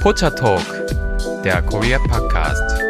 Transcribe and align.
Pocha 0.00 0.30
Talk, 0.30 0.64
der 1.44 1.60
Korea 1.60 1.98
Podcast. 1.98 2.82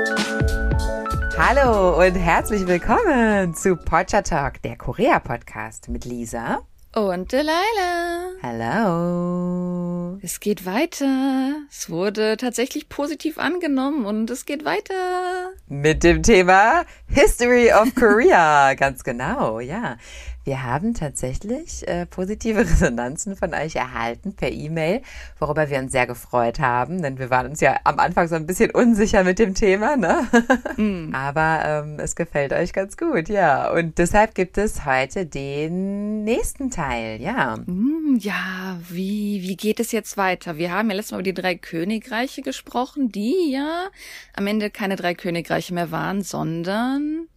Hallo 1.36 1.98
und 1.98 2.14
herzlich 2.14 2.64
willkommen 2.68 3.52
zu 3.52 3.74
Pocha 3.74 4.22
Talk, 4.22 4.62
der 4.62 4.76
Korea 4.76 5.18
Podcast 5.18 5.88
mit 5.88 6.04
Lisa 6.04 6.60
und 6.94 7.32
Delilah. 7.32 8.30
Hallo. 8.42 10.18
Es 10.22 10.38
geht 10.38 10.66
weiter. 10.66 11.56
Es 11.68 11.90
wurde 11.90 12.36
tatsächlich 12.36 12.88
positiv 12.88 13.38
angenommen 13.38 14.06
und 14.06 14.30
es 14.30 14.46
geht 14.46 14.64
weiter. 14.64 15.50
Mit 15.66 16.04
dem 16.04 16.22
Thema 16.22 16.84
History 17.08 17.72
of 17.72 17.92
Korea. 17.96 18.74
Ganz 18.78 19.02
genau, 19.02 19.58
ja. 19.58 19.96
Wir 20.50 20.64
haben 20.64 20.94
tatsächlich 20.94 21.86
äh, 21.86 22.06
positive 22.06 22.58
Resonanzen 22.68 23.36
von 23.36 23.54
euch 23.54 23.76
erhalten 23.76 24.34
per 24.34 24.50
E-Mail, 24.50 25.00
worüber 25.38 25.70
wir 25.70 25.78
uns 25.78 25.92
sehr 25.92 26.08
gefreut 26.08 26.58
haben, 26.58 27.02
denn 27.02 27.20
wir 27.20 27.30
waren 27.30 27.50
uns 27.50 27.60
ja 27.60 27.78
am 27.84 28.00
Anfang 28.00 28.26
so 28.26 28.34
ein 28.34 28.48
bisschen 28.48 28.72
unsicher 28.72 29.22
mit 29.22 29.38
dem 29.38 29.54
Thema, 29.54 29.96
ne? 29.96 30.26
Mm. 30.76 31.10
Aber 31.14 31.60
ähm, 31.64 32.00
es 32.00 32.16
gefällt 32.16 32.52
euch 32.52 32.72
ganz 32.72 32.96
gut, 32.96 33.28
ja. 33.28 33.70
Und 33.70 33.98
deshalb 33.98 34.34
gibt 34.34 34.58
es 34.58 34.84
heute 34.84 35.24
den 35.24 36.24
nächsten 36.24 36.72
Teil, 36.72 37.22
ja. 37.22 37.56
Mm, 37.56 38.18
ja, 38.18 38.80
wie, 38.88 39.42
wie 39.42 39.54
geht 39.54 39.78
es 39.78 39.92
jetzt 39.92 40.16
weiter? 40.16 40.56
Wir 40.56 40.72
haben 40.72 40.90
ja 40.90 40.96
letztes 40.96 41.12
Mal 41.12 41.18
über 41.18 41.32
die 41.32 41.40
drei 41.40 41.54
Königreiche 41.54 42.42
gesprochen, 42.42 43.12
die 43.12 43.52
ja 43.52 43.86
am 44.34 44.48
Ende 44.48 44.68
keine 44.70 44.96
drei 44.96 45.14
Königreiche 45.14 45.74
mehr 45.74 45.92
waren, 45.92 46.22
sondern 46.22 47.28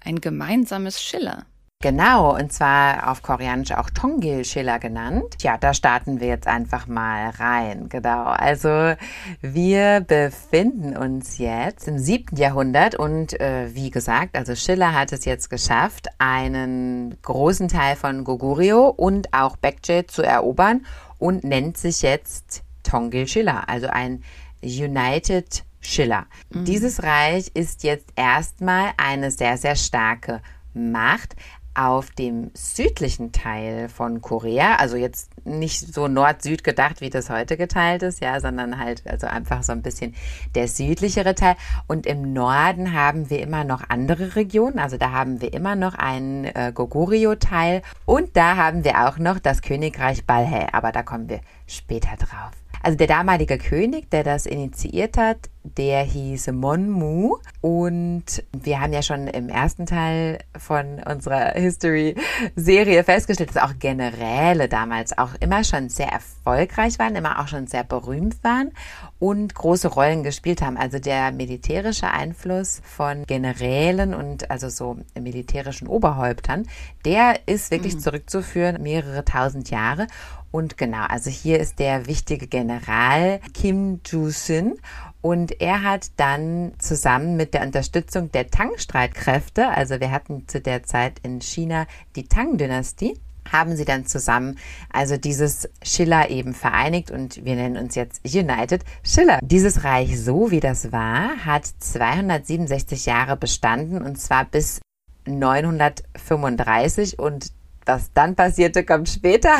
ein 0.00 0.22
gemeinsames 0.22 1.02
Schiller. 1.02 1.44
Genau, 1.82 2.36
und 2.38 2.52
zwar 2.52 3.10
auf 3.10 3.22
Koreanisch 3.22 3.72
auch 3.72 3.90
Tongil 3.90 4.44
Schiller 4.44 4.78
genannt. 4.78 5.34
Ja, 5.40 5.58
da 5.58 5.74
starten 5.74 6.20
wir 6.20 6.28
jetzt 6.28 6.46
einfach 6.46 6.86
mal 6.86 7.30
rein. 7.30 7.88
Genau. 7.88 8.22
Also 8.22 8.94
wir 9.40 10.00
befinden 10.00 10.96
uns 10.96 11.38
jetzt 11.38 11.88
im 11.88 11.98
siebten 11.98 12.36
Jahrhundert 12.36 12.94
und 12.94 13.38
äh, 13.40 13.74
wie 13.74 13.90
gesagt, 13.90 14.36
also 14.36 14.54
Schiller 14.54 14.94
hat 14.94 15.12
es 15.12 15.24
jetzt 15.24 15.50
geschafft, 15.50 16.06
einen 16.18 17.20
großen 17.20 17.66
Teil 17.66 17.96
von 17.96 18.22
Goguryeo 18.22 18.86
und 18.88 19.34
auch 19.34 19.56
Baekje 19.56 20.06
zu 20.06 20.22
erobern 20.22 20.86
und 21.18 21.42
nennt 21.42 21.78
sich 21.78 22.02
jetzt 22.02 22.62
Tongil 22.84 23.26
Schiller, 23.26 23.68
also 23.68 23.88
ein 23.88 24.22
United 24.62 25.64
Schiller. 25.80 26.26
Mhm. 26.50 26.64
Dieses 26.64 27.02
Reich 27.02 27.50
ist 27.54 27.82
jetzt 27.82 28.10
erstmal 28.14 28.92
eine 28.96 29.32
sehr, 29.32 29.56
sehr 29.58 29.74
starke 29.74 30.40
Macht, 30.74 31.36
auf 31.74 32.10
dem 32.10 32.50
südlichen 32.54 33.32
Teil 33.32 33.88
von 33.88 34.20
Korea, 34.20 34.76
also 34.76 34.96
jetzt 34.96 35.30
nicht 35.46 35.80
so 35.80 36.06
Nord-Süd 36.06 36.64
gedacht, 36.64 37.00
wie 37.00 37.10
das 37.10 37.30
heute 37.30 37.56
geteilt 37.56 38.02
ist, 38.02 38.20
ja, 38.20 38.40
sondern 38.40 38.78
halt 38.78 39.06
also 39.06 39.26
einfach 39.26 39.62
so 39.62 39.72
ein 39.72 39.82
bisschen 39.82 40.14
der 40.54 40.68
südlichere 40.68 41.34
Teil. 41.34 41.56
Und 41.86 42.06
im 42.06 42.32
Norden 42.32 42.92
haben 42.92 43.30
wir 43.30 43.40
immer 43.40 43.64
noch 43.64 43.88
andere 43.88 44.36
Regionen, 44.36 44.78
also 44.78 44.98
da 44.98 45.12
haben 45.12 45.40
wir 45.40 45.52
immer 45.52 45.76
noch 45.76 45.94
einen 45.94 46.44
äh, 46.44 46.72
Goguryeo-Teil 46.74 47.82
und 48.04 48.36
da 48.36 48.56
haben 48.56 48.84
wir 48.84 49.08
auch 49.08 49.18
noch 49.18 49.38
das 49.38 49.62
Königreich 49.62 50.26
Balhae, 50.26 50.72
aber 50.72 50.92
da 50.92 51.02
kommen 51.02 51.28
wir 51.28 51.40
später 51.66 52.16
drauf. 52.16 52.61
Also 52.82 52.98
der 52.98 53.06
damalige 53.06 53.58
König, 53.58 54.10
der 54.10 54.24
das 54.24 54.46
initiiert 54.46 55.16
hat, 55.16 55.48
der 55.64 56.02
hieß 56.02 56.48
Monmu 56.48 57.36
und 57.60 58.24
wir 58.52 58.80
haben 58.80 58.92
ja 58.92 59.02
schon 59.02 59.28
im 59.28 59.48
ersten 59.48 59.86
Teil 59.86 60.38
von 60.58 61.00
unserer 61.08 61.52
History-Serie 61.52 63.04
festgestellt, 63.04 63.54
dass 63.54 63.62
auch 63.62 63.78
Generäle 63.78 64.68
damals 64.68 65.16
auch 65.16 65.30
immer 65.38 65.62
schon 65.62 65.88
sehr 65.88 66.08
erfolgreich 66.08 66.98
waren, 66.98 67.14
immer 67.14 67.38
auch 67.38 67.46
schon 67.46 67.68
sehr 67.68 67.84
berühmt 67.84 68.42
waren 68.42 68.72
und 69.20 69.54
große 69.54 69.86
Rollen 69.86 70.24
gespielt 70.24 70.62
haben. 70.62 70.76
Also 70.76 70.98
der 70.98 71.30
militärische 71.30 72.10
Einfluss 72.10 72.82
von 72.84 73.24
Generälen 73.26 74.14
und 74.14 74.50
also 74.50 74.68
so 74.68 74.96
militärischen 75.14 75.86
Oberhäuptern, 75.86 76.66
der 77.04 77.46
ist 77.46 77.70
wirklich 77.70 77.94
mhm. 77.94 78.00
zurückzuführen, 78.00 78.82
mehrere 78.82 79.24
tausend 79.24 79.70
Jahre. 79.70 80.08
Und 80.52 80.78
genau, 80.78 81.04
also 81.08 81.30
hier 81.30 81.58
ist 81.58 81.80
der 81.80 82.06
wichtige 82.06 82.46
General 82.46 83.40
Kim 83.54 84.00
Joo-sin 84.06 84.74
und 85.22 85.60
er 85.60 85.82
hat 85.82 86.10
dann 86.18 86.72
zusammen 86.78 87.36
mit 87.36 87.54
der 87.54 87.62
Unterstützung 87.62 88.30
der 88.30 88.48
Tang-Streitkräfte, 88.48 89.68
also 89.68 89.98
wir 89.98 90.10
hatten 90.10 90.46
zu 90.46 90.60
der 90.60 90.82
Zeit 90.82 91.20
in 91.22 91.40
China 91.40 91.86
die 92.16 92.28
Tang-Dynastie, 92.28 93.18
haben 93.50 93.76
sie 93.76 93.84
dann 93.84 94.06
zusammen 94.06 94.58
also 94.92 95.16
dieses 95.16 95.68
Schiller 95.82 96.30
eben 96.30 96.54
vereinigt. 96.54 97.10
Und 97.10 97.44
wir 97.44 97.56
nennen 97.56 97.76
uns 97.76 97.96
jetzt 97.96 98.22
United 98.24 98.84
Schiller. 99.02 99.40
Dieses 99.42 99.82
Reich, 99.84 100.20
so 100.20 100.50
wie 100.50 100.60
das 100.60 100.92
war, 100.92 101.44
hat 101.44 101.66
267 101.66 103.06
Jahre 103.06 103.36
bestanden 103.36 104.00
und 104.02 104.20
zwar 104.20 104.44
bis 104.44 104.80
935 105.26 107.18
und 107.18 107.52
was 107.86 108.12
dann 108.12 108.34
passierte, 108.34 108.84
kommt 108.84 109.08
später. 109.08 109.54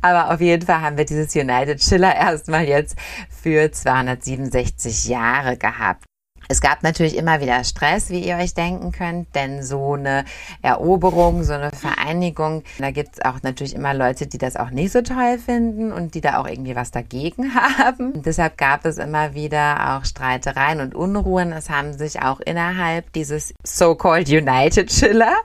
Aber 0.00 0.32
auf 0.32 0.40
jeden 0.40 0.66
Fall 0.66 0.80
haben 0.80 0.96
wir 0.96 1.04
dieses 1.04 1.34
United 1.34 1.82
Schiller 1.82 2.14
erstmal 2.14 2.64
jetzt 2.64 2.96
für 3.28 3.70
267 3.70 5.08
Jahre 5.08 5.56
gehabt. 5.56 6.04
Es 6.52 6.60
gab 6.60 6.82
natürlich 6.82 7.16
immer 7.16 7.40
wieder 7.40 7.64
Stress, 7.64 8.10
wie 8.10 8.18
ihr 8.18 8.36
euch 8.36 8.52
denken 8.52 8.92
könnt, 8.92 9.34
denn 9.34 9.62
so 9.62 9.94
eine 9.94 10.26
Eroberung, 10.60 11.44
so 11.44 11.54
eine 11.54 11.70
Vereinigung, 11.70 12.62
da 12.78 12.90
gibt 12.90 13.14
es 13.14 13.24
auch 13.24 13.42
natürlich 13.42 13.74
immer 13.74 13.94
Leute, 13.94 14.26
die 14.26 14.36
das 14.36 14.56
auch 14.56 14.68
nicht 14.68 14.92
so 14.92 15.00
toll 15.00 15.38
finden 15.38 15.92
und 15.92 16.14
die 16.14 16.20
da 16.20 16.36
auch 16.36 16.46
irgendwie 16.46 16.76
was 16.76 16.90
dagegen 16.90 17.54
haben. 17.78 18.12
Und 18.12 18.26
deshalb 18.26 18.58
gab 18.58 18.84
es 18.84 18.98
immer 18.98 19.32
wieder 19.32 19.96
auch 19.96 20.04
Streitereien 20.04 20.82
und 20.82 20.94
Unruhen. 20.94 21.52
Es 21.52 21.70
haben 21.70 21.94
sich 21.94 22.20
auch 22.20 22.40
innerhalb 22.40 23.10
dieses 23.14 23.54
so-called 23.64 24.28
United 24.28 24.90
Chiller, 24.90 25.36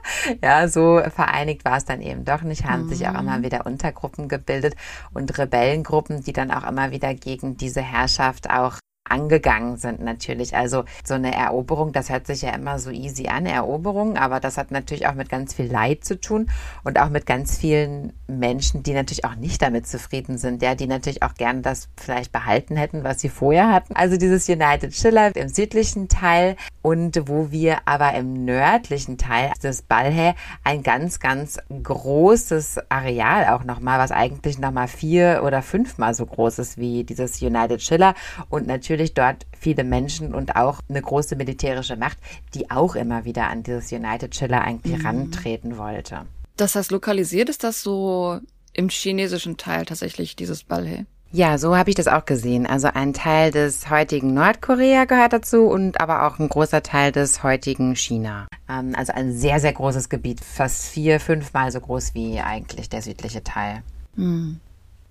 ja, 0.44 0.68
so 0.68 1.00
vereinigt 1.08 1.64
war 1.64 1.78
es 1.78 1.86
dann 1.86 2.02
eben 2.02 2.26
doch 2.26 2.42
nicht, 2.42 2.66
haben 2.66 2.84
mhm. 2.84 2.88
sich 2.90 3.08
auch 3.08 3.18
immer 3.18 3.38
mhm. 3.38 3.44
wieder 3.44 3.64
Untergruppen 3.64 4.28
gebildet 4.28 4.74
und 5.14 5.38
Rebellengruppen, 5.38 6.22
die 6.22 6.34
dann 6.34 6.50
auch 6.50 6.68
immer 6.68 6.90
wieder 6.90 7.14
gegen 7.14 7.56
diese 7.56 7.80
Herrschaft 7.80 8.50
auch 8.50 8.76
angegangen 9.10 9.76
sind 9.76 10.00
natürlich. 10.00 10.56
Also 10.56 10.84
so 11.04 11.14
eine 11.14 11.34
Eroberung, 11.34 11.92
das 11.92 12.10
hört 12.10 12.26
sich 12.26 12.42
ja 12.42 12.54
immer 12.54 12.78
so 12.78 12.90
easy 12.90 13.28
an, 13.28 13.46
Eroberung, 13.46 14.16
aber 14.16 14.40
das 14.40 14.58
hat 14.58 14.70
natürlich 14.70 15.06
auch 15.06 15.14
mit 15.14 15.28
ganz 15.28 15.54
viel 15.54 15.70
Leid 15.70 16.04
zu 16.04 16.20
tun 16.20 16.50
und 16.84 16.98
auch 16.98 17.08
mit 17.08 17.26
ganz 17.26 17.58
vielen 17.58 18.12
Menschen, 18.26 18.82
die 18.82 18.92
natürlich 18.92 19.24
auch 19.24 19.34
nicht 19.34 19.62
damit 19.62 19.86
zufrieden 19.86 20.38
sind, 20.38 20.62
ja, 20.62 20.74
die 20.74 20.86
natürlich 20.86 21.22
auch 21.22 21.34
gerne 21.34 21.62
das 21.62 21.88
vielleicht 21.96 22.32
behalten 22.32 22.76
hätten, 22.76 23.04
was 23.04 23.20
sie 23.20 23.28
vorher 23.28 23.72
hatten. 23.72 23.94
Also 23.96 24.16
dieses 24.16 24.48
United 24.48 24.94
Schiller 24.94 25.34
im 25.34 25.48
südlichen 25.48 26.08
Teil 26.08 26.56
und 26.82 27.28
wo 27.28 27.50
wir 27.50 27.78
aber 27.86 28.14
im 28.14 28.44
nördlichen 28.44 29.18
Teil 29.18 29.52
des 29.62 29.82
Balhä 29.82 30.34
ein 30.64 30.82
ganz, 30.82 31.20
ganz 31.20 31.58
großes 31.82 32.78
Areal 32.88 33.54
auch 33.54 33.64
nochmal, 33.64 33.98
was 33.98 34.10
eigentlich 34.10 34.58
nochmal 34.58 34.88
vier 34.88 35.42
oder 35.44 35.62
fünfmal 35.62 36.14
so 36.14 36.26
groß 36.26 36.58
ist 36.58 36.78
wie 36.78 37.04
dieses 37.04 37.40
United 37.42 37.82
Schiller 37.82 38.14
und 38.48 38.66
natürlich 38.66 38.97
natürlich 38.98 39.14
dort 39.14 39.46
viele 39.56 39.84
Menschen 39.84 40.34
und 40.34 40.56
auch 40.56 40.80
eine 40.88 41.00
große 41.00 41.36
militärische 41.36 41.96
Macht, 41.96 42.18
die 42.54 42.70
auch 42.70 42.96
immer 42.96 43.24
wieder 43.24 43.48
an 43.48 43.62
dieses 43.62 43.92
United 43.92 44.32
Chiller 44.32 44.62
eigentlich 44.62 44.98
mhm. 44.98 45.06
rantreten 45.06 45.78
wollte. 45.78 46.26
Das 46.56 46.74
heißt, 46.74 46.90
lokalisiert 46.90 47.48
ist 47.48 47.62
das 47.62 47.82
so 47.82 48.40
im 48.72 48.88
chinesischen 48.88 49.56
Teil 49.56 49.84
tatsächlich, 49.84 50.34
dieses 50.34 50.64
Ballet? 50.64 51.06
Ja, 51.30 51.58
so 51.58 51.76
habe 51.76 51.90
ich 51.90 51.96
das 51.96 52.08
auch 52.08 52.24
gesehen. 52.24 52.66
Also 52.66 52.88
ein 52.92 53.12
Teil 53.12 53.52
des 53.52 53.90
heutigen 53.90 54.34
Nordkorea 54.34 55.04
gehört 55.04 55.32
dazu 55.32 55.66
und 55.66 56.00
aber 56.00 56.26
auch 56.26 56.38
ein 56.38 56.48
großer 56.48 56.82
Teil 56.82 57.12
des 57.12 57.42
heutigen 57.42 57.94
China. 57.94 58.48
Ähm, 58.68 58.94
also 58.96 59.12
ein 59.12 59.32
sehr, 59.32 59.60
sehr 59.60 59.74
großes 59.74 60.08
Gebiet, 60.08 60.40
fast 60.40 60.86
vier, 60.86 61.20
fünfmal 61.20 61.70
so 61.70 61.80
groß 61.80 62.14
wie 62.14 62.40
eigentlich 62.40 62.88
der 62.88 63.02
südliche 63.02 63.44
Teil. 63.44 63.82
Mhm. 64.16 64.60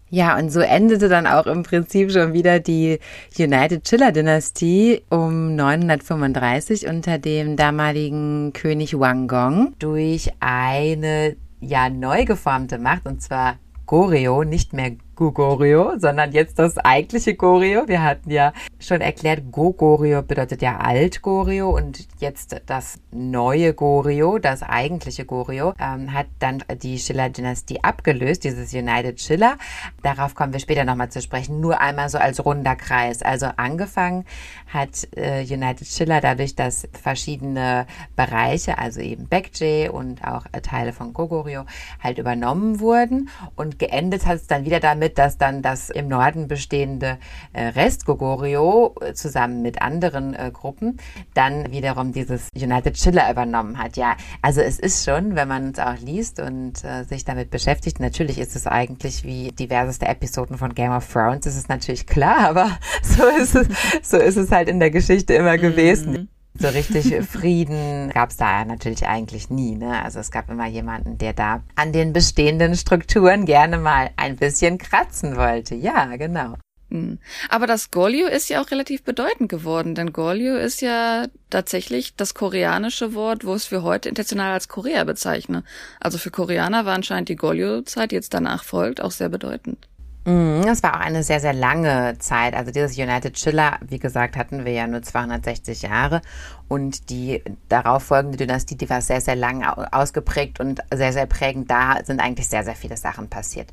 Ja, 0.10 0.38
und 0.38 0.52
so 0.52 0.62
endete 0.62 1.10
dann 1.10 1.28
auch 1.28 1.48
im 1.48 1.64
Prinzip 1.64 2.12
schon 2.12 2.32
wieder 2.32 2.60
die 2.60 3.00
United 3.38 3.84
Chiller 3.84 4.14
Dynastie 4.14 5.02
um 5.10 5.56
935 5.56 6.88
unter 6.88 7.18
dem 7.18 7.58
damaligen 7.58 8.54
König 8.54 8.98
Wang 8.98 9.28
Gong 9.28 9.74
durch 9.80 10.30
eine 10.40 11.36
ja 11.60 11.90
neu 11.90 12.24
geformte 12.24 12.78
Macht 12.78 13.06
und 13.06 13.22
zwar 13.22 13.58
Goryeo, 13.86 14.44
nicht 14.44 14.72
mehr 14.72 14.92
Goguryeo, 15.18 15.98
sondern 15.98 16.32
jetzt 16.32 16.60
das 16.60 16.78
eigentliche 16.78 17.34
Goryeo. 17.34 17.88
Wir 17.88 18.04
hatten 18.04 18.30
ja 18.30 18.54
schon 18.80 19.02
erklärt, 19.02 19.52
Goguryeo 19.52 20.22
bedeutet 20.22 20.62
ja 20.62 20.78
Alt-Goryeo 20.78 21.76
und 21.76 22.08
jetzt 22.20 22.62
das 22.68 23.00
neue 23.12 23.74
Goryeo, 23.74 24.38
das 24.38 24.62
eigentliche 24.62 25.26
Goryeo, 25.26 25.74
ähm, 25.80 26.14
hat 26.14 26.28
dann 26.40 26.64
die 26.84 27.00
Schiller-Dynastie 27.00 27.84
abgelöst, 27.84 28.44
dieses 28.44 28.74
United 28.74 29.20
Schiller. 29.20 29.58
Darauf 30.04 30.36
kommen 30.36 30.54
wir 30.54 30.60
später 30.60 30.86
nochmal 30.86 31.10
zu 31.10 31.22
sprechen. 31.22 31.60
Nur 31.60 31.82
einmal 31.82 32.10
so 32.10 32.20
als 32.20 32.46
runder 32.46 32.76
Kreis. 32.76 33.24
Also 33.24 33.48
angefangen 33.58 34.24
hat 34.72 35.08
äh, 35.16 35.42
United 35.42 35.88
Schiller 35.88 36.22
dadurch, 36.22 36.56
dass 36.56 36.88
verschiedene 36.94 37.88
Bereiche, 38.16 38.78
also 38.78 39.02
eben 39.02 39.28
Baekje 39.28 39.92
und 39.92 40.24
auch 40.24 40.46
äh, 40.52 40.62
Teile 40.62 40.94
von 40.94 41.14
Goguryeo 41.14 41.66
halt 42.04 42.20
übernommen 42.20 42.80
wurden 42.80 43.30
und 43.56 43.80
geendet 43.80 44.28
hat 44.28 44.36
es 44.36 44.48
dann 44.48 44.64
wieder 44.64 44.80
damit, 44.80 45.07
damit, 45.08 45.18
dass 45.18 45.38
dann 45.38 45.62
das 45.62 45.90
im 45.90 46.08
Norden 46.08 46.48
bestehende 46.48 47.18
äh, 47.54 47.68
Rest 47.68 48.06
Goguryeo 48.06 48.96
äh, 49.02 49.14
zusammen 49.14 49.62
mit 49.62 49.82
anderen 49.82 50.34
äh, 50.34 50.52
Gruppen 50.52 50.98
dann 51.34 51.72
wiederum 51.72 52.12
dieses 52.12 52.50
United 52.56 52.96
Chiller 52.96 53.30
übernommen 53.32 53.78
hat. 53.78 53.98
Ja, 53.98 54.16
also 54.42 54.62
es 54.62 54.80
ist 54.80 55.06
schon, 55.06 55.36
wenn 55.36 55.48
man 55.48 55.72
es 55.72 55.80
auch 55.80 55.98
liest 56.00 56.40
und 56.40 56.78
sich 57.08 57.26
damit 57.26 57.50
beschäftigt, 57.50 58.00
natürlich 58.00 58.40
ist 58.40 58.56
es 58.56 58.68
eigentlich 58.68 59.24
wie 59.24 59.52
diverseste 59.52 60.08
Episoden 60.08 60.58
von 60.58 60.74
Game 60.74 60.92
of 60.92 61.12
Thrones, 61.12 61.46
das 61.46 61.56
ist 61.56 61.70
natürlich 61.70 62.08
klar, 62.08 62.38
aber 62.50 62.78
so 63.02 63.26
ist 63.28 63.56
es, 63.56 63.68
so 64.02 64.18
ist 64.18 64.38
es 64.38 64.52
halt 64.52 64.70
in 64.70 64.80
der 64.80 64.92
Geschichte 64.92 65.34
immer 65.34 65.58
gewesen. 65.58 66.12
Mhm. 66.12 66.28
So 66.60 66.68
richtig 66.70 67.14
Frieden 67.26 68.10
gab 68.10 68.30
es 68.30 68.38
da 68.38 68.66
natürlich 68.66 69.06
eigentlich 69.06 69.50
nie. 69.50 69.76
Ne? 69.76 70.04
Also 70.04 70.20
es 70.20 70.32
gab 70.32 70.50
immer 70.50 70.68
jemanden, 70.68 71.18
der 71.18 71.34
da 71.34 71.64
an 71.76 71.92
den 71.92 72.14
bestehenden 72.14 72.76
Strukturen 72.76 73.46
gerne 73.46 73.78
mal 73.78 74.10
ein 74.16 74.38
bisschen 74.38 74.78
kratzen 74.78 75.36
wollte. 75.36 75.76
Ja, 75.76 76.16
genau. 76.16 76.56
Hm. 76.90 77.20
Aber 77.50 77.68
das 77.68 77.92
Goryeo 77.92 78.28
ist 78.28 78.50
ja 78.50 78.62
auch 78.62 78.72
relativ 78.72 79.04
bedeutend 79.04 79.50
geworden, 79.50 79.94
denn 79.94 80.14
Goryeo 80.14 80.56
ist 80.56 80.82
ja 80.82 81.26
tatsächlich 81.50 82.16
das 82.16 82.34
koreanische 82.34 83.14
Wort, 83.14 83.46
wo 83.46 83.54
es 83.54 83.66
für 83.66 83.84
heute 83.84 84.08
intentional 84.08 84.54
als 84.54 84.70
Korea 84.70 85.04
bezeichne. 85.04 85.64
Also 86.00 86.18
für 86.18 86.32
Koreaner 86.32 86.86
war 86.86 86.96
anscheinend 86.96 87.28
die 87.28 87.36
Goryeo-Zeit, 87.36 88.12
die 88.12 88.16
jetzt 88.16 88.34
danach 88.34 88.64
folgt, 88.64 89.02
auch 89.02 89.12
sehr 89.12 89.30
bedeutend. 89.30 89.88
Mhm, 90.28 90.66
das 90.66 90.84
war 90.84 90.96
auch 90.98 91.00
eine 91.00 91.24
sehr, 91.24 91.40
sehr 91.40 91.54
lange 91.54 92.18
Zeit. 92.20 92.54
Also 92.54 92.70
dieses 92.70 92.98
United 92.98 93.36
Chiller, 93.36 93.78
wie 93.88 93.98
gesagt, 93.98 94.36
hatten 94.36 94.66
wir 94.66 94.74
ja 94.74 94.86
nur 94.86 95.02
260 95.02 95.84
Jahre 95.84 96.22
und 96.68 97.10
die 97.10 97.42
darauf 97.70 98.04
folgende 98.04 98.38
Dynastie, 98.38 98.76
die 98.76 98.90
war 98.90 99.00
sehr, 99.02 99.22
sehr 99.22 99.38
lang 99.38 99.64
ausgeprägt 99.64 100.60
und 100.60 100.82
sehr, 100.94 101.14
sehr 101.14 101.28
prägend. 101.28 101.72
Da 101.72 102.04
sind 102.04 102.20
eigentlich 102.20 102.50
sehr, 102.50 102.66
sehr 102.66 102.76
viele 102.76 102.98
Sachen 102.98 103.30
passiert. 103.30 103.70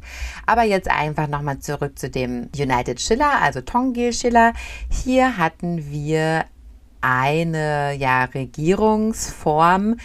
Aber 0.47 0.63
jetzt 0.63 0.89
einfach 0.89 1.27
nochmal 1.27 1.59
zurück 1.59 1.99
zu 1.99 2.09
dem 2.09 2.51
United 2.57 2.99
Chiller, 2.99 3.43
also 3.43 3.61
Tongil 3.61 4.11
Chiller. 4.11 4.53
Hier 4.89 5.37
hatten 5.37 5.91
wir 5.91 6.45
eine 7.01 7.95
ja 7.95 8.27
Regierungsform, 8.27 9.97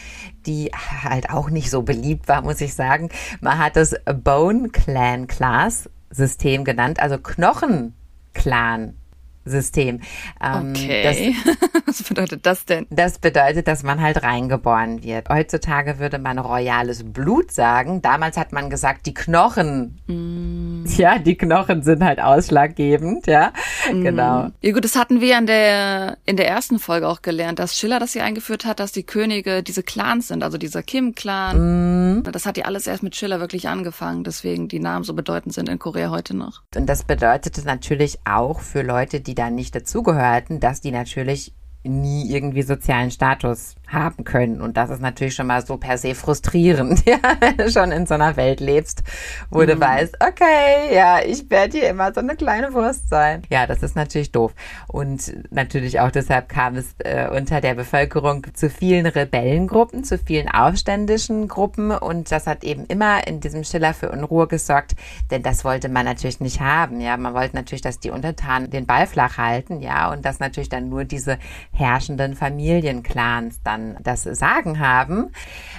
die 0.48 0.72
halt 1.04 1.30
auch 1.30 1.52
nicht 1.52 1.70
so 1.70 1.84
beliebt 1.84 2.28
war, 2.28 2.42
muss 2.42 2.60
ich 2.60 2.74
sagen. 2.74 3.10
Man 3.40 3.60
hat 3.60 3.76
das 3.76 3.94
Bone 4.24 4.70
Clan 4.70 5.28
Class 5.28 5.88
System 6.12 6.64
genannt, 6.64 7.00
also 7.00 7.18
Knochenclan. 7.18 8.99
System. 9.46 10.02
Ähm, 10.42 10.74
okay. 10.76 11.36
Das, 11.46 11.58
Was 11.86 12.04
bedeutet 12.04 12.46
das 12.46 12.66
denn? 12.66 12.86
Das 12.90 13.18
bedeutet, 13.20 13.68
dass 13.68 13.84
man 13.84 14.00
halt 14.02 14.24
reingeboren 14.24 15.04
wird. 15.04 15.30
Heutzutage 15.30 16.00
würde 16.00 16.20
man 16.20 16.38
royales 16.38 17.04
Blut 17.04 17.52
sagen. 17.52 18.02
Damals 18.02 18.38
hat 18.38 18.52
man 18.52 18.70
gesagt, 18.70 19.06
die 19.06 19.14
Knochen. 19.14 20.00
Mm. 20.08 20.86
Ja, 20.98 21.18
die 21.18 21.36
Knochen 21.36 21.82
sind 21.82 22.04
halt 22.04 22.20
ausschlaggebend, 22.20 23.28
ja. 23.28 23.54
Mm. 23.92 24.04
Genau. 24.04 24.50
Ja 24.62 24.72
gut, 24.72 24.84
das 24.84 24.96
hatten 24.96 25.20
wir 25.22 25.38
in 25.38 25.48
der, 25.48 26.18
in 26.26 26.38
der 26.38 26.48
ersten 26.48 26.80
Folge 26.80 27.08
auch 27.08 27.22
gelernt, 27.22 27.60
dass 27.60 27.78
Schiller 27.78 28.00
das 28.00 28.14
hier 28.14 28.24
eingeführt 28.24 28.66
hat, 28.66 28.80
dass 28.80 28.92
die 28.92 29.04
Könige 29.04 29.64
diese 29.64 29.84
Clans 29.84 30.28
sind, 30.28 30.44
also 30.44 30.58
dieser 30.58 30.84
Kim-Clan. 30.84 32.20
Mm. 32.20 32.24
Das 32.24 32.46
hat 32.46 32.58
ja 32.58 32.66
alles 32.66 32.86
erst 32.86 33.04
mit 33.04 33.16
Schiller 33.16 33.40
wirklich 33.40 33.68
angefangen, 33.68 34.24
deswegen 34.24 34.68
die 34.68 34.80
Namen 34.80 35.04
so 35.04 35.14
bedeutend 35.14 35.54
sind 35.56 35.70
in 35.70 35.80
Korea 35.80 36.12
heute 36.12 36.36
noch. 36.36 36.62
Und 36.76 36.88
das 36.88 37.04
bedeutete 37.04 37.64
natürlich 37.66 38.20
auch 38.26 38.60
für 38.60 38.84
Leute, 38.84 39.22
die 39.22 39.29
da 39.36 39.50
nicht 39.50 39.76
dazugehörten, 39.76 40.60
dass 40.60 40.82
die 40.82 40.92
natürlich 40.92 41.54
nie 41.84 42.30
irgendwie 42.32 42.62
sozialen 42.62 43.12
Status 43.12 43.76
haben 43.92 44.24
können. 44.24 44.62
Und 44.62 44.78
das 44.78 44.90
ist 44.90 45.02
natürlich 45.02 45.36
schon 45.36 45.48
mal 45.48 45.66
so 45.66 45.78
per 45.78 45.98
se 45.98 46.16
frustrierend, 46.16 47.06
ja, 47.06 47.18
wenn 47.40 47.58
du 47.58 47.72
schon 47.72 47.92
in 47.92 48.06
so 48.06 48.14
einer 48.14 48.38
Welt 48.38 48.60
lebst, 48.60 49.04
wo 49.50 49.62
mhm. 49.62 49.68
du 49.68 49.80
weißt, 49.80 50.18
okay, 50.22 50.94
ja, 50.94 51.20
ich 51.22 51.50
werde 51.50 51.80
hier 51.80 51.90
immer 51.90 52.14
so 52.14 52.20
eine 52.20 52.36
kleine 52.36 52.74
Wurst 52.74 53.10
sein. 53.10 53.44
Ja, 53.50 53.68
das 53.68 53.84
ist 53.84 53.96
natürlich 53.96 54.32
doof. 54.32 54.54
Und 54.88 55.52
natürlich 55.52 56.00
auch 56.00 56.12
deshalb 56.12 56.50
kam 56.50 56.76
es 56.76 56.96
äh, 57.00 57.28
unter 57.30 57.62
der 57.62 57.76
Bevölkerung 57.76 58.46
zu 58.54 58.70
vielen 58.70 59.06
Rebellengruppen, 59.06 60.04
zu 60.04 60.18
vielen 60.18 60.50
aufständischen 60.50 61.48
Gruppen. 61.48 61.92
Und 61.92 62.32
das 62.32 62.48
hat 62.48 62.64
eben 62.64 62.86
immer 62.86 63.28
in 63.28 63.40
diesem 63.40 63.64
Schiller 63.64 63.94
für 63.94 64.12
Unruhe 64.12 64.48
gesorgt, 64.48 64.96
denn 65.32 65.44
das 65.44 65.66
wollte 65.66 65.90
man 65.90 66.06
natürlich 66.06 66.40
nicht 66.40 66.62
haben. 66.62 67.02
Ja, 67.02 67.18
man 67.18 67.34
wollte 67.34 67.56
natürlich, 67.56 67.82
dass 67.82 68.00
die 68.00 68.12
Untertanen 68.12 68.70
den 68.70 68.86
Ball 68.86 69.08
flach 69.08 69.38
halten, 69.38 69.82
ja, 69.82 70.12
und 70.12 70.26
dass 70.26 70.40
natürlich 70.40 70.70
dann 70.70 70.90
nur 70.90 71.06
diese 71.06 71.38
herrschenden 71.72 72.36
Familienclans 72.36 73.62
dann 73.64 73.79
dann 73.80 73.98
das 74.04 74.24
Sagen 74.24 74.80
haben. 74.80 75.32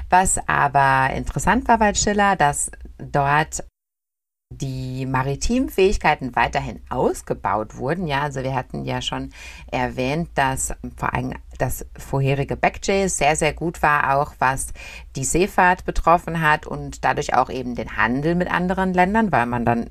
Was 0.08 0.38
aber 0.49 1.14
interessant 1.14 1.69
war 1.69 1.79
bei 1.79 1.94
Schiller, 1.94 2.37
dass 2.37 2.70
dort 2.99 3.64
die 4.52 5.06
maritimen 5.06 5.69
Fähigkeiten 5.69 6.35
weiterhin 6.35 6.81
ausgebaut 6.88 7.76
wurden. 7.76 8.08
Ja, 8.08 8.23
also 8.23 8.43
wir 8.43 8.55
hatten 8.55 8.85
ja 8.85 9.00
schon 9.00 9.31
erwähnt, 9.70 10.31
dass 10.35 10.75
vor 10.97 11.14
allem 11.14 11.35
das 11.58 11.87
vorherige 11.97 12.56
Backjay 12.56 13.08
sehr, 13.08 13.37
sehr 13.37 13.52
gut 13.52 13.81
war, 13.81 14.17
auch 14.17 14.32
was 14.41 14.73
die 15.14 15.25
Seefahrt 15.25 15.85
betroffen 15.85 16.41
hat 16.41 16.67
und 16.67 17.05
dadurch 17.05 17.35
auch 17.35 17.49
eben 17.49 17.76
den 17.76 17.96
Handel 17.96 18.35
mit 18.35 18.50
anderen 18.50 18.93
Ländern, 18.93 19.31
weil 19.31 19.46
man 19.46 19.64
dann 19.64 19.91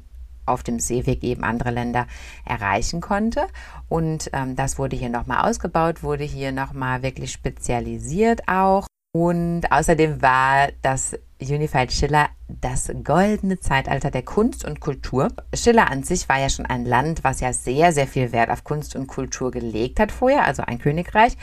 auf 0.50 0.64
dem 0.64 0.80
Seeweg 0.80 1.24
eben 1.24 1.44
andere 1.44 1.72
Länder 1.72 2.08
erreichen 2.46 3.02
konnte. 3.02 3.48
Und 3.88 4.30
ähm, 4.34 4.56
das 4.56 4.78
wurde 4.78 4.96
hier 4.96 5.10
nochmal 5.10 5.50
ausgebaut, 5.50 6.04
wurde 6.04 6.24
hier 6.24 6.52
nochmal 6.52 7.04
wirklich 7.04 7.32
spezialisiert 7.32 8.48
auch. 8.48 8.88
Und 9.12 9.72
außerdem 9.72 10.22
war 10.22 10.70
das 10.84 11.18
Unified 11.42 11.92
Schiller 11.92 12.28
das 12.48 12.92
goldene 13.04 13.60
Zeitalter 13.60 14.12
der 14.12 14.24
Kunst 14.24 14.66
und 14.66 14.82
Kultur. 14.82 15.30
Schiller 15.54 15.90
an 15.90 16.04
sich 16.04 16.28
war 16.28 16.40
ja 16.40 16.50
schon 16.50 16.66
ein 16.66 16.86
Land, 16.86 17.24
was 17.24 17.40
ja 17.40 17.54
sehr, 17.54 17.92
sehr 17.92 18.08
viel 18.08 18.32
Wert 18.32 18.52
auf 18.52 18.64
Kunst 18.64 18.96
und 18.96 19.08
Kultur 19.08 19.50
gelegt 19.50 20.00
hat 20.00 20.12
vorher, 20.12 20.46
also 20.46 20.64
ein 20.64 20.80
Königreich, 20.80 21.38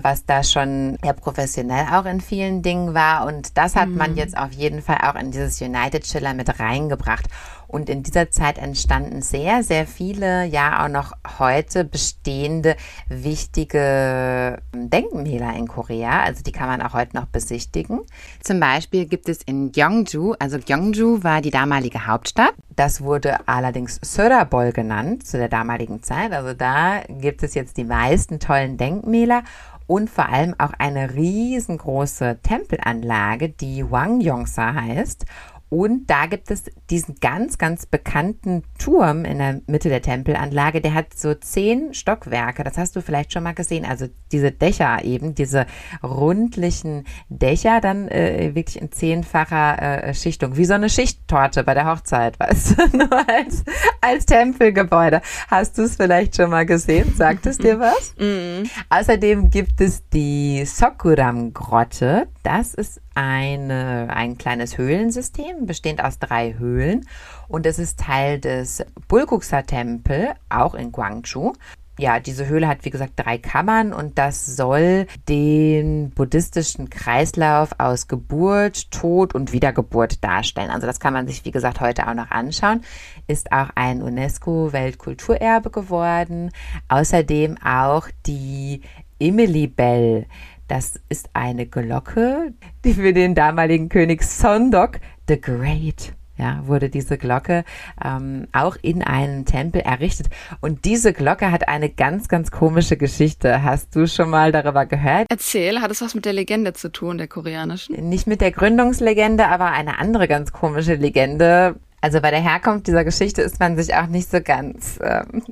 was 0.00 0.24
da 0.24 0.42
schon 0.42 0.98
eher 1.02 1.12
professionell 1.12 1.86
auch 1.92 2.06
in 2.06 2.20
vielen 2.20 2.62
Dingen 2.62 2.94
war. 2.94 3.26
Und 3.26 3.56
das 3.58 3.76
hat 3.76 3.88
man 3.88 4.12
mhm. 4.12 4.16
jetzt 4.16 4.36
auf 4.36 4.52
jeden 4.52 4.82
Fall 4.82 4.98
auch 5.02 5.14
in 5.14 5.30
dieses 5.30 5.60
United 5.60 6.06
Schiller 6.06 6.34
mit 6.34 6.58
reingebracht. 6.58 7.26
Und 7.68 7.88
in 7.88 8.02
dieser 8.02 8.30
Zeit 8.30 8.58
entstanden 8.58 9.22
sehr, 9.22 9.62
sehr 9.62 9.86
viele, 9.86 10.44
ja 10.44 10.84
auch 10.84 10.88
noch 10.88 11.12
heute 11.38 11.84
bestehende 11.84 12.76
wichtige 13.08 14.58
Denkmäler 14.74 15.54
in 15.54 15.68
Korea. 15.68 16.22
Also 16.22 16.42
die 16.42 16.52
kann 16.52 16.68
man 16.68 16.82
auch 16.82 16.94
heute 16.94 17.16
noch 17.16 17.26
besichtigen. 17.26 18.00
Zum 18.42 18.60
Beispiel 18.60 19.06
gibt 19.06 19.28
es 19.28 19.42
in 19.42 19.72
Gyeongju, 19.72 20.34
also 20.38 20.58
Gyeongju 20.58 21.22
war 21.22 21.40
die 21.40 21.50
damalige 21.50 22.06
Hauptstadt. 22.06 22.54
Das 22.74 23.00
wurde 23.00 23.48
allerdings 23.48 23.98
Söderbol 24.02 24.72
genannt 24.72 25.26
zu 25.26 25.38
der 25.38 25.48
damaligen 25.48 26.02
Zeit. 26.02 26.32
Also 26.32 26.54
da 26.54 27.02
gibt 27.08 27.42
es 27.42 27.54
jetzt 27.54 27.76
die 27.76 27.84
meisten 27.84 28.38
tollen 28.38 28.76
Denkmäler 28.76 29.42
und 29.86 30.10
vor 30.10 30.28
allem 30.28 30.54
auch 30.58 30.72
eine 30.78 31.14
riesengroße 31.14 32.38
Tempelanlage, 32.42 33.48
die 33.48 33.88
Wangyongsa 33.90 34.74
heißt. 34.74 35.26
Und 35.68 36.06
da 36.08 36.26
gibt 36.26 36.50
es 36.50 36.64
diesen 36.90 37.16
ganz, 37.16 37.58
ganz 37.58 37.86
bekannten 37.86 38.62
Turm 38.78 39.24
in 39.24 39.38
der 39.38 39.60
Mitte 39.66 39.88
der 39.88 40.00
Tempelanlage. 40.00 40.80
Der 40.80 40.94
hat 40.94 41.14
so 41.14 41.34
zehn 41.34 41.92
Stockwerke. 41.92 42.62
Das 42.62 42.78
hast 42.78 42.94
du 42.94 43.02
vielleicht 43.02 43.32
schon 43.32 43.42
mal 43.42 43.54
gesehen. 43.54 43.84
Also 43.84 44.06
diese 44.30 44.52
Dächer 44.52 45.02
eben, 45.02 45.34
diese 45.34 45.66
rundlichen 46.02 47.04
Dächer 47.28 47.80
dann 47.80 48.08
äh, 48.08 48.54
wirklich 48.54 48.80
in 48.80 48.92
zehnfacher 48.92 50.04
äh, 50.04 50.14
Schichtung. 50.14 50.56
Wie 50.56 50.64
so 50.64 50.74
eine 50.74 50.88
Schichttorte 50.88 51.64
bei 51.64 51.74
der 51.74 51.86
Hochzeit, 51.86 52.38
weißt 52.40 52.78
du? 52.78 52.96
Nur 52.98 53.28
als, 53.28 53.64
als 54.00 54.26
Tempelgebäude. 54.26 55.20
Hast 55.48 55.78
du 55.78 55.82
es 55.82 55.96
vielleicht 55.96 56.36
schon 56.36 56.50
mal 56.50 56.64
gesehen? 56.64 57.12
Sagt 57.16 57.46
es 57.46 57.58
dir 57.58 57.80
was? 57.80 58.14
Mm. 58.26 58.64
Außerdem 58.88 59.50
gibt 59.50 59.80
es 59.80 60.08
die 60.08 60.64
Sokuram-Grotte. 60.64 62.28
Das 62.42 62.74
ist 62.74 63.00
eine, 63.16 64.08
ein 64.10 64.36
kleines 64.36 64.76
Höhlensystem, 64.76 65.55
bestehend 65.64 66.04
aus 66.04 66.18
drei 66.18 66.54
Höhlen. 66.58 67.06
Und 67.48 67.64
es 67.64 67.78
ist 67.78 67.98
Teil 67.98 68.38
des 68.38 68.84
Bulguksa-Tempel, 69.08 70.34
auch 70.50 70.74
in 70.74 70.92
Guangzhou. 70.92 71.54
Ja, 71.98 72.20
diese 72.20 72.46
Höhle 72.46 72.68
hat 72.68 72.84
wie 72.84 72.90
gesagt 72.90 73.14
drei 73.16 73.38
Kammern 73.38 73.94
und 73.94 74.18
das 74.18 74.44
soll 74.44 75.06
den 75.30 76.10
buddhistischen 76.10 76.90
Kreislauf 76.90 77.70
aus 77.78 78.06
Geburt, 78.06 78.90
Tod 78.90 79.34
und 79.34 79.54
Wiedergeburt 79.54 80.22
darstellen. 80.22 80.68
Also 80.68 80.86
das 80.86 81.00
kann 81.00 81.14
man 81.14 81.26
sich 81.26 81.46
wie 81.46 81.52
gesagt 81.52 81.80
heute 81.80 82.06
auch 82.06 82.12
noch 82.12 82.30
anschauen. 82.30 82.82
Ist 83.28 83.50
auch 83.50 83.70
ein 83.76 84.02
UNESCO-Weltkulturerbe 84.02 85.70
geworden. 85.70 86.50
Außerdem 86.88 87.56
auch 87.64 88.08
die 88.26 88.82
Emily 89.18 89.66
Bell 89.66 90.26
das 90.68 90.98
ist 91.08 91.30
eine 91.32 91.66
Glocke, 91.66 92.52
die 92.84 92.94
für 92.94 93.12
den 93.12 93.34
damaligen 93.34 93.88
König 93.88 94.24
Sondok 94.24 94.98
the 95.28 95.40
Great 95.40 96.14
ja, 96.38 96.60
wurde 96.66 96.90
diese 96.90 97.16
Glocke 97.16 97.64
ähm, 98.04 98.46
auch 98.52 98.76
in 98.82 99.02
einem 99.02 99.44
Tempel 99.44 99.80
errichtet. 99.80 100.28
Und 100.60 100.84
diese 100.84 101.12
Glocke 101.12 101.50
hat 101.50 101.68
eine 101.68 101.88
ganz, 101.88 102.28
ganz 102.28 102.50
komische 102.50 102.96
Geschichte. 102.96 103.62
Hast 103.62 103.96
du 103.96 104.06
schon 104.06 104.30
mal 104.30 104.52
darüber 104.52 104.86
gehört? 104.86 105.26
Erzähl, 105.30 105.80
hat 105.80 105.90
es 105.90 106.02
was 106.02 106.14
mit 106.14 106.24
der 106.24 106.32
Legende 106.34 106.72
zu 106.74 106.90
tun, 106.90 107.18
der 107.18 107.28
koreanischen? 107.28 108.08
Nicht 108.08 108.26
mit 108.26 108.40
der 108.40 108.52
Gründungslegende, 108.52 109.46
aber 109.48 109.72
eine 109.72 109.98
andere 109.98 110.28
ganz 110.28 110.52
komische 110.52 110.94
Legende 110.94 111.76
Also 112.06 112.20
bei 112.20 112.30
der 112.30 112.38
Herkunft 112.38 112.86
dieser 112.86 113.02
Geschichte 113.02 113.42
ist 113.42 113.58
man 113.58 113.76
sich 113.76 113.92
auch 113.96 114.06
nicht 114.06 114.30
so 114.30 114.40
ganz 114.40 115.00
ähm, 115.02 115.42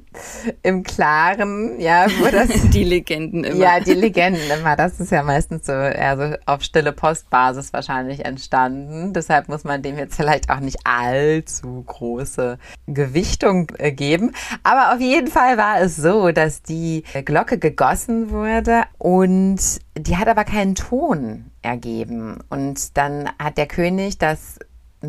im 0.63 0.85
Klaren, 0.85 1.81
ja, 1.81 2.07
wo 2.21 2.31
das 2.31 2.49
die 2.71 2.85
Legenden 2.85 3.43
immer. 3.43 3.57
Ja, 3.57 3.81
die 3.81 3.95
Legenden 3.95 4.41
immer. 4.57 4.77
Das 4.77 5.01
ist 5.01 5.11
ja 5.11 5.25
meistens 5.25 5.67
so 5.67 5.73
eher 5.73 6.17
so 6.17 6.37
auf 6.47 6.63
stille 6.63 6.93
Postbasis 6.93 7.73
wahrscheinlich 7.73 8.25
entstanden. 8.25 9.13
Deshalb 9.13 9.49
muss 9.49 9.65
man 9.65 9.83
dem 9.83 9.99
jetzt 9.99 10.15
vielleicht 10.15 10.49
auch 10.49 10.61
nicht 10.61 10.79
allzu 10.85 11.83
große 11.89 12.59
Gewichtung 12.87 13.73
äh, 13.79 13.91
geben. 13.91 14.31
Aber 14.63 14.95
auf 14.95 15.01
jeden 15.01 15.27
Fall 15.27 15.59
war 15.59 15.81
es 15.81 15.97
so, 15.97 16.31
dass 16.31 16.63
die 16.63 17.03
Glocke 17.25 17.59
gegossen 17.59 18.31
wurde 18.31 18.85
und 18.99 19.59
die 19.99 20.17
hat 20.17 20.29
aber 20.29 20.45
keinen 20.45 20.77
Ton 20.77 21.51
ergeben. 21.63 22.39
Und 22.49 22.97
dann 22.97 23.29
hat 23.41 23.59
der 23.59 23.67
König 23.67 24.19
das 24.19 24.61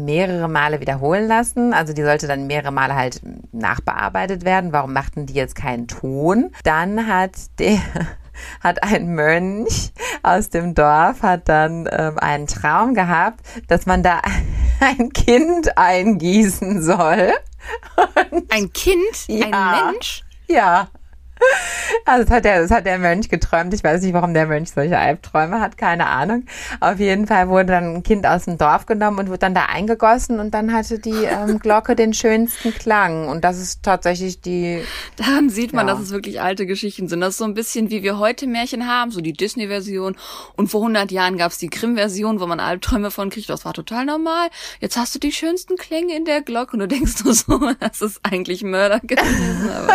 mehrere 0.04 0.50
Male 0.50 0.82
wiederholen 0.82 1.28
lassen. 1.28 1.74
Also 1.74 1.94
die 1.94 2.04
sollte 2.04 2.28
dann 2.28 2.48
mehrere 2.48 2.72
Male 2.72 2.96
halt 2.96 3.22
nachbearbeitet 3.52 4.44
werden. 4.44 4.74
Warum 4.74 4.94
machten 4.94 5.26
die 5.26 5.34
jetzt 5.34 5.56
keinen 5.56 5.88
Ton? 5.88 6.52
Dann 6.64 7.08
hat 7.08 7.32
der 7.60 7.80
hat 8.62 8.84
ein 8.84 9.16
Mönch 9.16 9.94
aus 10.24 10.50
dem 10.50 10.76
Dorf 10.76 11.22
hat 11.22 11.48
dann 11.48 11.88
ähm, 11.90 12.20
einen 12.20 12.48
Traum 12.48 12.94
gehabt, 12.94 13.40
dass 13.68 13.86
man 13.86 14.04
da 14.04 14.22
ein 14.80 15.14
Kind 15.14 15.78
eingießen 15.78 16.82
soll. 16.82 17.32
Und 18.32 18.52
ein 18.52 18.74
Kind? 18.74 19.28
Ja, 19.28 19.46
ein 19.46 19.94
Mensch? 19.94 20.24
Ja. 20.48 20.90
Also 22.08 22.24
das 22.24 22.32
hat, 22.36 22.46
der, 22.46 22.62
das 22.62 22.72
hat 22.72 22.86
der 22.86 23.00
Mönch 23.00 23.30
geträumt. 23.30 23.74
Ich 23.74 23.84
weiß 23.84 24.04
nicht, 24.04 24.14
warum 24.14 24.34
der 24.34 24.46
Mönch 24.46 24.72
solche 24.72 24.98
Albträume 24.98 25.60
hat, 25.60 25.78
keine 25.78 26.08
Ahnung. 26.08 26.46
Auf 26.80 27.00
jeden 27.00 27.26
Fall 27.26 27.50
wurde 27.50 27.68
dann 27.68 27.96
ein 27.96 28.04
Kind 28.04 28.28
aus 28.28 28.46
dem 28.46 28.60
Dorf 28.60 28.86
genommen 28.86 29.20
und 29.20 29.30
wurde 29.30 29.40
dann 29.40 29.56
da 29.56 29.66
eingegossen 29.66 30.40
und 30.40 30.54
dann 30.54 30.72
hatte 30.72 31.00
die 31.00 31.24
ähm, 31.24 31.58
Glocke 31.66 31.96
den 31.96 32.14
schönsten 32.14 32.74
Klang. 32.74 33.28
Und 33.28 33.44
das 33.44 33.60
ist 33.60 33.82
tatsächlich 33.82 34.42
die. 34.42 34.84
Daran 35.16 35.50
sieht 35.50 35.74
man, 35.74 35.88
ja. 35.88 35.94
dass 35.94 36.04
es 36.04 36.12
wirklich 36.12 36.42
alte 36.42 36.66
Geschichten 36.66 37.08
sind. 37.08 37.22
Das 37.22 37.30
ist 37.32 37.38
so 37.38 37.46
ein 37.46 37.56
bisschen 37.56 37.90
wie 37.90 38.04
wir 38.04 38.20
heute 38.20 38.46
Märchen 38.46 38.88
haben, 38.88 39.10
so 39.12 39.22
die 39.22 39.34
Disney-Version. 39.34 40.16
Und 40.56 40.68
vor 40.68 40.82
100 40.82 41.12
Jahren 41.12 41.38
gab 41.38 41.52
es 41.52 41.58
die 41.58 41.70
Grimm-Version, 41.70 42.40
wo 42.40 42.46
man 42.46 42.60
Albträume 42.60 43.10
von 43.10 43.30
kriegt. 43.30 43.50
Das 43.50 43.66
war 43.66 43.74
total 43.74 44.06
normal. 44.06 44.50
Jetzt 44.80 44.98
hast 44.98 45.16
du 45.16 45.20
die 45.20 45.32
schönsten 45.32 45.76
Klänge 45.76 46.16
in 46.16 46.26
der 46.26 46.42
Glocke 46.42 46.74
und 46.74 46.80
du 46.80 46.88
denkst 46.88 47.24
nur 47.24 47.34
so, 47.34 47.60
das 47.80 48.02
ist 48.02 48.20
eigentlich 48.24 48.64
Mörder 48.64 49.00
gewesen. 49.00 49.70
Aber 49.72 49.94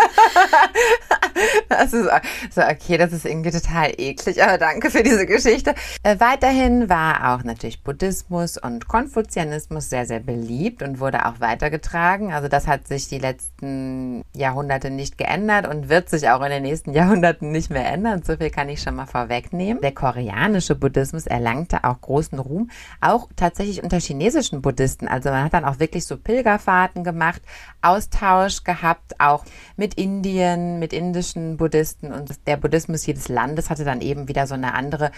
Das 1.69 1.93
ist 1.93 2.09
so, 2.51 2.63
okay, 2.63 2.99
das 2.99 3.13
ist 3.13 3.25
irgendwie 3.25 3.51
total 3.51 3.93
eklig, 3.97 4.43
aber 4.43 4.59
danke 4.59 4.91
für 4.91 5.03
diese 5.03 5.27
Geschichte. 5.27 5.75
Äh, 6.03 6.19
weiterhin 6.19 6.89
war 6.89 7.35
auch 7.35 7.45
natürlich 7.45 7.83
Buddhismus 7.83 8.59
und 8.59 8.89
Konfuzianismus 8.89 9.89
sehr, 9.89 10.07
sehr 10.07 10.21
beliebt 10.21 10.83
und 10.83 11.01
wurde 11.01 11.27
auch 11.27 11.41
weitergetragen. 11.41 12.33
Also 12.33 12.49
das 12.49 12.67
hat 12.67 12.89
sich 12.89 13.09
die 13.09 13.19
letzten 13.19 14.25
Jahrhunderte 14.35 14.91
nicht 14.91 15.19
geändert 15.19 15.69
und 15.69 15.89
wird 15.89 16.11
sich 16.11 16.29
auch 16.29 16.43
in 16.43 16.51
den 16.51 16.63
nächsten 16.63 16.93
Jahrhunderten 16.93 17.51
nicht 17.53 17.71
mehr 17.71 17.87
ändern. 17.87 18.23
So 18.23 18.37
viel 18.37 18.51
kann 18.51 18.69
ich 18.69 18.83
schon 18.83 18.97
mal 18.97 19.07
vorwegnehmen. 19.07 19.81
Der 19.81 19.93
koreanische 19.93 20.75
Buddhismus 20.75 21.27
erlangte 21.27 21.85
auch 21.85 22.01
großen 22.01 22.39
Ruhm, 22.39 22.71
auch 23.01 23.29
tatsächlich 23.37 23.83
unter 23.83 24.01
chinesischen 24.01 24.63
Buddhisten. 24.63 25.09
Also 25.09 25.31
man 25.31 25.45
hat 25.45 25.55
dann 25.55 25.65
auch 25.65 25.79
wirklich 25.79 26.07
so 26.07 26.17
Pilgerfahrten 26.17 27.05
gemacht, 27.05 27.43
Austausch 27.83 28.65
gehabt, 28.65 29.21
auch 29.21 29.45
mit 29.77 29.95
Indien, 29.95 30.79
mit 30.79 30.93
indischen 31.21 31.59
Buddhisten 31.59 32.13
und 32.13 32.47
der 32.47 32.57
Buddhismus 32.57 33.05
jedes 33.05 33.29
Landes 33.29 33.69
hatte 33.69 33.85
dann 33.85 34.01
eben 34.01 34.27
wieder 34.27 34.47
so 34.47 34.55
eine 34.55 34.73
andere 34.73 35.11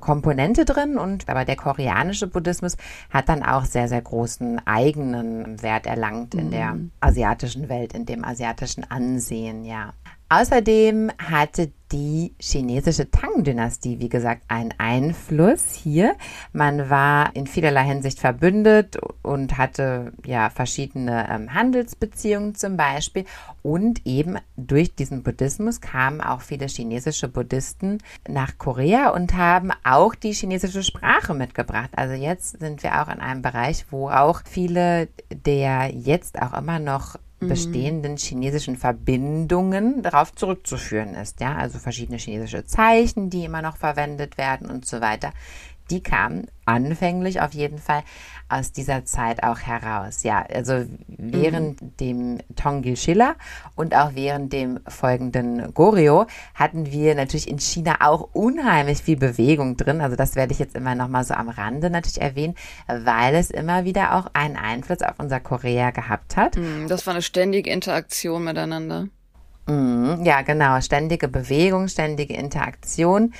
Komponente 0.00 0.64
drin 0.64 0.96
und 0.96 1.28
aber 1.28 1.44
der 1.44 1.56
koreanische 1.56 2.26
Buddhismus 2.26 2.76
hat 3.10 3.28
dann 3.28 3.42
auch 3.42 3.66
sehr, 3.66 3.88
sehr 3.88 4.00
großen 4.00 4.66
eigenen 4.66 5.62
Wert 5.62 5.86
erlangt 5.86 6.34
in 6.34 6.50
der 6.50 6.74
mhm. 6.74 6.90
asiatischen 7.00 7.68
Welt, 7.68 7.92
in 7.92 8.06
dem 8.06 8.24
asiatischen 8.24 8.90
Ansehen, 8.90 9.64
ja. 9.64 9.92
Außerdem 10.32 11.10
hatte 11.18 11.72
die 11.92 12.34
chinesische 12.40 13.10
Tang-Dynastie, 13.10 14.00
wie 14.00 14.08
gesagt, 14.08 14.44
einen 14.48 14.72
Einfluss 14.78 15.74
hier. 15.74 16.14
Man 16.54 16.88
war 16.88 17.36
in 17.36 17.46
vielerlei 17.46 17.84
Hinsicht 17.84 18.18
verbündet 18.18 18.96
und 19.20 19.58
hatte 19.58 20.14
ja 20.24 20.48
verschiedene 20.48 21.28
ähm, 21.30 21.52
Handelsbeziehungen 21.52 22.54
zum 22.54 22.78
Beispiel. 22.78 23.26
Und 23.60 24.06
eben 24.06 24.38
durch 24.56 24.94
diesen 24.94 25.22
Buddhismus 25.22 25.82
kamen 25.82 26.22
auch 26.22 26.40
viele 26.40 26.66
chinesische 26.66 27.28
Buddhisten 27.28 27.98
nach 28.26 28.56
Korea 28.56 29.10
und 29.10 29.34
haben 29.34 29.70
auch 29.84 30.14
die 30.14 30.32
chinesische 30.32 30.82
Sprache 30.82 31.34
mitgebracht. 31.34 31.90
Also 31.94 32.14
jetzt 32.14 32.58
sind 32.58 32.82
wir 32.82 33.02
auch 33.02 33.08
in 33.12 33.20
einem 33.20 33.42
Bereich, 33.42 33.84
wo 33.90 34.08
auch 34.08 34.40
viele 34.48 35.08
der 35.30 35.90
jetzt 35.94 36.40
auch 36.40 36.54
immer 36.54 36.78
noch. 36.78 37.16
Bestehenden 37.48 38.16
chinesischen 38.16 38.76
Verbindungen 38.76 40.02
darauf 40.02 40.34
zurückzuführen 40.34 41.14
ist. 41.14 41.40
Ja, 41.40 41.56
also 41.56 41.78
verschiedene 41.78 42.18
chinesische 42.18 42.64
Zeichen, 42.64 43.30
die 43.30 43.44
immer 43.44 43.62
noch 43.62 43.76
verwendet 43.76 44.38
werden 44.38 44.70
und 44.70 44.86
so 44.86 45.00
weiter. 45.00 45.32
Die 45.92 46.02
kamen 46.02 46.46
anfänglich 46.64 47.42
auf 47.42 47.52
jeden 47.52 47.76
Fall 47.76 48.02
aus 48.48 48.72
dieser 48.72 49.04
Zeit 49.04 49.42
auch 49.42 49.58
heraus. 49.58 50.22
Ja, 50.22 50.42
also 50.50 50.86
während 51.06 51.82
mhm. 51.82 51.96
dem 51.98 52.38
Tongil 52.56 52.96
Schiller 52.96 53.36
und 53.76 53.94
auch 53.94 54.14
während 54.14 54.54
dem 54.54 54.80
folgenden 54.88 55.74
Goryeo 55.74 56.26
hatten 56.54 56.90
wir 56.90 57.14
natürlich 57.14 57.46
in 57.46 57.58
China 57.58 57.96
auch 58.00 58.30
unheimlich 58.32 59.02
viel 59.02 59.18
Bewegung 59.18 59.76
drin. 59.76 60.00
Also 60.00 60.16
das 60.16 60.34
werde 60.34 60.54
ich 60.54 60.58
jetzt 60.58 60.74
immer 60.74 60.94
noch 60.94 61.08
mal 61.08 61.24
so 61.24 61.34
am 61.34 61.50
Rande 61.50 61.90
natürlich 61.90 62.22
erwähnen, 62.22 62.54
weil 62.86 63.34
es 63.34 63.50
immer 63.50 63.84
wieder 63.84 64.14
auch 64.14 64.28
einen 64.32 64.56
Einfluss 64.56 65.02
auf 65.02 65.18
unser 65.18 65.40
Korea 65.40 65.90
gehabt 65.90 66.38
hat. 66.38 66.56
Mhm, 66.56 66.88
das 66.88 67.06
war 67.06 67.12
eine 67.12 67.22
ständige 67.22 67.70
Interaktion 67.70 68.44
miteinander. 68.44 69.08
Mhm, 69.66 70.24
ja, 70.24 70.42
genau. 70.42 70.80
Ständige 70.80 71.28
Bewegung, 71.28 71.88
ständige 71.88 72.34
Interaktion. 72.34 73.32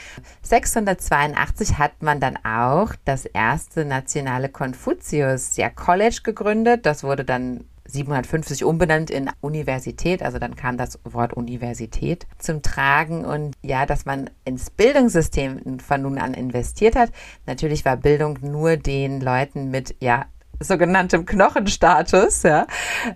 682 0.43 1.79
hat 1.79 2.03
man 2.03 2.21
dann 2.21 2.39
auch 2.45 2.95
das 3.05 3.25
erste 3.25 3.85
nationale 3.85 4.49
Konfuzius 4.49 5.57
ja, 5.57 5.69
College 5.69 6.21
gegründet. 6.23 6.87
Das 6.87 7.03
wurde 7.03 7.25
dann 7.25 7.65
750 7.93 8.65
umbenannt 8.65 9.11
in 9.11 9.31
Universität, 9.41 10.23
also 10.23 10.39
dann 10.39 10.57
kam 10.57 10.77
das 10.77 10.99
Wort 11.05 11.35
Universität 11.35 12.27
zum 12.39 12.63
Tragen 12.63 13.25
und 13.25 13.55
ja, 13.63 13.87
dass 13.87 14.07
man 14.07 14.31
ins 14.45 14.71
Bildungssystem 14.71 15.79
von 15.81 16.03
nun 16.03 16.19
an 16.19 16.33
investiert 16.35 16.97
hat. 16.97 17.11
Natürlich 17.47 17.85
war 17.85 17.97
Bildung 17.97 18.39
nur 18.41 18.77
den 18.77 19.21
Leuten 19.21 19.71
mit 19.71 19.97
ja 20.01 20.27
sogenanntem 20.63 21.27
Knochenstatus 21.27 22.43
ja, 22.43 22.67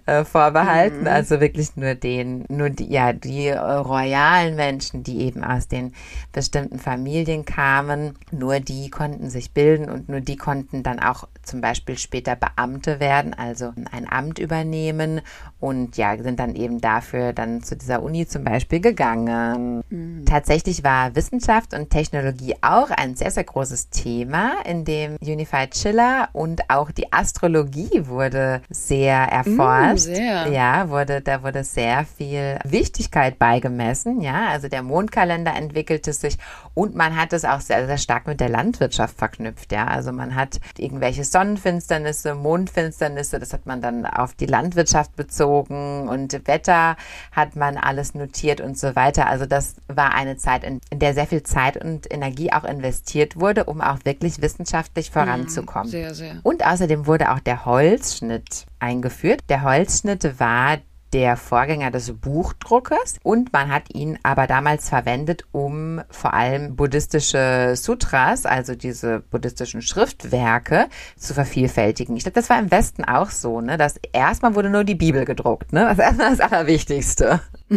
äh, 0.06 0.24
vorbehalten. 0.24 1.02
Mhm. 1.02 1.06
Also 1.06 1.40
wirklich 1.40 1.76
nur 1.76 1.94
den, 1.94 2.44
nur 2.48 2.70
die, 2.70 2.90
ja, 2.90 3.12
die 3.12 3.48
äh, 3.48 3.58
royalen 3.58 4.56
Menschen, 4.56 5.02
die 5.02 5.20
eben 5.22 5.44
aus 5.44 5.68
den 5.68 5.92
bestimmten 6.32 6.78
Familien 6.78 7.44
kamen, 7.44 8.14
nur 8.30 8.60
die 8.60 8.90
konnten 8.90 9.30
sich 9.30 9.52
bilden 9.52 9.88
und 9.90 10.08
nur 10.08 10.20
die 10.20 10.36
konnten 10.36 10.82
dann 10.82 11.00
auch 11.00 11.28
zum 11.46 11.60
Beispiel 11.60 11.96
später 11.96 12.36
Beamte 12.36 13.00
werden, 13.00 13.32
also 13.32 13.72
ein 13.90 14.06
Amt 14.10 14.38
übernehmen 14.38 15.22
und 15.60 15.96
ja, 15.96 16.16
sind 16.22 16.38
dann 16.38 16.54
eben 16.54 16.80
dafür 16.80 17.32
dann 17.32 17.62
zu 17.62 17.76
dieser 17.76 18.02
Uni 18.02 18.26
zum 18.26 18.44
Beispiel 18.44 18.80
gegangen. 18.80 19.82
Mhm. 19.88 20.26
Tatsächlich 20.26 20.84
war 20.84 21.14
Wissenschaft 21.16 21.72
und 21.74 21.90
Technologie 21.90 22.54
auch 22.60 22.90
ein 22.90 23.16
sehr, 23.16 23.30
sehr 23.30 23.44
großes 23.44 23.90
Thema, 23.90 24.56
in 24.64 24.84
dem 24.84 25.16
Unified 25.22 25.70
Chiller 25.70 26.28
und 26.32 26.68
auch 26.68 26.90
die 26.90 27.12
Astro 27.12 27.46
Astrologie 27.46 28.06
wurde 28.06 28.60
sehr 28.70 29.16
erforscht. 29.16 30.08
Mm, 30.08 30.14
sehr. 30.14 30.48
Ja, 30.48 30.88
wurde, 30.90 31.20
da 31.20 31.42
wurde 31.42 31.62
sehr 31.62 32.04
viel 32.04 32.58
Wichtigkeit 32.64 33.38
beigemessen. 33.38 34.20
Ja, 34.20 34.48
also 34.48 34.68
der 34.68 34.82
Mondkalender 34.82 35.54
entwickelte 35.54 36.12
sich 36.12 36.38
und 36.74 36.96
man 36.96 37.14
hat 37.16 37.32
es 37.32 37.44
auch 37.44 37.60
sehr, 37.60 37.86
sehr 37.86 37.98
stark 37.98 38.26
mit 38.26 38.40
der 38.40 38.48
Landwirtschaft 38.48 39.16
verknüpft. 39.16 39.70
Ja, 39.70 39.86
also 39.86 40.12
man 40.12 40.34
hat 40.34 40.60
irgendwelche 40.78 41.24
Sonnenfinsternisse, 41.36 42.34
Mondfinsternisse, 42.34 43.38
das 43.38 43.52
hat 43.52 43.66
man 43.66 43.82
dann 43.82 44.06
auf 44.06 44.32
die 44.32 44.46
Landwirtschaft 44.46 45.16
bezogen 45.16 46.08
und 46.08 46.32
Wetter 46.46 46.96
hat 47.30 47.56
man 47.56 47.76
alles 47.76 48.14
notiert 48.14 48.62
und 48.62 48.78
so 48.78 48.96
weiter. 48.96 49.26
Also 49.26 49.44
das 49.44 49.76
war 49.86 50.14
eine 50.14 50.38
Zeit, 50.38 50.64
in, 50.64 50.80
der 50.90 51.12
sehr 51.12 51.26
viel 51.26 51.42
Zeit 51.42 51.76
und 51.76 52.10
Energie 52.10 52.54
auch 52.54 52.64
investiert 52.64 53.38
wurde, 53.38 53.64
um 53.64 53.82
auch 53.82 53.98
wirklich 54.04 54.40
wissenschaftlich 54.40 55.10
voranzukommen. 55.10 55.88
Mm, 55.88 55.90
sehr, 55.90 56.14
sehr. 56.14 56.36
Und 56.42 56.64
außerdem 56.64 57.06
wurde 57.06 57.30
auch 57.30 57.40
der 57.40 57.66
Holzschnitt 57.66 58.64
eingeführt. 58.78 59.40
Der 59.50 59.60
Holzschnitt 59.60 60.40
war 60.40 60.78
der 61.12 61.36
Vorgänger 61.36 61.90
des 61.90 62.12
Buchdruckes 62.12 63.18
und 63.22 63.52
man 63.52 63.70
hat 63.70 63.94
ihn 63.94 64.18
aber 64.22 64.46
damals 64.46 64.88
verwendet, 64.88 65.44
um 65.52 66.00
vor 66.10 66.34
allem 66.34 66.76
buddhistische 66.76 67.75
Sutras, 67.76 68.46
also 68.46 68.75
diese 68.75 69.20
buddhistischen 69.20 69.82
Schriftwerke, 69.82 70.88
zu 71.16 71.34
vervielfältigen. 71.34 72.16
Ich 72.16 72.25
glaube, 72.25 72.34
das 72.34 72.50
war 72.50 72.58
im 72.58 72.70
Westen 72.70 73.04
auch 73.04 73.30
so, 73.30 73.60
ne? 73.60 73.76
Dass 73.76 73.96
erstmal 74.12 74.54
wurde 74.54 74.70
nur 74.70 74.84
die 74.84 74.94
Bibel 74.94 75.25
gedruckt, 75.25 75.72
ne? 75.72 75.84
Das 75.84 75.98
ist 75.98 76.04
erstmal 76.04 76.36
das 76.36 76.40
Allerwichtigste. 76.40 77.40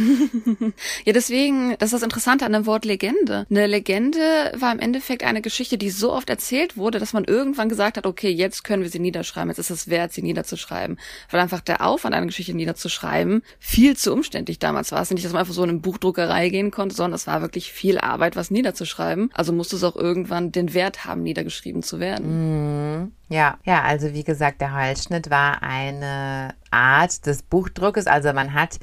ja, 1.05 1.13
deswegen, 1.13 1.75
das 1.79 1.87
ist 1.87 1.93
das 1.93 2.03
Interessante 2.03 2.45
an 2.45 2.53
dem 2.53 2.65
Wort 2.65 2.85
Legende. 2.85 3.45
Eine 3.49 3.67
Legende 3.67 4.19
war 4.55 4.71
im 4.71 4.79
Endeffekt 4.79 5.23
eine 5.23 5.41
Geschichte, 5.41 5.77
die 5.77 5.89
so 5.89 6.13
oft 6.13 6.29
erzählt 6.29 6.77
wurde, 6.77 6.99
dass 6.99 7.13
man 7.13 7.25
irgendwann 7.25 7.69
gesagt 7.69 7.97
hat, 7.97 8.05
okay, 8.05 8.29
jetzt 8.29 8.63
können 8.63 8.83
wir 8.83 8.89
sie 8.89 8.99
niederschreiben, 8.99 9.49
jetzt 9.49 9.57
ist 9.57 9.71
es 9.71 9.89
wert, 9.89 10.13
sie 10.13 10.21
niederzuschreiben. 10.21 10.99
Weil 11.29 11.39
einfach 11.39 11.61
der 11.61 11.85
Aufwand, 11.85 12.13
eine 12.13 12.27
Geschichte 12.27 12.53
niederzuschreiben, 12.53 13.18
viel 13.59 13.95
zu 13.95 14.13
umständlich 14.13 14.59
damals 14.59 14.91
war. 14.91 15.01
Es 15.01 15.11
nicht, 15.11 15.25
dass 15.25 15.33
man 15.33 15.41
einfach 15.41 15.53
so 15.53 15.63
in 15.63 15.69
eine 15.69 15.79
Buchdruckerei 15.79 16.49
gehen 16.49 16.71
konnte, 16.71 16.95
sondern 16.95 17.15
es 17.15 17.27
war 17.27 17.41
wirklich 17.41 17.71
viel 17.71 17.97
Arbeit, 17.97 18.35
was 18.35 18.51
niederzuschreiben. 18.51 19.29
Also 19.33 19.53
musste 19.53 19.75
es 19.75 19.83
auch 19.83 19.95
irgendwann 19.95 20.51
den 20.51 20.73
Wert 20.73 21.05
haben, 21.05 21.23
niedergeschrieben 21.23 21.83
zu 21.83 21.99
werden. 21.99 23.01
Mhm. 23.01 23.11
Ja, 23.29 23.59
ja, 23.63 23.83
also 23.83 24.13
wie 24.13 24.23
gesagt, 24.23 24.61
der 24.61 24.75
Holzschnitt 24.75 25.29
war 25.29 25.61
eine 25.61 26.55
Art 26.71 27.25
des 27.25 27.43
Buchdruckes. 27.43 28.07
Also 28.07 28.33
man 28.33 28.53
hat 28.53 28.79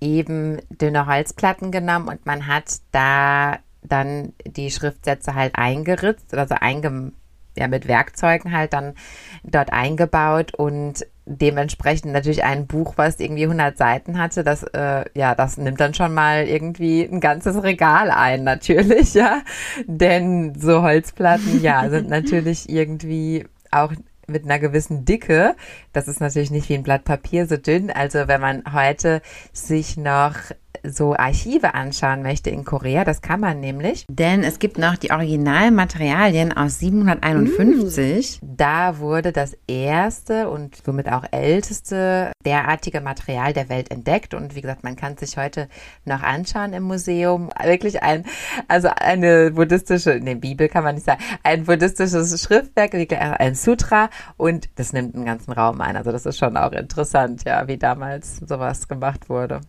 eben 0.00 0.60
dünne 0.70 1.06
Holzplatten 1.06 1.72
genommen 1.72 2.08
und 2.08 2.26
man 2.26 2.46
hat 2.46 2.76
da 2.92 3.58
dann 3.82 4.32
die 4.44 4.70
Schriftsätze 4.70 5.34
halt 5.34 5.56
eingeritzt, 5.56 6.34
also 6.34 6.54
einge, 6.60 7.12
ja, 7.56 7.68
mit 7.68 7.88
Werkzeugen 7.88 8.52
halt 8.52 8.72
dann 8.72 8.94
dort 9.42 9.72
eingebaut 9.72 10.54
und 10.54 11.06
dementsprechend 11.28 12.12
natürlich 12.12 12.44
ein 12.44 12.66
Buch, 12.66 12.94
was 12.96 13.20
irgendwie 13.20 13.44
100 13.44 13.76
Seiten 13.76 14.18
hatte, 14.18 14.42
das, 14.42 14.62
äh, 14.62 15.04
ja, 15.14 15.34
das 15.34 15.58
nimmt 15.58 15.80
dann 15.80 15.94
schon 15.94 16.14
mal 16.14 16.46
irgendwie 16.46 17.02
ein 17.02 17.20
ganzes 17.20 17.62
Regal 17.62 18.10
ein, 18.10 18.44
natürlich, 18.44 19.14
ja. 19.14 19.42
Denn 19.86 20.54
so 20.58 20.82
Holzplatten, 20.82 21.62
ja, 21.62 21.88
sind 21.90 22.08
natürlich 22.10 22.68
irgendwie 22.68 23.46
auch 23.70 23.92
mit 24.26 24.44
einer 24.44 24.58
gewissen 24.58 25.04
Dicke. 25.04 25.56
Das 25.92 26.08
ist 26.08 26.20
natürlich 26.20 26.50
nicht 26.50 26.68
wie 26.68 26.74
ein 26.74 26.82
Blatt 26.82 27.04
Papier 27.04 27.46
so 27.46 27.56
dünn. 27.56 27.90
Also 27.90 28.28
wenn 28.28 28.40
man 28.40 28.62
heute 28.72 29.22
sich 29.52 29.96
noch 29.96 30.34
so 30.82 31.14
Archive 31.14 31.74
anschauen 31.74 32.22
möchte 32.22 32.50
in 32.50 32.64
Korea, 32.64 33.04
das 33.04 33.20
kann 33.20 33.40
man 33.40 33.60
nämlich, 33.60 34.04
denn 34.08 34.42
es 34.44 34.58
gibt 34.58 34.78
noch 34.78 34.96
die 34.96 35.10
Originalmaterialien 35.10 36.56
aus 36.56 36.78
751. 36.78 38.40
Mm. 38.42 38.56
Da 38.56 38.98
wurde 38.98 39.32
das 39.32 39.56
erste 39.66 40.48
und 40.48 40.76
somit 40.84 41.10
auch 41.10 41.24
älteste 41.30 42.32
derartige 42.44 43.00
Material 43.00 43.52
der 43.52 43.68
Welt 43.68 43.90
entdeckt 43.90 44.34
und 44.34 44.54
wie 44.54 44.60
gesagt, 44.60 44.84
man 44.84 44.96
kann 44.96 45.16
sich 45.16 45.36
heute 45.36 45.68
noch 46.04 46.22
anschauen 46.22 46.72
im 46.72 46.84
Museum. 46.84 47.50
Wirklich 47.62 48.02
ein, 48.02 48.24
also 48.68 48.88
eine 48.88 49.50
buddhistische, 49.50 50.20
ne, 50.20 50.36
Bibel 50.36 50.68
kann 50.68 50.84
man 50.84 50.94
nicht 50.94 51.04
sagen, 51.04 51.22
ein 51.42 51.64
buddhistisches 51.64 52.40
Schriftwerk, 52.42 52.94
ein 52.94 53.54
Sutra 53.54 54.10
und 54.36 54.68
das 54.76 54.92
nimmt 54.92 55.14
einen 55.14 55.24
ganzen 55.24 55.52
Raum 55.52 55.80
ein. 55.80 55.96
Also 55.96 56.12
das 56.12 56.26
ist 56.26 56.38
schon 56.38 56.56
auch 56.56 56.72
interessant, 56.72 57.44
ja, 57.44 57.66
wie 57.68 57.78
damals 57.78 58.38
sowas 58.38 58.88
gemacht 58.88 59.28
wurde. 59.28 59.60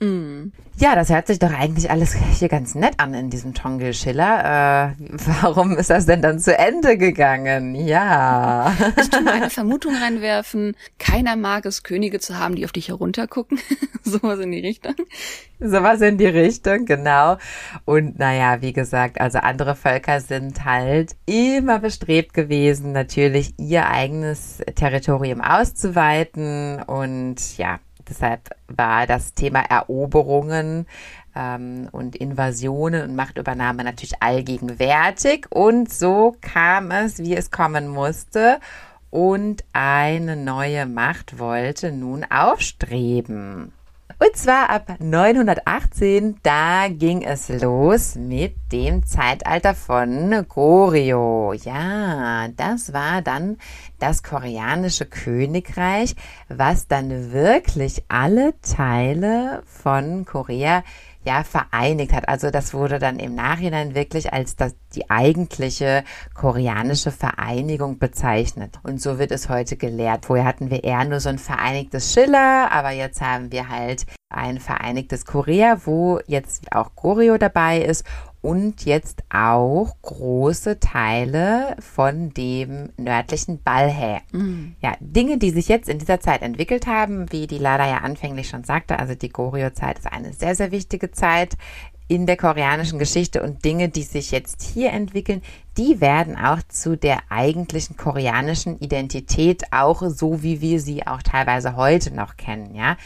Mm. 0.00 0.52
Ja, 0.80 0.94
das 0.94 1.10
hört 1.10 1.26
sich 1.26 1.40
doch 1.40 1.52
eigentlich 1.52 1.90
alles 1.90 2.14
hier 2.14 2.48
ganz 2.48 2.76
nett 2.76 2.94
an 2.98 3.12
in 3.12 3.30
diesem 3.30 3.52
Tongil 3.52 3.92
Schiller. 3.94 4.94
Äh, 4.96 5.04
warum 5.42 5.76
ist 5.76 5.90
das 5.90 6.06
denn 6.06 6.22
dann 6.22 6.38
zu 6.38 6.56
Ende 6.56 6.96
gegangen? 6.96 7.74
Ja. 7.74 8.72
Ich 8.96 9.10
tu 9.10 9.20
mal 9.20 9.34
eine 9.34 9.50
Vermutung 9.50 9.96
reinwerfen. 9.96 10.76
Keiner 11.00 11.34
mag 11.34 11.66
es, 11.66 11.82
Könige 11.82 12.20
zu 12.20 12.38
haben, 12.38 12.54
die 12.54 12.64
auf 12.64 12.70
dich 12.70 12.88
heruntergucken. 12.88 13.58
Sowas 14.04 14.38
in 14.38 14.52
die 14.52 14.60
Richtung. 14.60 14.94
Sowas 15.58 16.00
in 16.00 16.16
die 16.16 16.26
Richtung, 16.26 16.84
genau. 16.84 17.38
Und 17.84 18.20
naja, 18.20 18.62
wie 18.62 18.72
gesagt, 18.72 19.20
also 19.20 19.38
andere 19.38 19.74
Völker 19.74 20.20
sind 20.20 20.64
halt 20.64 21.16
immer 21.26 21.80
bestrebt 21.80 22.34
gewesen, 22.34 22.92
natürlich 22.92 23.54
ihr 23.58 23.88
eigenes 23.88 24.58
Territorium 24.76 25.40
auszuweiten 25.40 26.80
und 26.82 27.58
ja, 27.58 27.80
Deshalb 28.08 28.50
war 28.68 29.06
das 29.06 29.34
Thema 29.34 29.60
Eroberungen 29.60 30.86
ähm, 31.34 31.88
und 31.92 32.16
Invasionen 32.16 33.08
und 33.08 33.16
Machtübernahme 33.16 33.84
natürlich 33.84 34.22
allgegenwärtig. 34.22 35.46
Und 35.50 35.92
so 35.92 36.36
kam 36.40 36.90
es, 36.90 37.18
wie 37.18 37.36
es 37.36 37.50
kommen 37.50 37.88
musste. 37.88 38.60
Und 39.10 39.64
eine 39.72 40.36
neue 40.36 40.86
Macht 40.86 41.38
wollte 41.38 41.92
nun 41.92 42.24
aufstreben. 42.24 43.72
Und 44.20 44.36
zwar 44.36 44.68
ab 44.70 44.96
918, 44.98 46.40
da 46.42 46.88
ging 46.88 47.22
es 47.22 47.48
los 47.48 48.16
mit 48.16 48.56
dem 48.72 49.06
Zeitalter 49.06 49.76
von 49.76 50.44
Goryeo. 50.48 51.52
Ja, 51.52 52.48
das 52.48 52.92
war 52.92 53.22
dann 53.22 53.58
das 54.00 54.24
koreanische 54.24 55.06
Königreich, 55.06 56.16
was 56.48 56.88
dann 56.88 57.30
wirklich 57.32 58.02
alle 58.08 58.54
Teile 58.60 59.62
von 59.66 60.24
Korea 60.24 60.82
ja 61.28 61.44
vereinigt 61.44 62.12
hat. 62.12 62.28
Also 62.28 62.50
das 62.50 62.72
wurde 62.72 62.98
dann 62.98 63.18
im 63.18 63.34
Nachhinein 63.34 63.94
wirklich 63.94 64.32
als 64.32 64.56
das, 64.56 64.74
die 64.94 65.10
eigentliche 65.10 66.02
koreanische 66.34 67.12
Vereinigung 67.12 67.98
bezeichnet. 67.98 68.80
Und 68.82 69.00
so 69.00 69.18
wird 69.18 69.30
es 69.30 69.48
heute 69.50 69.76
gelehrt. 69.76 70.26
Vorher 70.26 70.46
hatten 70.46 70.70
wir 70.70 70.84
eher 70.84 71.04
nur 71.04 71.20
so 71.20 71.28
ein 71.28 71.38
vereinigtes 71.38 72.12
Schiller, 72.12 72.72
aber 72.72 72.90
jetzt 72.92 73.20
haben 73.20 73.52
wir 73.52 73.68
halt 73.68 74.06
ein 74.30 74.58
vereinigtes 74.58 75.26
Korea, 75.26 75.80
wo 75.84 76.20
jetzt 76.26 76.72
auch 76.74 76.94
Goryeo 76.96 77.38
dabei 77.38 77.80
ist 77.80 78.04
und 78.40 78.84
jetzt 78.84 79.24
auch 79.30 79.96
große 80.02 80.78
Teile 80.78 81.76
von 81.80 82.30
dem 82.30 82.90
nördlichen 82.96 83.62
Balhae. 83.62 84.20
Mhm. 84.32 84.76
Ja, 84.80 84.94
Dinge, 85.00 85.38
die 85.38 85.50
sich 85.50 85.68
jetzt 85.68 85.88
in 85.88 85.98
dieser 85.98 86.20
Zeit 86.20 86.42
entwickelt 86.42 86.86
haben, 86.86 87.30
wie 87.32 87.46
die 87.46 87.58
Lada 87.58 87.86
ja 87.88 87.98
anfänglich 87.98 88.48
schon 88.48 88.64
sagte, 88.64 88.98
also 88.98 89.14
die 89.14 89.30
Goryeo-Zeit 89.30 89.98
ist 89.98 90.06
eine 90.06 90.32
sehr, 90.32 90.54
sehr 90.54 90.70
wichtige 90.70 91.10
Zeit 91.10 91.56
in 92.08 92.24
der 92.26 92.38
koreanischen 92.38 92.98
Geschichte 92.98 93.42
und 93.42 93.64
Dinge, 93.64 93.90
die 93.90 94.02
sich 94.02 94.30
jetzt 94.30 94.62
hier 94.62 94.92
entwickeln, 94.92 95.42
die 95.76 96.00
werden 96.00 96.36
auch 96.36 96.58
zu 96.68 96.96
der 96.96 97.18
eigentlichen 97.28 97.96
koreanischen 97.96 98.78
Identität, 98.80 99.64
auch 99.70 100.02
so 100.08 100.42
wie 100.42 100.60
wir 100.60 100.80
sie 100.80 101.06
auch 101.06 101.22
teilweise 101.22 101.76
heute 101.76 102.12
noch 102.12 102.36
kennen, 102.36 102.74
ja. 102.74 102.96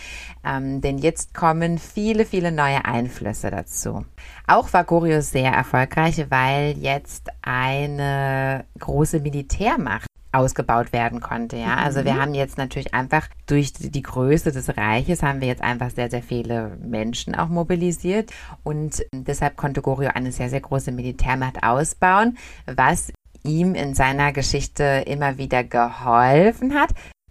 Ähm, 0.44 0.80
denn 0.80 0.98
jetzt 0.98 1.34
kommen 1.34 1.78
viele, 1.78 2.24
viele 2.24 2.52
neue 2.52 2.84
Einflüsse 2.84 3.50
dazu. 3.50 4.06
Auch 4.46 4.72
war 4.72 4.84
Goryeo 4.84 5.20
sehr 5.20 5.52
erfolgreich, 5.52 6.24
weil 6.30 6.78
jetzt 6.78 7.28
eine 7.42 8.64
große 8.78 9.20
Militärmacht 9.20 10.06
ausgebaut 10.32 10.92
werden 10.92 11.20
konnte. 11.20 11.56
Ja, 11.56 11.76
also 11.76 12.04
wir 12.04 12.14
mhm. 12.14 12.20
haben 12.20 12.34
jetzt 12.34 12.58
natürlich 12.58 12.94
einfach 12.94 13.28
durch 13.46 13.72
die 13.72 14.02
Größe 14.02 14.50
des 14.50 14.76
Reiches 14.76 15.22
haben 15.22 15.40
wir 15.40 15.48
jetzt 15.48 15.62
einfach 15.62 15.90
sehr, 15.90 16.10
sehr 16.10 16.22
viele 16.22 16.76
Menschen 16.82 17.34
auch 17.34 17.48
mobilisiert 17.48 18.32
und 18.62 19.04
deshalb 19.12 19.56
konnte 19.56 19.82
Goryeo 19.82 20.10
eine 20.14 20.32
sehr, 20.32 20.48
sehr 20.48 20.60
große 20.60 20.92
Militärmacht 20.92 21.62
ausbauen, 21.62 22.38
was 22.66 23.12
ihm 23.44 23.74
in 23.74 23.94
seiner 23.94 24.32
Geschichte 24.32 25.04
immer 25.06 25.38
wieder 25.38 25.64
geholfen 25.64 26.74
hat. 26.74 26.90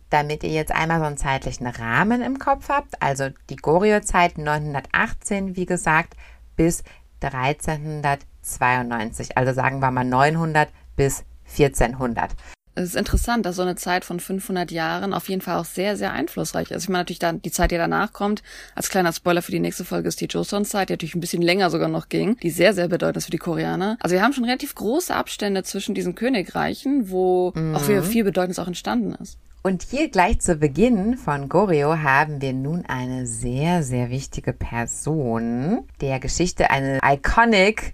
Damit 0.09 0.43
ihr 0.43 0.51
jetzt 0.51 0.73
einmal 0.73 0.99
so 0.99 1.05
einen 1.05 1.17
zeitlichen 1.17 1.67
Rahmen 1.67 2.21
im 2.21 2.37
Kopf 2.37 2.67
habt, 2.67 3.01
also 3.01 3.29
die 3.49 3.55
Goryeo-Zeit 3.55 4.37
918, 4.37 5.55
wie 5.55 5.65
gesagt, 5.65 6.17
bis 6.57 6.83
1392, 7.21 9.37
also 9.37 9.53
sagen 9.53 9.79
wir 9.79 9.89
mal 9.89 10.03
900 10.03 10.67
bis 10.97 11.23
1400 11.57 12.35
es 12.75 12.89
ist 12.89 12.95
interessant, 12.95 13.45
dass 13.45 13.57
so 13.57 13.61
eine 13.61 13.75
Zeit 13.75 14.05
von 14.05 14.19
500 14.19 14.71
Jahren 14.71 15.13
auf 15.13 15.27
jeden 15.29 15.41
Fall 15.41 15.57
auch 15.57 15.65
sehr, 15.65 15.97
sehr 15.97 16.13
einflussreich 16.13 16.71
ist. 16.71 16.83
Ich 16.83 16.89
meine 16.89 17.01
natürlich 17.01 17.19
dann 17.19 17.41
die 17.41 17.51
Zeit, 17.51 17.71
die 17.71 17.77
danach 17.77 18.13
kommt. 18.13 18.43
Als 18.75 18.89
kleiner 18.89 19.11
Spoiler 19.11 19.41
für 19.41 19.51
die 19.51 19.59
nächste 19.59 19.83
Folge 19.83 20.07
ist 20.07 20.21
die 20.21 20.25
Joseon-Zeit, 20.25 20.89
die 20.89 20.93
natürlich 20.93 21.15
ein 21.15 21.19
bisschen 21.19 21.41
länger 21.41 21.69
sogar 21.69 21.89
noch 21.89 22.07
ging, 22.07 22.37
die 22.37 22.49
sehr, 22.49 22.73
sehr 22.73 22.87
bedeutend 22.87 23.17
ist 23.17 23.25
für 23.25 23.31
die 23.31 23.37
Koreaner. 23.37 23.97
Also 23.99 24.13
wir 24.13 24.23
haben 24.23 24.33
schon 24.33 24.45
relativ 24.45 24.73
große 24.75 25.13
Abstände 25.13 25.63
zwischen 25.63 25.95
diesen 25.95 26.15
Königreichen, 26.15 27.09
wo 27.09 27.51
mhm. 27.55 27.75
auch 27.75 27.81
viel, 27.81 28.01
viel 28.03 28.23
Bedeutendes 28.23 28.59
auch 28.59 28.67
entstanden 28.67 29.15
ist. 29.21 29.37
Und 29.63 29.83
hier 29.83 30.09
gleich 30.09 30.39
zu 30.39 30.55
Beginn 30.55 31.17
von 31.17 31.47
Goryeo 31.47 31.99
haben 31.99 32.41
wir 32.41 32.51
nun 32.51 32.83
eine 32.87 33.27
sehr, 33.27 33.83
sehr 33.83 34.09
wichtige 34.09 34.53
Person 34.53 35.83
der 36.01 36.19
Geschichte, 36.19 36.71
eine 36.71 36.97
iconic 37.03 37.93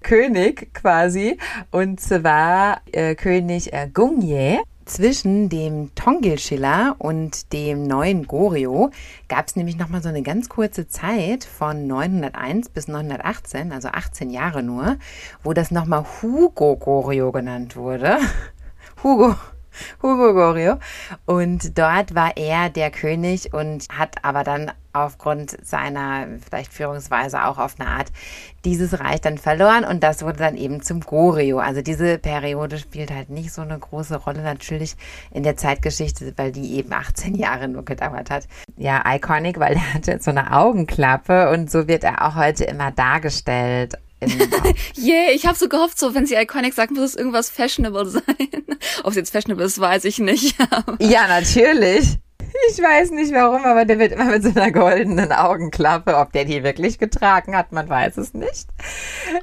König 0.00 0.72
quasi, 0.74 1.36
und 1.72 1.98
zwar 1.98 2.82
äh, 2.92 3.16
König 3.16 3.72
äh, 3.72 3.88
Gungye. 3.92 4.60
Zwischen 4.84 5.48
dem 5.48 5.92
Tongil-Schiller 5.96 6.94
und 6.98 7.52
dem 7.52 7.82
neuen 7.82 8.26
Goryeo 8.26 8.90
gab 9.28 9.48
es 9.48 9.56
nämlich 9.56 9.76
nochmal 9.76 10.02
so 10.02 10.08
eine 10.08 10.22
ganz 10.22 10.48
kurze 10.48 10.86
Zeit 10.86 11.44
von 11.44 11.88
901 11.88 12.68
bis 12.68 12.86
918, 12.86 13.72
also 13.72 13.88
18 13.88 14.30
Jahre 14.30 14.62
nur, 14.62 14.96
wo 15.42 15.52
das 15.52 15.72
nochmal 15.72 16.06
Hugo 16.22 16.76
Goryeo 16.76 17.32
genannt 17.32 17.74
wurde. 17.76 18.18
Hugo 19.02 19.34
Hugo 20.02 20.34
Gorio. 20.34 20.78
Und 21.26 21.78
dort 21.78 22.14
war 22.14 22.36
er 22.36 22.70
der 22.70 22.90
König 22.90 23.52
und 23.52 23.86
hat 23.90 24.24
aber 24.24 24.44
dann 24.44 24.72
aufgrund 24.92 25.56
seiner 25.64 26.26
vielleicht 26.42 26.72
Führungsweise 26.72 27.44
auch 27.44 27.58
auf 27.58 27.76
eine 27.78 27.88
Art 27.88 28.08
dieses 28.64 28.98
Reich 28.98 29.20
dann 29.20 29.38
verloren 29.38 29.84
und 29.84 30.02
das 30.02 30.22
wurde 30.22 30.38
dann 30.38 30.56
eben 30.56 30.82
zum 30.82 31.00
Gorio. 31.00 31.58
Also 31.58 31.82
diese 31.82 32.18
Periode 32.18 32.78
spielt 32.78 33.12
halt 33.12 33.30
nicht 33.30 33.52
so 33.52 33.62
eine 33.62 33.78
große 33.78 34.16
Rolle 34.16 34.42
natürlich 34.42 34.96
in 35.30 35.42
der 35.42 35.56
Zeitgeschichte, 35.56 36.32
weil 36.36 36.52
die 36.52 36.74
eben 36.74 36.92
18 36.92 37.34
Jahre 37.34 37.68
nur 37.68 37.84
gedauert 37.84 38.30
hat. 38.30 38.48
Ja, 38.76 39.02
iconic, 39.06 39.60
weil 39.60 39.74
er 39.74 39.94
hatte 39.94 40.18
so 40.20 40.30
eine 40.30 40.52
Augenklappe 40.52 41.50
und 41.50 41.70
so 41.70 41.86
wird 41.86 42.04
er 42.04 42.26
auch 42.26 42.34
heute 42.34 42.64
immer 42.64 42.90
dargestellt. 42.90 43.94
Yeah, 44.22 45.30
ich 45.34 45.46
habe 45.46 45.56
so 45.56 45.68
gehofft, 45.68 45.98
so 45.98 46.14
wenn 46.14 46.26
sie 46.26 46.34
iconic 46.34 46.74
sagt, 46.74 46.92
muss 46.92 47.10
es 47.10 47.14
irgendwas 47.14 47.50
fashionable 47.50 48.06
sein. 48.08 48.22
Ob 49.04 49.10
es 49.10 49.16
jetzt 49.16 49.30
fashionable 49.30 49.64
ist, 49.64 49.78
weiß 49.78 50.04
ich 50.04 50.18
nicht. 50.18 50.56
ja, 50.98 51.28
natürlich. 51.28 52.18
Ich 52.70 52.78
weiß 52.78 53.10
nicht 53.12 53.32
warum, 53.32 53.64
aber 53.64 53.84
der 53.84 53.98
wird 53.98 54.12
immer 54.12 54.26
mit 54.26 54.42
so 54.42 54.50
einer 54.50 54.72
goldenen 54.72 55.32
Augenklappe. 55.32 56.16
Ob 56.16 56.32
der 56.32 56.44
die 56.44 56.62
wirklich 56.62 56.98
getragen 56.98 57.56
hat, 57.56 57.72
man 57.72 57.88
weiß 57.88 58.16
es 58.16 58.34
nicht. 58.34 58.68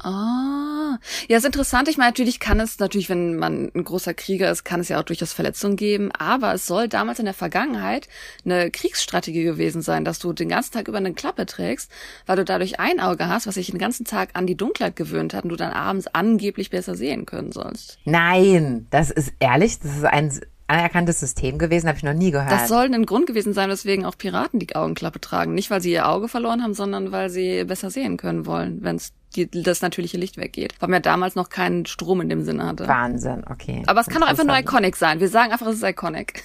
Ah, 0.02 0.98
ja, 1.28 1.38
ist 1.38 1.46
interessant. 1.46 1.88
Ich 1.88 1.98
meine, 1.98 2.10
natürlich 2.10 2.39
kann 2.39 2.60
es, 2.60 2.80
natürlich, 2.80 3.10
wenn 3.10 3.36
man 3.38 3.72
ein 3.74 3.84
großer 3.84 4.13
Krieger 4.13 4.52
ist, 4.52 4.63
kann 4.63 4.80
es 4.80 4.89
ja 4.89 5.00
auch 5.00 5.04
durchaus 5.04 5.34
Verletzungen 5.34 5.76
geben. 5.76 6.12
Aber 6.12 6.54
es 6.54 6.65
soll 6.65 6.88
damals 6.88 7.20
in 7.20 7.26
der 7.26 7.34
Vergangenheit 7.34 8.08
eine 8.44 8.72
Kriegsstrategie 8.72 9.44
gewesen 9.44 9.82
sein, 9.82 10.06
dass 10.06 10.20
du 10.20 10.34
den 10.34 10.50
ganzen 10.50 10.74
Tag 10.74 10.88
über 10.88 10.98
eine 10.98 11.13
Klappe 11.13 11.46
trägst, 11.46 11.91
weil 12.26 12.38
du 12.38 12.46
dadurch 12.46 12.80
ein 12.80 13.00
Auge 13.00 13.28
hast, 13.28 13.48
was 13.48 13.56
sich 13.56 13.72
den 13.72 13.80
ganzen 13.80 14.06
Tag 14.06 14.30
an 14.34 14.48
die 14.48 14.58
Dunkelheit 14.58 14.96
gewöhnt 14.96 15.34
hat 15.34 15.44
und 15.44 15.50
du 15.50 15.56
dann 15.56 15.72
abends 15.72 16.08
angeblich 16.08 16.70
besser 16.70 16.96
sehen 16.96 17.26
können 17.26 17.52
sollst. 17.52 18.00
Nein, 18.06 18.88
das 18.89 19.12
ist 19.12 19.34
ehrlich, 19.39 19.80
das 19.80 19.98
ist 19.98 20.06
ein 20.06 20.39
anerkanntes 20.67 21.19
System 21.19 21.58
gewesen, 21.58 21.88
habe 21.88 21.97
ich 21.97 22.04
noch 22.04 22.13
nie 22.13 22.32
gehört. 22.32 22.51
Das 22.51 22.67
soll 22.67 22.91
ein 22.93 23.06
Grund 23.06 23.28
gewesen 23.28 23.54
sein, 23.54 23.69
weswegen 23.69 24.06
auch 24.06 24.17
Piraten 24.17 24.60
die 24.60 24.75
Augenklappe 24.75 25.19
tragen. 25.21 25.54
Nicht, 25.54 25.69
weil 25.69 25.82
sie 25.82 25.91
ihr 25.91 26.08
Auge 26.08 26.28
verloren 26.28 26.63
haben, 26.63 26.73
sondern 26.73 27.12
weil 27.12 27.30
sie 27.30 27.63
besser 27.65 27.89
sehen 27.89 28.17
können 28.17 28.45
wollen, 28.45 28.80
wenn 28.82 28.95
es 28.95 29.13
das 29.34 29.82
natürliche 29.82 30.18
Licht 30.18 30.38
weggeht. 30.38 30.74
Weil 30.80 30.90
man 30.90 30.98
ja 30.98 31.02
damals 31.02 31.36
noch 31.36 31.50
keinen 31.50 31.86
Strom 31.86 32.22
in 32.22 32.30
dem 32.30 32.44
Sinne 32.44 32.66
hatte. 32.66 32.88
Wahnsinn, 32.88 33.44
okay. 33.50 33.84
Aber 33.88 34.02
es 34.02 34.08
kann 34.08 34.24
auch 34.24 34.28
einfach 34.28 34.46
nur 34.46 34.58
iconic 34.58 34.96
sein. 34.96 35.20
Wir 35.20 35.30
sagen 35.30 35.52
einfach, 35.52 35.68
es 35.68 35.76
ist 35.76 35.84
iconic. 35.84 36.44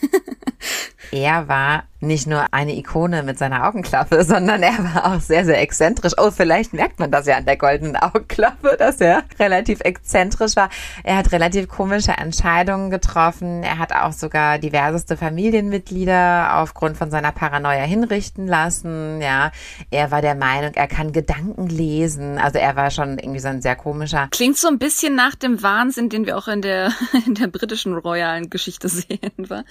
er 1.12 1.48
war 1.48 1.84
nicht 2.00 2.26
nur 2.26 2.46
eine 2.52 2.74
Ikone 2.76 3.22
mit 3.22 3.38
seiner 3.38 3.68
Augenklappe, 3.68 4.24
sondern 4.24 4.62
er 4.62 4.78
war 4.78 5.12
auch 5.12 5.20
sehr, 5.20 5.44
sehr 5.44 5.60
exzentrisch. 5.60 6.14
Oh, 6.16 6.30
vielleicht 6.30 6.72
merkt 6.72 6.98
man 6.98 7.10
das 7.10 7.26
ja 7.26 7.36
an 7.36 7.44
der 7.44 7.56
goldenen 7.56 7.96
Augenklappe, 7.96 8.76
dass 8.78 9.00
er 9.00 9.22
relativ 9.38 9.80
exzentrisch 9.80 10.56
war. 10.56 10.70
Er 11.04 11.16
hat 11.16 11.32
relativ 11.32 11.68
komische 11.68 12.12
Entscheidungen 12.12 12.90
getroffen. 12.90 13.62
Er 13.62 13.78
hat 13.78 13.92
auch 13.92 14.12
sogar 14.12 14.58
diverseste 14.58 15.16
Familienmitglieder 15.16 16.56
aufgrund 16.56 16.96
von 16.96 17.10
seiner 17.10 17.32
Paranoia 17.32 17.82
hinrichten 17.82 18.46
lassen. 18.46 19.20
Ja, 19.20 19.52
er 19.90 20.10
war 20.10 20.22
der 20.22 20.34
Meinung, 20.34 20.72
er 20.74 20.88
kann 20.88 21.12
Gedanken 21.12 21.68
lesen. 21.68 22.38
Also 22.38 22.58
er 22.58 22.76
war 22.76 22.79
schon 22.88 23.18
irgendwie 23.18 23.40
so 23.40 23.48
ein 23.48 23.60
sehr 23.60 23.76
komischer. 23.76 24.28
Klingt 24.30 24.56
so 24.56 24.68
ein 24.68 24.78
bisschen 24.78 25.14
nach 25.14 25.34
dem 25.34 25.62
Wahnsinn, 25.62 26.08
den 26.08 26.24
wir 26.24 26.38
auch 26.38 26.48
in 26.48 26.62
der, 26.62 26.92
in 27.26 27.34
der 27.34 27.48
britischen 27.48 27.94
royalen 27.94 28.48
Geschichte 28.48 28.88
sehen. 28.88 29.20
War. 29.36 29.64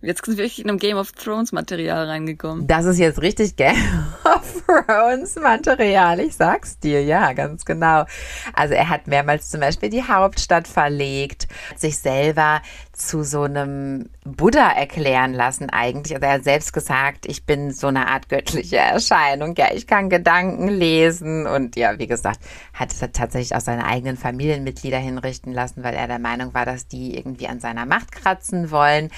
Jetzt 0.00 0.24
sind 0.24 0.36
wir 0.36 0.44
wirklich 0.44 0.62
in 0.62 0.68
einem 0.68 0.78
Game 0.78 0.96
of 0.96 1.12
Thrones 1.12 1.50
Material 1.50 1.72
Material 1.72 2.06
reingekommen. 2.06 2.66
Das 2.66 2.84
ist 2.84 2.98
jetzt 2.98 3.22
richtig 3.22 3.56
Game 3.56 3.76
of 4.24 4.62
Thrones 4.66 5.36
Material, 5.36 6.20
ich 6.20 6.36
sag's 6.36 6.78
dir, 6.78 7.02
ja, 7.02 7.32
ganz 7.32 7.64
genau. 7.64 8.04
Also 8.52 8.74
er 8.74 8.88
hat 8.88 9.06
mehrmals 9.06 9.48
zum 9.50 9.60
Beispiel 9.60 9.88
die 9.88 10.02
Hauptstadt 10.02 10.68
verlegt, 10.68 11.48
sich 11.76 11.98
selber 11.98 12.60
zu 13.06 13.22
so 13.22 13.42
einem 13.42 14.10
Buddha 14.24 14.70
erklären 14.70 15.32
lassen 15.32 15.70
eigentlich. 15.70 16.14
Also 16.14 16.26
er 16.26 16.34
hat 16.34 16.44
selbst 16.44 16.72
gesagt, 16.72 17.26
ich 17.26 17.44
bin 17.44 17.72
so 17.72 17.88
eine 17.88 18.08
Art 18.08 18.28
göttliche 18.28 18.76
Erscheinung. 18.78 19.54
Ja, 19.56 19.66
ich 19.72 19.86
kann 19.86 20.10
Gedanken 20.10 20.68
lesen 20.68 21.46
und 21.46 21.76
ja, 21.76 21.98
wie 21.98 22.06
gesagt, 22.06 22.40
hat 22.72 22.92
es 22.92 23.00
tatsächlich 23.00 23.54
auch 23.54 23.60
seine 23.60 23.84
eigenen 23.84 24.16
Familienmitglieder 24.16 24.98
hinrichten 24.98 25.52
lassen, 25.52 25.82
weil 25.84 25.94
er 25.94 26.06
der 26.06 26.18
Meinung 26.18 26.54
war, 26.54 26.64
dass 26.64 26.86
die 26.86 27.16
irgendwie 27.16 27.48
an 27.48 27.60
seiner 27.60 27.86
Macht 27.86 28.12
kratzen 28.12 28.70
wollen. 28.70 29.10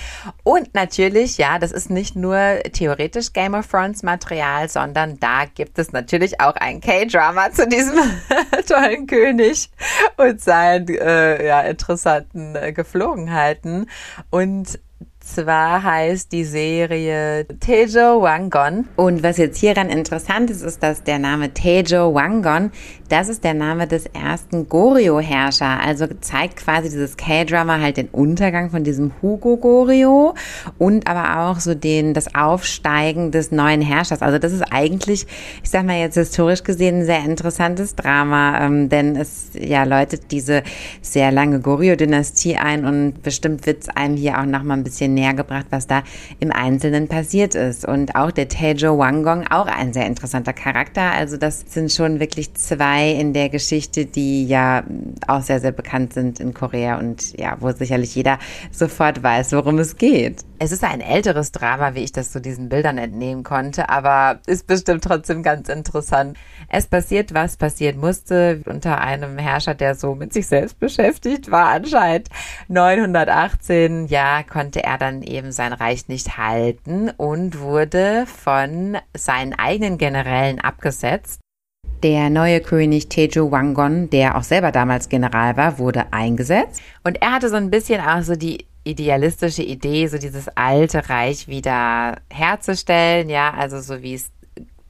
Und 0.43 0.75
natürlich, 0.75 1.39
ja, 1.39 1.59
das 1.59 1.73
ist 1.73 1.91
nicht 1.91 2.17
nur 2.17 2.61
theoretisch 2.73 3.33
Game 3.33 3.55
of 3.55 3.67
Thrones 3.69 4.03
Material, 4.03 4.69
sondern 4.69 5.19
da 5.21 5.45
gibt 5.45 5.79
es 5.79 5.93
natürlich 5.93 6.41
auch 6.41 6.57
ein 6.57 6.81
K-Drama 6.81 7.53
zu 7.53 7.69
diesem 7.69 7.99
tollen 8.67 9.07
König 9.07 9.71
und 10.17 10.41
seinen 10.41 10.89
äh, 10.89 11.47
ja, 11.47 11.61
interessanten 11.61 12.57
äh, 12.57 12.73
Geflogenheiten. 12.73 13.89
Und 14.31 14.79
zwar 15.25 15.83
heißt 15.83 16.31
die 16.33 16.45
Serie 16.45 17.47
Tejo 17.61 18.21
Wangon. 18.23 18.87
Und 18.97 19.23
was 19.23 19.39
jetzt 19.39 19.59
hieran 19.59 19.89
interessant 19.89 20.51
ist, 20.51 20.63
ist, 20.63 20.83
dass 20.83 21.03
der 21.03 21.19
Name 21.19 21.55
Tejo 21.55 22.15
Wangon, 22.15 22.71
das 23.09 23.29
ist 23.29 23.43
der 23.45 23.55
Name 23.55 23.87
des 23.87 24.07
ersten 24.07 24.69
Goryeo-Herrscher. 24.69 25.81
Also 25.81 26.07
zeigt 26.21 26.57
quasi 26.57 26.91
dieses 26.91 27.17
K-Drama 27.17 27.81
halt 27.81 27.97
den 27.97 28.09
Untergang 28.09 28.71
von 28.71 28.85
diesem 28.85 29.13
Hugo 29.23 29.57
Goryeo 29.57 30.35
und 30.79 31.07
aber 31.07 31.41
auch 31.41 31.61
so 31.61 31.75
den, 31.75 32.13
das 32.15 32.35
Aufsteigen 32.35 33.31
des 33.31 33.51
neuen 33.51 33.81
Herrschers. 33.81 34.23
Also 34.23 34.39
das 34.39 34.53
ist 34.53 34.65
eigentlich, 34.71 35.27
ich 35.63 35.71
sag 35.71 35.85
mal 35.85 35.99
jetzt 35.99 36.17
historisch 36.17 36.65
gesehen, 36.65 37.01
ein 37.01 37.07
sehr 37.07 37.25
interessantes 37.25 37.95
Drama, 37.95 38.65
ähm, 38.65 38.89
denn 38.89 39.17
es 39.17 39.51
ja 39.59 39.85
läutet 39.85 40.31
diese 40.31 40.63
sehr 41.01 41.33
lange 41.33 41.61
Goryeo-Dynastie 41.61 42.57
ein 42.57 42.85
und 42.85 43.23
bestimmt 43.23 43.67
wird 43.67 43.83
es 43.83 43.89
einem 43.89 44.17
hier 44.17 44.39
auch 44.39 44.47
nochmal 44.47 44.77
ein 44.77 44.85
bisschen 44.85 45.14
näher 45.15 45.35
gebracht, 45.35 45.67
was 45.71 45.87
da 45.87 46.03
im 46.41 46.53
Einzelnen 46.53 47.09
passiert 47.09 47.55
ist. 47.55 47.87
Und 47.87 48.17
auch 48.17 48.31
der 48.31 48.49
Taejo 48.49 48.99
Wangong, 48.99 49.47
auch 49.49 49.67
ein 49.67 49.93
sehr 49.93 50.07
interessanter 50.07 50.53
Charakter. 50.53 51.13
Also 51.13 51.37
das 51.37 51.65
sind 51.69 51.93
schon 51.93 52.21
wirklich 52.21 52.55
zwei 52.55 53.11
in 53.11 53.33
der 53.33 53.49
Geschichte, 53.49 54.07
die 54.07 54.47
ja 54.47 54.85
auch 55.27 55.43
sehr, 55.43 55.61
sehr 55.61 55.73
bekannt 55.73 56.13
sind 56.13 56.41
in 56.41 56.55
Korea 56.55 56.99
und 56.99 57.39
ja, 57.39 57.57
wo 57.61 57.71
sicherlich 57.73 58.15
jeder 58.15 58.39
sofort 58.71 59.23
weiß, 59.23 59.53
worum 59.53 59.79
es 59.79 59.97
geht. 59.97 60.45
Es 60.65 60.73
ist 60.73 60.83
ein 60.83 61.03
älteres 61.03 61.53
Drama, 61.53 61.95
wie 61.95 62.05
ich 62.05 62.13
das 62.13 62.33
zu 62.33 62.41
diesen 62.41 62.71
Bildern 62.71 62.97
entnehmen 62.97 63.43
konnte, 63.43 63.91
aber 63.91 64.41
ist 64.47 64.67
bestimmt 64.67 65.05
trotzdem 65.05 65.43
ganz 65.43 65.69
interessant. 65.69 66.39
Es 66.71 66.87
passiert, 66.87 67.35
was 67.35 67.59
passieren 67.59 68.01
musste, 68.01 68.63
unter 68.65 68.99
einem 69.03 69.37
Herrscher, 69.37 69.75
der 69.75 69.95
so 69.95 70.15
mit 70.15 70.33
sich 70.33 70.47
selbst 70.47 70.81
beschäftigt 70.81 71.51
war 71.51 71.67
anscheinend. 71.67 72.31
918, 72.69 74.07
ja, 74.07 74.43
konnte 74.43 74.83
er 74.83 74.97
dann 74.97 75.21
eben 75.21 75.53
sein 75.53 75.75
Reich 75.75 76.09
nicht 76.09 76.39
halten 76.39 77.11
und 77.11 77.61
wurde 77.61 78.25
von 78.25 78.97
seinen 79.15 79.53
eigenen 79.53 79.99
Generälen 79.99 80.61
abgesetzt. 80.61 81.41
Der 82.03 82.31
neue 82.31 82.63
König 82.63 83.11
Tejo 83.11 83.51
Wangon, 83.51 84.09
der 84.09 84.39
auch 84.39 84.43
selber 84.43 84.73
damals 84.73 85.11
General 85.11 85.59
war, 85.59 85.79
wurde 85.79 86.07
eingesetzt. 86.15 86.81
Und 87.03 87.21
er 87.21 87.33
hatte 87.33 87.51
so 87.51 87.57
ein 87.57 87.71
bisschen 87.71 88.01
auch 88.01 88.23
so 88.23 88.35
die 88.35 88.67
idealistische 88.85 89.63
Idee, 89.63 90.07
so 90.07 90.19
dieses 90.19 90.49
alte 90.57 91.09
Reich 91.09 91.49
wieder 91.49 92.17
herzustellen, 92.31 93.29
ja, 93.29 93.53
also 93.53 93.81
so 93.81 94.03
wie 94.03 94.15
es 94.15 94.31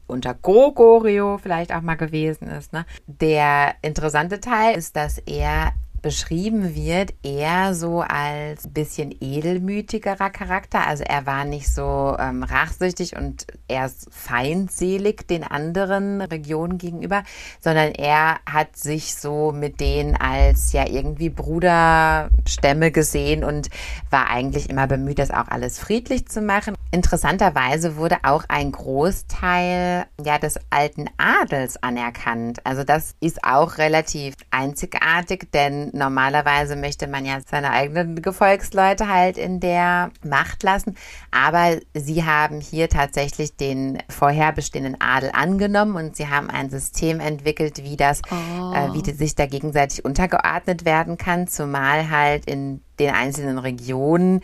unter 0.07 0.35
Gogorio 0.35 1.39
vielleicht 1.39 1.73
auch 1.73 1.81
mal 1.81 1.95
gewesen 1.95 2.49
ist. 2.49 2.73
Ne? 2.73 2.85
Der 3.07 3.75
interessante 3.83 4.41
Teil 4.41 4.77
ist, 4.77 4.97
dass 4.97 5.19
er 5.19 5.73
beschrieben 6.05 6.75
wird, 6.75 7.15
eher 7.23 7.75
so 7.75 8.03
als 8.03 8.69
bisschen 8.69 9.11
edelmütigerer 9.23 10.29
Charakter. 10.29 10.87
Also 10.87 11.03
er 11.03 11.25
war 11.25 11.47
nicht 11.47 11.73
so 11.73 12.15
ähm, 12.19 12.43
rachsüchtig 12.43 13.17
und 13.17 13.47
erst 13.69 14.09
feindselig 14.13 15.27
den 15.27 15.45
anderen 15.45 16.21
Regionen 16.21 16.77
gegenüber, 16.77 17.23
sondern 17.59 17.93
er 17.93 18.37
hat 18.45 18.77
sich 18.77 19.15
so 19.15 19.51
mit 19.51 19.81
denen 19.81 20.15
als 20.15 20.75
ja 20.75 20.87
irgendwie 20.87 21.31
Bruderstämme 21.31 22.91
gesehen 22.91 23.43
und 23.43 23.71
war 24.11 24.29
eigentlich 24.29 24.69
immer 24.69 24.87
bemüht, 24.87 25.19
das 25.19 25.31
auch 25.31 25.49
alles 25.49 25.79
friedlich 25.79 26.29
zu 26.29 26.43
machen. 26.43 26.75
Interessanterweise 26.91 27.97
wurde 27.97 28.19
auch 28.25 28.45
ein 28.49 28.73
Großteil 28.73 30.05
ja 30.23 30.39
des 30.39 30.61
alten 30.69 31.07
Adels 31.17 31.83
anerkannt. 31.83 32.61
Also 32.65 32.85
das 32.85 33.15
ist 33.21 33.43
auch 33.43 33.79
relativ 33.79 34.35
einzigartig, 34.51 35.51
denn 35.53 35.94
normalerweise 35.95 36.77
möchte 36.77 37.07
man 37.07 37.25
ja 37.25 37.39
seine 37.49 37.71
eigenen 37.71 38.21
Gefolgsleute 38.21 39.09
halt 39.09 39.39
in 39.39 39.61
der 39.61 40.11
Macht 40.23 40.63
lassen. 40.63 40.97
Aber 41.31 41.79
sie 41.95 42.25
haben 42.25 42.61
hier 42.61 42.89
tatsächlich 42.89 43.57
den 43.57 43.99
vorher 44.09 44.53
bestehenden 44.53 45.01
Adel 45.01 45.31
angenommen 45.33 45.97
und 45.97 46.17
sie 46.17 46.29
haben 46.29 46.51
ein 46.51 46.71
System 46.71 47.21
entwickelt, 47.21 47.83
wie 47.83 47.97
das, 47.97 48.21
oh. 48.31 48.75
äh, 48.75 48.93
wie 48.93 49.11
sich 49.13 49.35
da 49.35 49.47
gegenseitig 49.47 50.05
untergeordnet 50.05 50.85
werden 50.85 51.19
kann, 51.19 51.47
zumal 51.49 52.11
halt 52.11 52.47
in 52.47 52.81
den 52.99 53.15
einzelnen 53.15 53.59
Regionen 53.59 54.41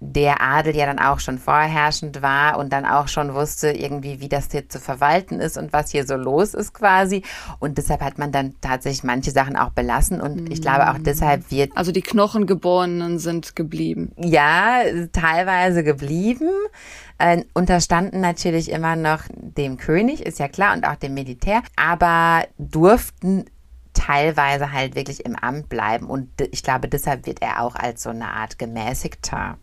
der 0.00 0.40
Adel 0.40 0.76
ja 0.76 0.86
dann 0.86 1.00
auch 1.00 1.18
schon 1.18 1.38
vorherrschend 1.38 2.22
war 2.22 2.58
und 2.58 2.72
dann 2.72 2.84
auch 2.84 3.08
schon 3.08 3.34
wusste 3.34 3.70
irgendwie, 3.70 4.20
wie 4.20 4.28
das 4.28 4.48
hier 4.50 4.68
zu 4.68 4.78
verwalten 4.78 5.40
ist 5.40 5.58
und 5.58 5.72
was 5.72 5.90
hier 5.90 6.06
so 6.06 6.14
los 6.14 6.54
ist 6.54 6.72
quasi. 6.72 7.22
Und 7.58 7.78
deshalb 7.78 8.00
hat 8.00 8.16
man 8.16 8.30
dann 8.30 8.54
tatsächlich 8.60 9.02
manche 9.02 9.32
Sachen 9.32 9.56
auch 9.56 9.70
belassen 9.70 10.20
und 10.20 10.52
ich 10.52 10.62
glaube 10.62 10.88
auch 10.90 10.98
deshalb 10.98 11.50
wird. 11.50 11.76
Also 11.76 11.90
die 11.90 12.02
Knochengeborenen 12.02 13.18
sind 13.18 13.56
geblieben. 13.56 14.12
Ja, 14.16 14.82
teilweise 15.12 15.82
geblieben. 15.82 16.50
Äh, 17.18 17.42
unterstanden 17.52 18.20
natürlich 18.20 18.70
immer 18.70 18.94
noch 18.94 19.22
dem 19.32 19.76
König, 19.76 20.24
ist 20.24 20.38
ja 20.38 20.46
klar, 20.46 20.76
und 20.76 20.86
auch 20.86 20.94
dem 20.94 21.14
Militär, 21.14 21.62
aber 21.74 22.46
durften 22.58 23.46
teilweise 23.92 24.70
halt 24.70 24.94
wirklich 24.94 25.24
im 25.24 25.34
Amt 25.34 25.68
bleiben. 25.68 26.06
Und 26.06 26.28
ich 26.52 26.62
glaube, 26.62 26.86
deshalb 26.86 27.26
wird 27.26 27.42
er 27.42 27.62
auch 27.62 27.74
als 27.74 28.04
so 28.04 28.10
eine 28.10 28.28
Art 28.28 28.60
gemäßigter 28.60 29.58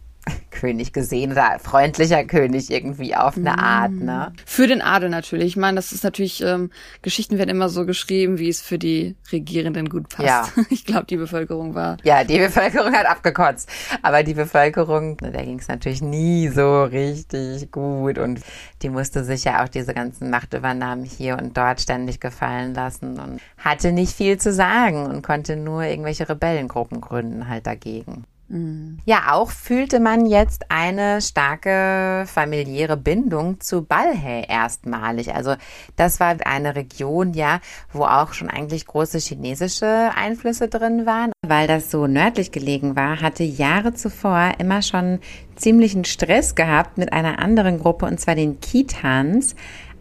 König 0.50 0.94
gesehen 0.94 1.32
oder 1.34 1.60
freundlicher 1.60 2.24
König 2.24 2.72
irgendwie 2.72 3.16
auf 3.16 3.38
eine 3.38 3.60
Art, 3.60 3.92
ne? 3.92 4.34
Für 4.46 4.68
den 4.68 4.82
Adel 4.82 5.10
natürlich. 5.10 5.48
Ich 5.48 5.58
meine, 5.58 5.76
das 5.76 5.92
ist 5.92 6.04
natürlich, 6.04 6.42
ähm, 6.42 6.72
Geschichten 7.02 7.38
werden 7.38 7.50
immer 7.50 7.70
so 7.70 7.86
geschrieben, 7.86 8.40
wie 8.40 8.50
es 8.50 8.62
für 8.62 8.80
die 8.80 9.16
Regierenden 9.32 9.90
gut 9.90 10.10
passt. 10.10 10.28
Ja. 10.28 10.48
Ich 10.70 10.86
glaube, 10.86 11.06
die 11.06 11.18
Bevölkerung 11.18 11.76
war. 11.76 11.98
Ja, 12.04 12.24
die 12.24 12.38
Bevölkerung 12.38 12.94
hat 12.94 13.06
abgekotzt. 13.06 13.70
Aber 14.02 14.24
die 14.24 14.34
Bevölkerung, 14.34 15.18
da 15.18 15.42
ging 15.42 15.60
es 15.60 15.68
natürlich 15.68 16.02
nie 16.02 16.50
so 16.50 16.84
richtig 16.84 17.72
gut. 17.72 18.18
Und 18.18 18.42
die 18.82 18.90
musste 18.90 19.24
sich 19.24 19.44
ja 19.44 19.64
auch 19.64 19.70
diese 19.70 19.94
ganzen 19.94 20.30
Machtübernahmen 20.30 21.06
hier 21.06 21.38
und 21.38 21.56
dort 21.56 21.82
ständig 21.82 22.20
gefallen 22.20 22.74
lassen 22.74 23.20
und 23.20 23.40
hatte 23.58 23.92
nicht 23.92 24.14
viel 24.14 24.38
zu 24.38 24.52
sagen 24.52 25.06
und 25.06 25.22
konnte 25.22 25.56
nur 25.56 25.84
irgendwelche 25.84 26.28
Rebellengruppen 26.28 27.00
gründen 27.00 27.48
halt 27.48 27.68
dagegen. 27.68 28.26
Ja, 28.48 29.32
auch 29.32 29.50
fühlte 29.50 30.00
man 30.00 30.28
jetzt 30.28 30.66
eine 30.70 31.20
starke 31.20 32.26
familiäre 32.28 32.96
Bindung 32.96 33.60
zu 33.60 33.84
Balhae 33.84 34.46
erstmalig. 34.48 35.34
Also 35.34 35.56
das 35.96 36.20
war 36.20 36.36
eine 36.46 36.76
Region, 36.76 37.34
ja, 37.34 37.60
wo 37.92 38.04
auch 38.04 38.34
schon 38.34 38.50
eigentlich 38.52 38.86
große 38.86 39.18
chinesische 39.18 40.12
Einflüsse 40.16 40.68
drin 40.68 41.08
waren. 41.08 41.32
Weil 41.42 41.68
das 41.68 41.90
so 41.90 42.06
nördlich 42.06 42.52
gelegen 42.52 42.96
war, 42.96 43.20
hatte 43.20 43.44
Jahre 43.44 43.96
zuvor 43.96 44.52
immer 44.60 44.84
schon 44.84 45.20
ziemlichen 45.56 46.06
Stress 46.06 46.54
gehabt 46.54 47.00
mit 47.00 47.14
einer 47.14 47.40
anderen 47.40 47.80
Gruppe, 47.80 48.06
und 48.06 48.20
zwar 48.20 48.36
den 48.36 48.60
Kitans 48.60 49.56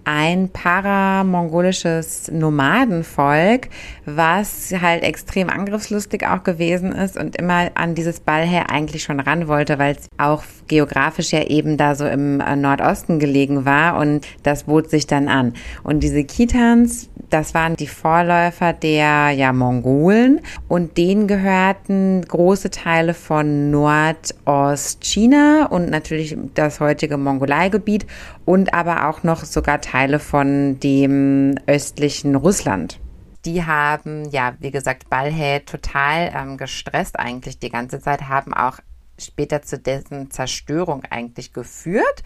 ein 0.04 0.50
paramongolisches 0.50 2.30
Nomadenvolk, 2.30 3.68
was 4.04 4.72
halt 4.80 5.02
extrem 5.02 5.48
angriffslustig 5.48 6.26
auch 6.26 6.42
gewesen 6.44 6.92
ist 6.92 7.16
und 7.16 7.36
immer 7.36 7.70
an 7.74 7.94
dieses 7.94 8.20
Ballheer 8.20 8.70
eigentlich 8.70 9.02
schon 9.02 9.20
ran 9.20 9.48
wollte, 9.48 9.78
weil 9.78 9.96
es 9.96 10.08
auch 10.18 10.42
geografisch 10.68 11.32
ja 11.32 11.42
eben 11.44 11.76
da 11.76 11.94
so 11.94 12.06
im 12.06 12.40
äh, 12.40 12.56
Nordosten 12.56 13.18
gelegen 13.18 13.64
war 13.64 13.96
und 13.98 14.26
das 14.42 14.64
bot 14.64 14.90
sich 14.90 15.06
dann 15.06 15.28
an. 15.28 15.54
Und 15.82 16.00
diese 16.00 16.24
Kitans, 16.24 17.08
das 17.30 17.54
waren 17.54 17.76
die 17.76 17.86
Vorläufer 17.86 18.72
der 18.74 19.30
ja 19.30 19.52
Mongolen 19.52 20.40
und 20.68 20.96
denen 20.98 21.26
gehörten 21.26 22.22
große 22.22 22.70
Teile 22.70 23.14
von 23.14 23.70
Nordostchina 23.70 25.66
und 25.70 25.90
natürlich 25.90 26.36
das 26.54 26.80
heutige 26.80 27.16
Mongoleigebiet 27.16 28.06
und 28.44 28.74
aber 28.74 29.08
auch 29.08 29.22
noch 29.22 29.44
sogar 29.44 29.80
Teile 29.80 29.93
von 30.18 30.80
dem 30.80 31.54
östlichen 31.68 32.34
Russland. 32.34 32.98
Die 33.44 33.64
haben, 33.64 34.28
ja, 34.30 34.54
wie 34.58 34.72
gesagt, 34.72 35.08
Balhä 35.08 35.60
total 35.60 36.32
ähm, 36.34 36.56
gestresst 36.56 37.16
eigentlich 37.16 37.60
die 37.60 37.70
ganze 37.70 38.00
Zeit, 38.00 38.28
haben 38.28 38.52
auch 38.52 38.80
später 39.18 39.62
zu 39.62 39.78
dessen 39.78 40.30
Zerstörung 40.30 41.02
eigentlich 41.10 41.52
geführt. 41.52 42.22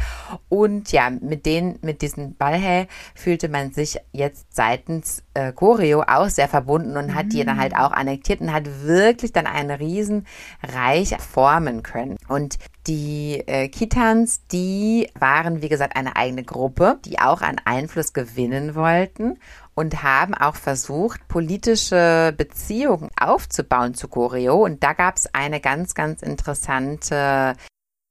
Und 0.49 0.93
ja, 0.93 1.11
mit 1.11 1.47
den, 1.47 1.79
mit 1.83 2.03
diesen 2.03 2.37
Balhä 2.37 2.87
fühlte 3.15 3.49
man 3.49 3.73
sich 3.73 3.99
jetzt 4.13 4.55
seitens 4.55 5.23
äh, 5.35 5.53
Choreo 5.53 6.03
auch 6.07 6.29
sehr 6.29 6.49
verbunden 6.49 6.97
und 6.97 7.15
hat 7.15 7.33
die 7.33 7.45
dann 7.45 7.59
halt 7.59 7.75
auch 7.75 7.93
annektiert 7.93 8.41
und 8.41 8.53
hat 8.53 8.83
wirklich 8.83 9.33
dann 9.33 9.47
ein 9.47 9.71
Riesenreich 9.71 11.17
formen 11.19 11.83
können. 11.83 12.17
Und 12.29 12.59
die 12.87 13.43
äh, 13.47 13.69
Kitans, 13.69 14.47
die 14.49 15.09
waren, 15.19 15.63
wie 15.63 15.69
gesagt, 15.69 15.97
eine 15.97 16.17
eigene 16.17 16.43
Gruppe, 16.43 16.99
die 17.05 17.19
auch 17.19 17.43
an 17.43 17.57
Einfluss 17.65 18.13
gewinnen 18.13 18.75
wollten 18.75 19.39
und 19.79 20.03
haben 20.03 20.35
auch 20.35 20.57
versucht, 20.57 21.29
politische 21.29 22.35
Beziehungen 22.37 23.11
aufzubauen 23.17 23.95
zu 23.95 24.09
Choreo. 24.09 24.65
Und 24.65 24.83
da 24.83 24.93
gab 24.93 25.17
es 25.17 25.33
eine 25.33 25.61
ganz, 25.61 25.95
ganz 25.95 26.21
interessante 26.21 27.55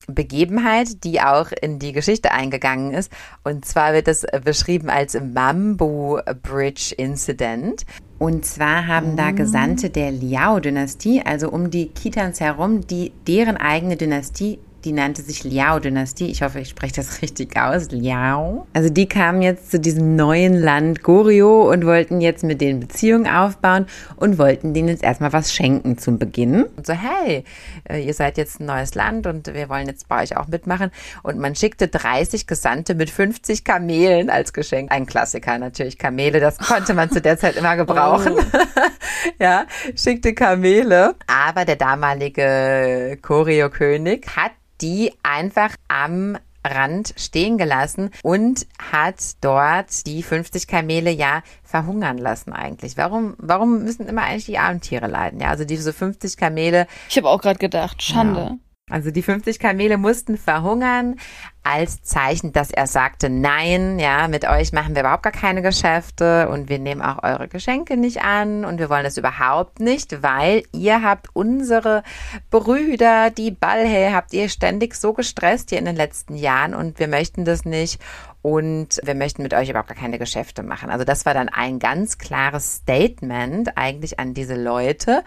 Begebenheit, 0.08 1.04
die 1.04 1.20
auch 1.20 1.52
in 1.52 1.78
die 1.78 1.92
Geschichte 1.92 2.32
eingegangen 2.32 2.94
ist. 2.94 3.12
Und 3.44 3.66
zwar 3.66 3.92
wird 3.92 4.08
es 4.08 4.26
beschrieben 4.46 4.90
als 4.90 5.20
Mambo 5.20 6.22
Bridge 6.42 6.96
Incident. 6.96 7.84
Und 8.18 8.46
zwar 8.46 8.88
haben 8.88 9.18
da 9.18 9.32
Gesandte 9.32 9.90
der 9.90 10.12
Liao-Dynastie, 10.12 11.22
also 11.26 11.50
um 11.50 11.70
die 11.70 11.90
Kitans 11.90 12.40
herum, 12.40 12.88
die 12.88 13.12
deren 13.28 13.58
eigene 13.58 13.98
Dynastie 13.98 14.60
die 14.88 14.93
nannte 14.93 15.21
sich 15.21 15.43
Liao-Dynastie. 15.43 16.28
Ich 16.32 16.41
hoffe, 16.41 16.62
ich 16.62 16.69
spreche 16.69 16.93
das 16.95 17.21
richtig 17.21 17.58
aus. 17.58 17.91
Liao. 17.91 18.67
Also 18.71 18.89
die 18.89 19.10
kamen 19.10 19.41
jetzt 19.41 19.69
zu 19.69 19.82
diesem 19.82 20.15
neuen 20.15 20.54
Land 20.54 21.04
Goryeo 21.04 21.69
und 21.69 21.86
wollten 21.86 22.21
jetzt 22.21 22.45
mit 22.45 22.62
denen 22.62 22.80
Beziehungen 22.80 23.28
aufbauen 23.28 23.86
und 24.15 24.38
wollten 24.38 24.73
denen 24.73 24.88
jetzt 24.88 25.04
erstmal 25.04 25.34
was 25.34 25.54
schenken 25.54 25.97
zum 25.97 26.19
Beginn. 26.19 26.63
Und 26.63 26.88
so, 26.88 26.93
hey, 26.93 27.43
äh, 27.89 28.02
ihr 28.02 28.13
seid 28.13 28.38
jetzt 28.38 28.62
ein 28.62 28.65
neues 28.65 28.95
Land 28.95 29.28
und 29.28 29.54
wir 29.54 29.67
wollen 29.67 29.88
jetzt 29.88 30.08
bei 30.08 30.23
euch 30.23 30.38
auch 30.38 30.47
mitmachen. 30.47 30.89
Und 31.21 31.38
man 31.38 31.54
schickte 31.54 31.89
30 31.89 32.47
Gesandte 32.47 32.95
mit 32.95 33.10
50 33.10 33.65
Kamelen 33.65 34.30
als 34.30 34.54
Geschenk. 34.54 34.89
Ein 34.89 35.06
Klassiker 35.06 35.58
natürlich, 35.58 35.97
Kamele, 35.97 36.39
das 36.39 36.60
konnte 36.60 36.93
man 36.93 37.12
zu 37.12 37.19
der 37.19 37.38
Zeit 37.38 37.58
immer 37.58 37.76
gebrauchen. 37.76 38.36
Oh. 38.38 38.58
ja, 39.43 39.65
schickte 39.97 40.34
Kamele. 40.34 41.15
Aber 41.28 41.65
der 41.65 41.76
damalige 41.76 43.17
Choreo-König 43.21 44.28
hat 44.34 44.52
die 44.82 45.13
einfach 45.24 45.76
am 45.88 46.38
Rand 46.66 47.13
stehen 47.18 47.58
gelassen 47.58 48.12
und 48.24 48.68
hat 48.92 49.16
dort 49.42 50.06
die 50.06 50.24
50 50.24 50.68
Kamele 50.68 51.12
ja 51.12 51.42
verhungern 51.63 52.18
lassen 52.18 52.54
eigentlich. 52.54 52.98
Warum, 52.98 53.36
warum 53.38 53.84
müssen 53.84 54.08
immer 54.08 54.24
eigentlich 54.24 54.46
die 54.46 54.58
armen 54.58 54.82
Tiere 54.82 55.08
leiden? 55.08 55.40
Ja, 55.40 55.50
also 55.50 55.66
diese 55.66 55.94
50 55.94 56.38
Kamele. 56.38 56.88
Ich 57.10 57.18
habe 57.18 57.30
auch 57.30 57.42
gerade 57.42 57.60
gedacht, 57.60 58.04
Schande. 58.04 58.42
Ja. 58.42 58.58
Also 58.89 59.12
die 59.12 59.21
50 59.21 59.60
Kamele 59.60 59.97
mussten 59.97 60.38
verhungern 60.38 61.17
als 61.62 62.04
Zeichen, 62.04 62.54
dass 62.54 62.71
er 62.71 62.88
sagte, 62.88 63.30
nein, 63.30 64.00
ja, 64.00 64.30
mit 64.30 64.47
euch 64.47 64.71
machen 64.71 64.95
wir 64.95 65.02
überhaupt 65.02 65.23
gar 65.23 65.34
keine 65.34 65.62
Geschäfte 65.62 66.47
und 66.47 66.69
wir 66.69 66.80
nehmen 66.80 67.02
auch 67.02 67.21
eure 67.21 67.50
Geschenke 67.50 67.97
nicht 67.97 68.23
an 68.23 68.63
und 68.63 68.80
wir 68.80 68.89
wollen 68.89 69.04
das 69.04 69.17
überhaupt 69.17 69.82
nicht, 69.82 70.23
weil 70.23 70.63
ihr 70.71 71.04
habt 71.04 71.28
unsere 71.34 72.04
Brüder, 72.50 73.30
die 73.30 73.52
Ballhä, 73.52 74.13
habt 74.13 74.32
ihr 74.32 74.47
ständig 74.47 74.95
so 74.95 75.12
gestresst 75.12 75.69
hier 75.69 75.80
in 75.80 75.86
den 75.86 75.97
letzten 75.97 76.38
Jahren 76.38 76.73
und 76.73 76.97
wir 76.97 77.10
möchten 77.10 77.43
das 77.43 77.65
nicht 77.65 78.00
und 78.41 79.02
wir 79.04 79.15
möchten 79.15 79.43
mit 79.43 79.54
euch 79.54 79.67
überhaupt 79.69 79.89
gar 79.89 79.97
keine 79.97 80.17
Geschäfte 80.17 80.63
machen. 80.63 80.89
Also 80.89 81.04
das 81.04 81.26
war 81.26 81.34
dann 81.34 81.50
ein 81.50 81.80
ganz 81.80 82.17
klares 82.17 82.76
Statement 82.76 83.78
eigentlich 83.78 84.21
an 84.21 84.34
diese 84.34 84.56
Leute 84.56 85.26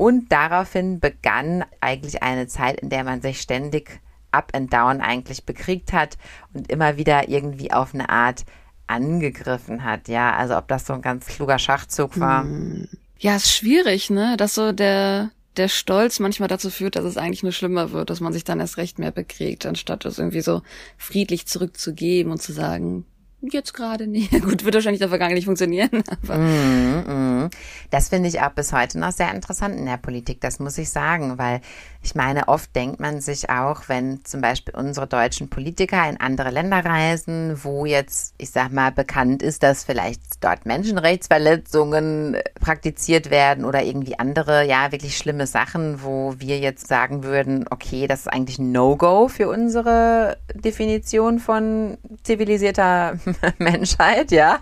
und 0.00 0.32
daraufhin 0.32 0.98
begann 0.98 1.62
eigentlich 1.82 2.22
eine 2.22 2.46
Zeit, 2.46 2.80
in 2.80 2.88
der 2.88 3.04
man 3.04 3.20
sich 3.20 3.38
ständig 3.38 4.00
up 4.30 4.50
and 4.54 4.72
down 4.72 5.02
eigentlich 5.02 5.44
bekriegt 5.44 5.92
hat 5.92 6.16
und 6.54 6.72
immer 6.72 6.96
wieder 6.96 7.28
irgendwie 7.28 7.70
auf 7.70 7.92
eine 7.92 8.08
Art 8.08 8.46
angegriffen 8.86 9.84
hat. 9.84 10.08
Ja, 10.08 10.34
also 10.34 10.56
ob 10.56 10.68
das 10.68 10.86
so 10.86 10.94
ein 10.94 11.02
ganz 11.02 11.26
kluger 11.26 11.58
Schachzug 11.58 12.18
war. 12.18 12.44
Hm. 12.44 12.88
Ja, 13.18 13.36
ist 13.36 13.52
schwierig, 13.52 14.08
ne? 14.08 14.38
Dass 14.38 14.54
so 14.54 14.72
der, 14.72 15.32
der 15.58 15.68
Stolz 15.68 16.18
manchmal 16.18 16.48
dazu 16.48 16.70
führt, 16.70 16.96
dass 16.96 17.04
es 17.04 17.18
eigentlich 17.18 17.42
nur 17.42 17.52
schlimmer 17.52 17.92
wird, 17.92 18.08
dass 18.08 18.20
man 18.20 18.32
sich 18.32 18.44
dann 18.44 18.58
erst 18.58 18.78
recht 18.78 18.98
mehr 18.98 19.10
bekriegt, 19.10 19.66
anstatt 19.66 20.06
es 20.06 20.18
irgendwie 20.18 20.40
so 20.40 20.62
friedlich 20.96 21.46
zurückzugeben 21.46 22.32
und 22.32 22.40
zu 22.40 22.54
sagen, 22.54 23.04
Jetzt 23.42 23.72
gerade 23.72 24.06
nicht. 24.06 24.30
Gut, 24.42 24.64
wird 24.64 24.74
wahrscheinlich 24.74 25.00
in 25.00 25.04
der 25.04 25.08
Vergangenheit 25.08 25.36
nicht 25.36 25.46
funktionieren. 25.46 26.04
Aber. 26.22 26.36
Mm, 26.36 27.44
mm. 27.44 27.50
Das 27.90 28.08
finde 28.10 28.28
ich 28.28 28.40
auch 28.40 28.50
bis 28.50 28.72
heute 28.72 28.98
noch 28.98 29.12
sehr 29.12 29.32
interessant 29.34 29.76
in 29.76 29.86
der 29.86 29.96
Politik, 29.96 30.40
das 30.40 30.58
muss 30.58 30.78
ich 30.78 30.90
sagen, 30.90 31.38
weil 31.38 31.60
ich 32.02 32.14
meine, 32.14 32.48
oft 32.48 32.74
denkt 32.74 32.98
man 32.98 33.20
sich 33.20 33.50
auch, 33.50 33.88
wenn 33.88 34.24
zum 34.24 34.40
Beispiel 34.40 34.74
unsere 34.74 35.06
deutschen 35.06 35.50
Politiker 35.50 36.08
in 36.08 36.18
andere 36.18 36.50
Länder 36.50 36.82
reisen, 36.84 37.60
wo 37.62 37.84
jetzt, 37.84 38.34
ich 38.38 38.50
sag 38.50 38.72
mal, 38.72 38.90
bekannt 38.90 39.42
ist, 39.42 39.62
dass 39.62 39.84
vielleicht 39.84 40.22
dort 40.40 40.64
Menschenrechtsverletzungen 40.64 42.38
praktiziert 42.58 43.30
werden 43.30 43.64
oder 43.64 43.82
irgendwie 43.82 44.18
andere, 44.18 44.66
ja, 44.66 44.92
wirklich 44.92 45.16
schlimme 45.16 45.46
Sachen, 45.46 46.02
wo 46.02 46.34
wir 46.38 46.58
jetzt 46.58 46.86
sagen 46.86 47.22
würden, 47.22 47.66
okay, 47.70 48.06
das 48.06 48.20
ist 48.20 48.28
eigentlich 48.28 48.58
ein 48.58 48.72
No-Go 48.72 49.28
für 49.28 49.48
unsere 49.48 50.38
Definition 50.54 51.38
von 51.38 51.98
zivilisierter 52.22 53.18
Menschheit, 53.58 54.30
ja, 54.32 54.60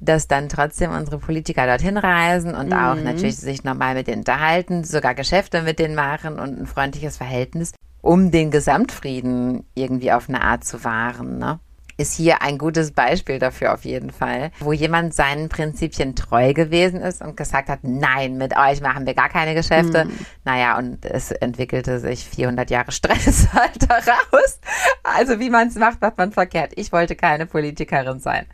dass 0.00 0.28
dann 0.28 0.48
trotzdem 0.48 0.90
unsere 0.92 1.18
Politiker 1.18 1.66
dorthin 1.66 1.96
reisen 1.96 2.54
und 2.54 2.66
mhm. 2.68 2.72
auch 2.72 2.96
natürlich 2.96 3.36
sich 3.36 3.64
normal 3.64 3.94
mit 3.94 4.06
denen 4.06 4.20
unterhalten, 4.20 4.84
sogar 4.84 5.14
Geschäfte 5.14 5.62
mit 5.62 5.78
denen 5.78 5.94
machen 5.94 6.38
und 6.38 6.60
ein 6.60 6.66
freundliches 6.66 7.16
Verhältnis. 7.16 7.72
um 8.02 8.30
den 8.30 8.50
Gesamtfrieden 8.52 9.64
irgendwie 9.74 10.12
auf 10.12 10.28
eine 10.28 10.42
Art 10.42 10.64
zu 10.64 10.84
wahren. 10.84 11.38
Ne? 11.38 11.58
Ist 11.96 12.14
hier 12.14 12.42
ein 12.42 12.58
gutes 12.58 12.92
Beispiel 12.92 13.38
dafür 13.38 13.72
auf 13.72 13.84
jeden 13.84 14.10
Fall, 14.10 14.50
wo 14.60 14.72
jemand 14.72 15.14
seinen 15.14 15.48
Prinzipien 15.48 16.14
treu 16.14 16.52
gewesen 16.52 17.00
ist 17.00 17.22
und 17.22 17.36
gesagt 17.36 17.68
hat, 17.68 17.80
nein, 17.82 18.36
mit 18.36 18.56
euch 18.56 18.82
machen 18.82 19.06
wir 19.06 19.14
gar 19.14 19.30
keine 19.30 19.54
Geschäfte. 19.54 20.04
Mhm. 20.04 20.26
Naja, 20.44 20.76
und 20.76 21.04
es 21.06 21.30
entwickelte 21.32 21.98
sich 21.98 22.24
400 22.24 22.70
Jahre 22.70 22.92
Stress 22.92 23.48
halt 23.52 23.90
daraus. 23.90 24.60
Also 25.02 25.40
wie 25.40 25.50
man 25.50 25.68
es 25.68 25.76
macht, 25.76 26.02
macht 26.02 26.18
man 26.18 26.32
verkehrt. 26.32 26.72
Ich 26.76 26.92
wollte 26.92 27.16
keine 27.16 27.46
Politikerin 27.46 28.20
sein. 28.20 28.46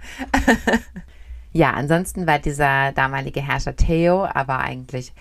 ja, 1.52 1.72
ansonsten 1.72 2.26
war 2.28 2.38
dieser 2.38 2.92
damalige 2.92 3.40
Herrscher 3.40 3.74
Theo 3.74 4.24
aber 4.24 4.60
eigentlich 4.60 5.12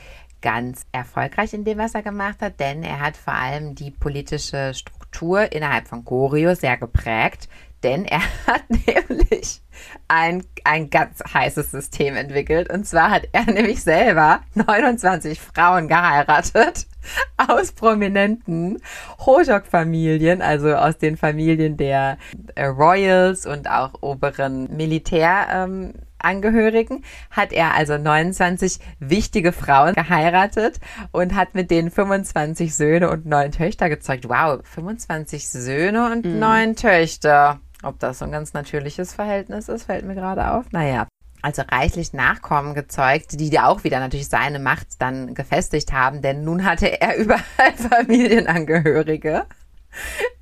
ganz 0.41 0.85
erfolgreich 0.91 1.53
in 1.53 1.63
dem, 1.63 1.77
was 1.77 1.95
er 1.95 2.01
gemacht 2.01 2.41
hat, 2.41 2.59
denn 2.59 2.83
er 2.83 2.99
hat 2.99 3.15
vor 3.15 3.33
allem 3.33 3.75
die 3.75 3.91
politische 3.91 4.73
Struktur 4.73 5.51
innerhalb 5.51 5.87
von 5.87 6.03
Gorio 6.03 6.55
sehr 6.55 6.77
geprägt 6.77 7.47
denn 7.83 8.05
er 8.05 8.21
hat 8.47 8.63
nämlich 8.69 9.61
ein, 10.07 10.45
ein 10.63 10.89
ganz 10.89 11.21
heißes 11.33 11.71
System 11.71 12.15
entwickelt. 12.15 12.71
Und 12.71 12.85
zwar 12.85 13.11
hat 13.11 13.27
er 13.31 13.45
nämlich 13.51 13.83
selber 13.83 14.41
29 14.55 15.39
Frauen 15.39 15.87
geheiratet 15.87 16.87
aus 17.37 17.71
prominenten 17.71 18.81
Hoshok-Familien, 19.25 20.41
also 20.41 20.75
aus 20.75 20.97
den 20.97 21.15
Familien 21.17 21.77
der 21.77 22.17
äh, 22.55 22.65
Royals 22.65 23.45
und 23.45 23.69
auch 23.69 23.93
oberen 24.01 24.75
Militärangehörigen, 24.75 26.97
ähm, 26.97 27.03
hat 27.31 27.53
er 27.53 27.73
also 27.73 27.97
29 27.97 28.79
wichtige 28.99 29.51
Frauen 29.51 29.93
geheiratet 29.93 30.79
und 31.11 31.35
hat 31.35 31.55
mit 31.55 31.71
denen 31.71 31.89
25 31.89 32.75
Söhne 32.75 33.09
und 33.09 33.25
neun 33.25 33.51
Töchter 33.51 33.89
gezeugt. 33.89 34.29
Wow, 34.29 34.59
25 34.63 35.49
Söhne 35.49 36.11
und 36.11 36.25
mhm. 36.25 36.39
neun 36.39 36.75
Töchter. 36.75 37.59
Ob 37.83 37.99
das 37.99 38.19
so 38.19 38.25
ein 38.25 38.31
ganz 38.31 38.53
natürliches 38.53 39.13
Verhältnis 39.13 39.69
ist, 39.69 39.83
fällt 39.85 40.05
mir 40.05 40.15
gerade 40.15 40.51
auf. 40.51 40.71
Naja. 40.71 41.07
Also 41.43 41.63
reichlich 41.63 42.13
Nachkommen 42.13 42.75
gezeugt, 42.75 43.39
die 43.39 43.59
auch 43.59 43.83
wieder 43.83 43.99
natürlich 43.99 44.29
seine 44.29 44.59
Macht 44.59 44.87
dann 44.99 45.33
gefestigt 45.33 45.91
haben, 45.91 46.21
denn 46.21 46.43
nun 46.43 46.65
hatte 46.65 47.01
er 47.01 47.17
überall 47.17 47.73
Familienangehörige 47.89 49.45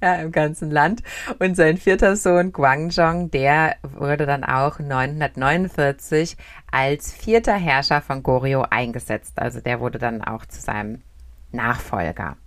ja, 0.02 0.15
im 0.15 0.32
ganzen 0.32 0.71
Land. 0.71 1.04
Und 1.39 1.56
sein 1.56 1.78
vierter 1.78 2.15
Sohn 2.15 2.52
Guangzhong, 2.52 3.32
der 3.32 3.75
wurde 3.82 4.25
dann 4.25 4.43
auch 4.43 4.80
949 4.80 6.38
als 6.71 7.13
vierter 7.13 7.56
Herrscher 7.56 8.02
von 8.02 8.23
Goryeo 8.23 8.65
eingesetzt. 8.69 9.39
Also 9.39 9.60
der 9.62 9.80
wurde 9.80 9.99
dann 9.99 10.23
auch 10.23 10.45
zu 10.45 10.62
seinem 10.62 11.02
Nachfolger. 11.52 12.38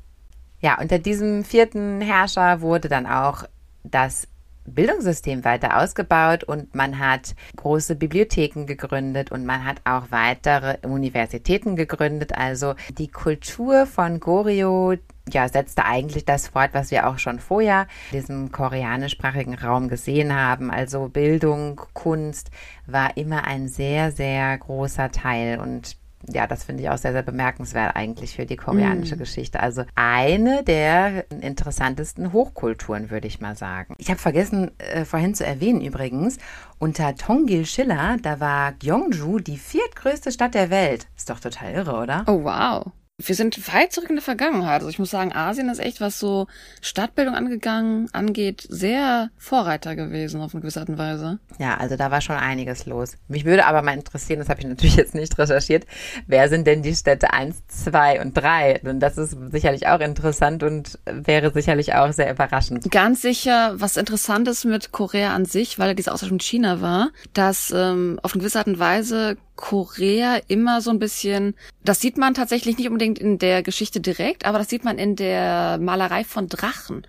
Ja, 0.61 0.81
unter 0.81 0.99
diesem 0.99 1.45
vierten 1.45 2.01
Herrscher 2.01 2.61
wurde 2.61 2.89
dann 2.89 3.07
auch 3.07 3.45
das 3.83 4.29
Bildungssystem 4.65 5.45
weiter 5.45 5.79
ausgebaut 5.81 6.45
und 6.45 6.75
man 6.75 6.99
hat 6.99 7.35
große 7.57 7.97
Bibliotheken 7.97 8.67
gegründet 8.67 9.33
und 9.33 9.45
man 9.45 9.65
hat 9.65 9.81
auch 9.85 10.07
weitere 10.11 10.79
Universitäten 10.87 11.77
gegründet. 11.77 12.37
Also 12.37 12.75
die 12.99 13.09
Kultur 13.09 13.87
von 13.87 14.21
Goryeo 14.21 14.97
ja, 15.31 15.49
setzte 15.49 15.85
eigentlich 15.85 16.25
das 16.25 16.49
fort, 16.49 16.71
was 16.73 16.91
wir 16.91 17.07
auch 17.07 17.19
schon 17.19 17.39
vorher 17.39 17.87
in 18.11 18.19
diesem 18.19 18.53
koreanischsprachigen 18.53 19.55
Raum 19.55 19.89
gesehen 19.89 20.35
haben. 20.35 20.71
Also 20.71 21.09
Bildung, 21.09 21.81
Kunst 21.93 22.51
war 22.87 23.17
immer 23.17 23.45
ein 23.45 23.69
sehr, 23.69 24.11
sehr 24.11 24.59
großer 24.59 25.11
Teil 25.13 25.61
und 25.61 25.97
ja, 26.29 26.47
das 26.47 26.65
finde 26.65 26.83
ich 26.83 26.91
auch 26.91 26.99
sehr, 26.99 27.13
sehr 27.13 27.23
bemerkenswert 27.23 27.97
eigentlich 27.97 28.37
für 28.37 28.47
die 28.47 28.57
koreanische 28.57 29.17
mm. 29.17 29.19
Geschichte. 29.19 29.61
Also 29.61 29.85
eine 29.95 30.63
der 30.63 31.31
interessantesten 31.31 32.33
Hochkulturen, 32.33 33.11
würde 33.11 33.27
ich 33.27 33.41
mal 33.41 33.57
sagen. 33.57 33.95
Ich 33.99 34.09
habe 34.09 34.21
vergessen, 34.21 34.71
äh, 34.79 35.05
vorhin 35.05 35.35
zu 35.35 35.45
erwähnen 35.45 35.81
übrigens, 35.81 36.39
unter 36.79 37.15
Tongil 37.15 37.67
Schiller, 37.67 38.17
da 38.23 38.41
war 38.41 38.73
Gyeongju 38.73 39.39
die 39.39 39.59
viertgrößte 39.59 40.33
Stadt 40.33 40.55
der 40.55 40.71
Welt. 40.71 41.07
Ist 41.17 41.31
doch 41.31 41.41
total 41.41 41.73
irre, 41.73 41.97
oder? 41.97 42.25
Oh, 42.27 42.45
wow 42.45 42.93
wir 43.19 43.35
sind 43.35 43.73
weit 43.73 43.93
zurück 43.93 44.11
in 44.11 44.17
der 44.17 44.23
Vergangenheit. 44.23 44.81
Also 44.81 44.89
ich 44.89 44.99
muss 44.99 45.11
sagen, 45.11 45.33
Asien 45.33 45.69
ist 45.69 45.79
echt, 45.79 46.01
was 46.01 46.19
so 46.19 46.47
Stadtbildung 46.81 47.35
angegangen, 47.35 48.09
angeht, 48.13 48.67
sehr 48.69 49.31
Vorreiter 49.37 49.95
gewesen 49.97 50.41
auf 50.41 50.55
eine 50.55 50.63
gewisse 50.63 50.81
Art 50.81 50.89
und 50.89 50.99
Weise. 50.99 51.39
Ja, 51.59 51.77
also 51.77 51.97
da 51.97 52.11
war 52.11 52.21
schon 52.21 52.37
einiges 52.37 52.87
los. 52.87 53.17
Mich 53.29 53.45
würde 53.45 53.67
aber 53.67 53.83
mal 53.83 53.95
interessieren, 53.95 54.39
das 54.41 54.49
habe 54.49 54.61
ich 54.61 54.67
natürlich 54.67 54.97
jetzt 54.97 55.15
nicht 55.15 55.39
recherchiert, 55.39 55.87
wer 56.27 56.49
sind 56.49 56.67
denn 56.67 56.83
die 56.83 56.95
Städte 56.95 57.33
1, 57.33 57.67
2 57.67 58.21
und 58.23 58.35
3? 58.35 58.81
Denn 58.85 59.01
das 59.01 59.19
ist 59.19 59.37
sicherlich 59.51 59.87
auch 59.87 60.01
interessant 60.01 60.63
und 60.63 60.99
wäre 61.05 61.53
sicherlich 61.53 61.95
auch 61.95 62.13
sehr 62.13 62.31
überraschend. 62.31 62.91
Ganz 62.91 63.23
sicher, 63.23 63.75
was 63.77 63.97
interessant 63.97 64.49
ist 64.49 64.65
mit 64.65 64.93
Korea 64.93 65.35
an 65.35 65.45
sich, 65.45 65.79
weil 65.79 65.95
diese 65.95 66.13
Austausch 66.13 66.33
mit 66.33 66.43
China 66.43 66.81
war, 66.81 67.11
dass 67.35 67.73
ähm, 67.75 68.19
auf 68.23 68.33
eine 68.33 68.41
gewisse 68.41 68.59
Art 68.59 68.67
und 68.67 68.79
Weise 68.79 69.37
Korea 69.57 70.41
immer 70.49 70.81
so 70.81 70.91
ein 70.91 70.99
bisschen, 70.99 71.55
das 71.85 72.01
sieht 72.01 72.17
man 72.17 72.35
tatsächlich 72.35 72.79
nicht 72.79 72.89
unbedingt 72.89 73.19
in 73.19 73.39
der 73.39 73.63
Geschichte 73.63 74.01
direkt, 74.01 74.45
aber 74.45 74.59
das 74.59 74.69
sieht 74.69 74.85
man 74.85 74.99
in 74.99 75.17
der 75.17 75.79
Malerei 75.79 76.25
von 76.25 76.49
Drachen. 76.49 77.07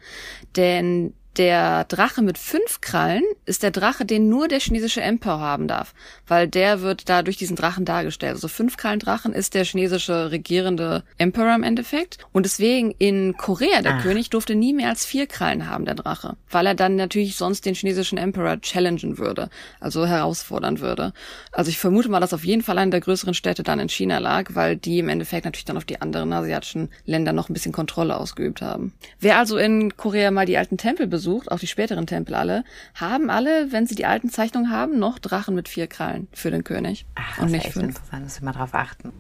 Denn 0.56 1.14
der 1.38 1.86
Drache 1.86 2.22
mit 2.22 2.38
fünf 2.38 2.82
Krallen 2.82 3.24
ist 3.46 3.64
der 3.64 3.72
Drache, 3.72 4.06
den 4.06 4.30
nur 4.30 4.48
der 4.48 4.60
chinesische 4.60 5.02
Emperor 5.02 5.40
haben 5.40 5.68
darf, 5.68 5.94
weil 6.28 6.48
der 6.48 6.82
wird 6.82 7.10
da 7.10 7.24
durch 7.24 7.38
diesen 7.38 7.56
Drachen 7.56 7.86
dargestellt. 7.86 8.34
Also 8.34 8.48
fünf 8.48 8.78
Krallendrachen 8.78 9.34
ist 9.34 9.56
der 9.56 9.66
chinesische 9.66 10.32
regierende 10.32 11.04
Emperor 11.18 11.56
im 11.56 11.64
Endeffekt. 11.64 12.20
Und 12.32 12.46
deswegen 12.46 12.94
in 13.00 13.36
Korea, 13.36 13.82
der 13.82 13.96
Ach. 13.96 14.04
König 14.04 14.30
durfte 14.30 14.54
nie 14.54 14.74
mehr 14.74 14.90
als 14.90 15.06
vier 15.06 15.26
Krallen 15.26 15.68
haben, 15.68 15.86
der 15.86 15.96
Drache, 15.96 16.38
weil 16.50 16.68
er 16.68 16.76
dann 16.76 16.96
natürlich 16.96 17.36
sonst 17.36 17.66
den 17.66 17.74
chinesischen 17.74 18.18
Emperor 18.18 18.62
challengen 18.62 19.18
würde, 19.18 19.50
also 19.80 20.06
herausfordern 20.06 20.80
würde. 20.80 21.14
Also 21.52 21.70
ich 21.70 21.80
vermute 21.80 22.10
mal, 22.10 22.20
dass 22.20 22.34
auf 22.34 22.46
jeden 22.46 22.62
Fall 22.62 22.78
eine 22.78 22.92
der 22.92 23.02
größeren 23.02 23.34
Städte 23.34 23.64
dann 23.64 23.80
in 23.80 23.90
China 23.90 24.20
lag, 24.20 24.52
weil 24.54 24.78
die 24.78 25.00
im 25.00 25.10
Endeffekt 25.10 25.46
natürlich 25.46 25.66
dann 25.66 25.78
auf 25.78 25.86
die 25.86 26.00
anderen 26.00 26.32
asiatischen 26.32 26.90
Länder 27.06 27.34
noch 27.34 27.50
ein 27.50 27.54
bisschen 27.54 27.72
Kontrolle 27.72 28.18
ausgeübt 28.18 28.62
haben. 28.62 28.94
Wer 29.20 29.40
also 29.40 29.58
in 29.58 29.98
Korea 29.98 30.30
mal 30.30 30.46
die 30.46 30.58
alten 30.58 30.78
Tempel 30.78 31.08
besucht, 31.08 31.23
untersucht, 31.24 31.52
auch 31.52 31.60
die 31.60 31.68
späteren 31.68 32.08
Tempel 32.08 32.36
alle, 32.36 32.64
haben 32.96 33.30
alle, 33.30 33.72
wenn 33.72 33.88
sie 33.88 33.96
die 33.96 34.06
alten 34.06 34.30
Zeichnungen 34.30 34.72
haben, 34.72 35.00
noch 35.00 35.20
Drachen 35.20 35.56
mit 35.56 35.70
vier 35.70 35.88
Krallen 35.88 36.28
für 36.34 36.52
den 36.52 36.64
König. 36.64 37.06
Ach, 37.16 37.36
das 37.36 37.46
und 37.46 37.52
nicht 37.52 37.62
ist 37.62 37.66
echt 37.66 37.74
fünf. 37.74 37.88
interessant, 37.88 38.24
muss 38.24 38.36
ich 38.38 38.42
mal 38.42 38.52
drauf 38.52 38.74
achten. 38.74 39.12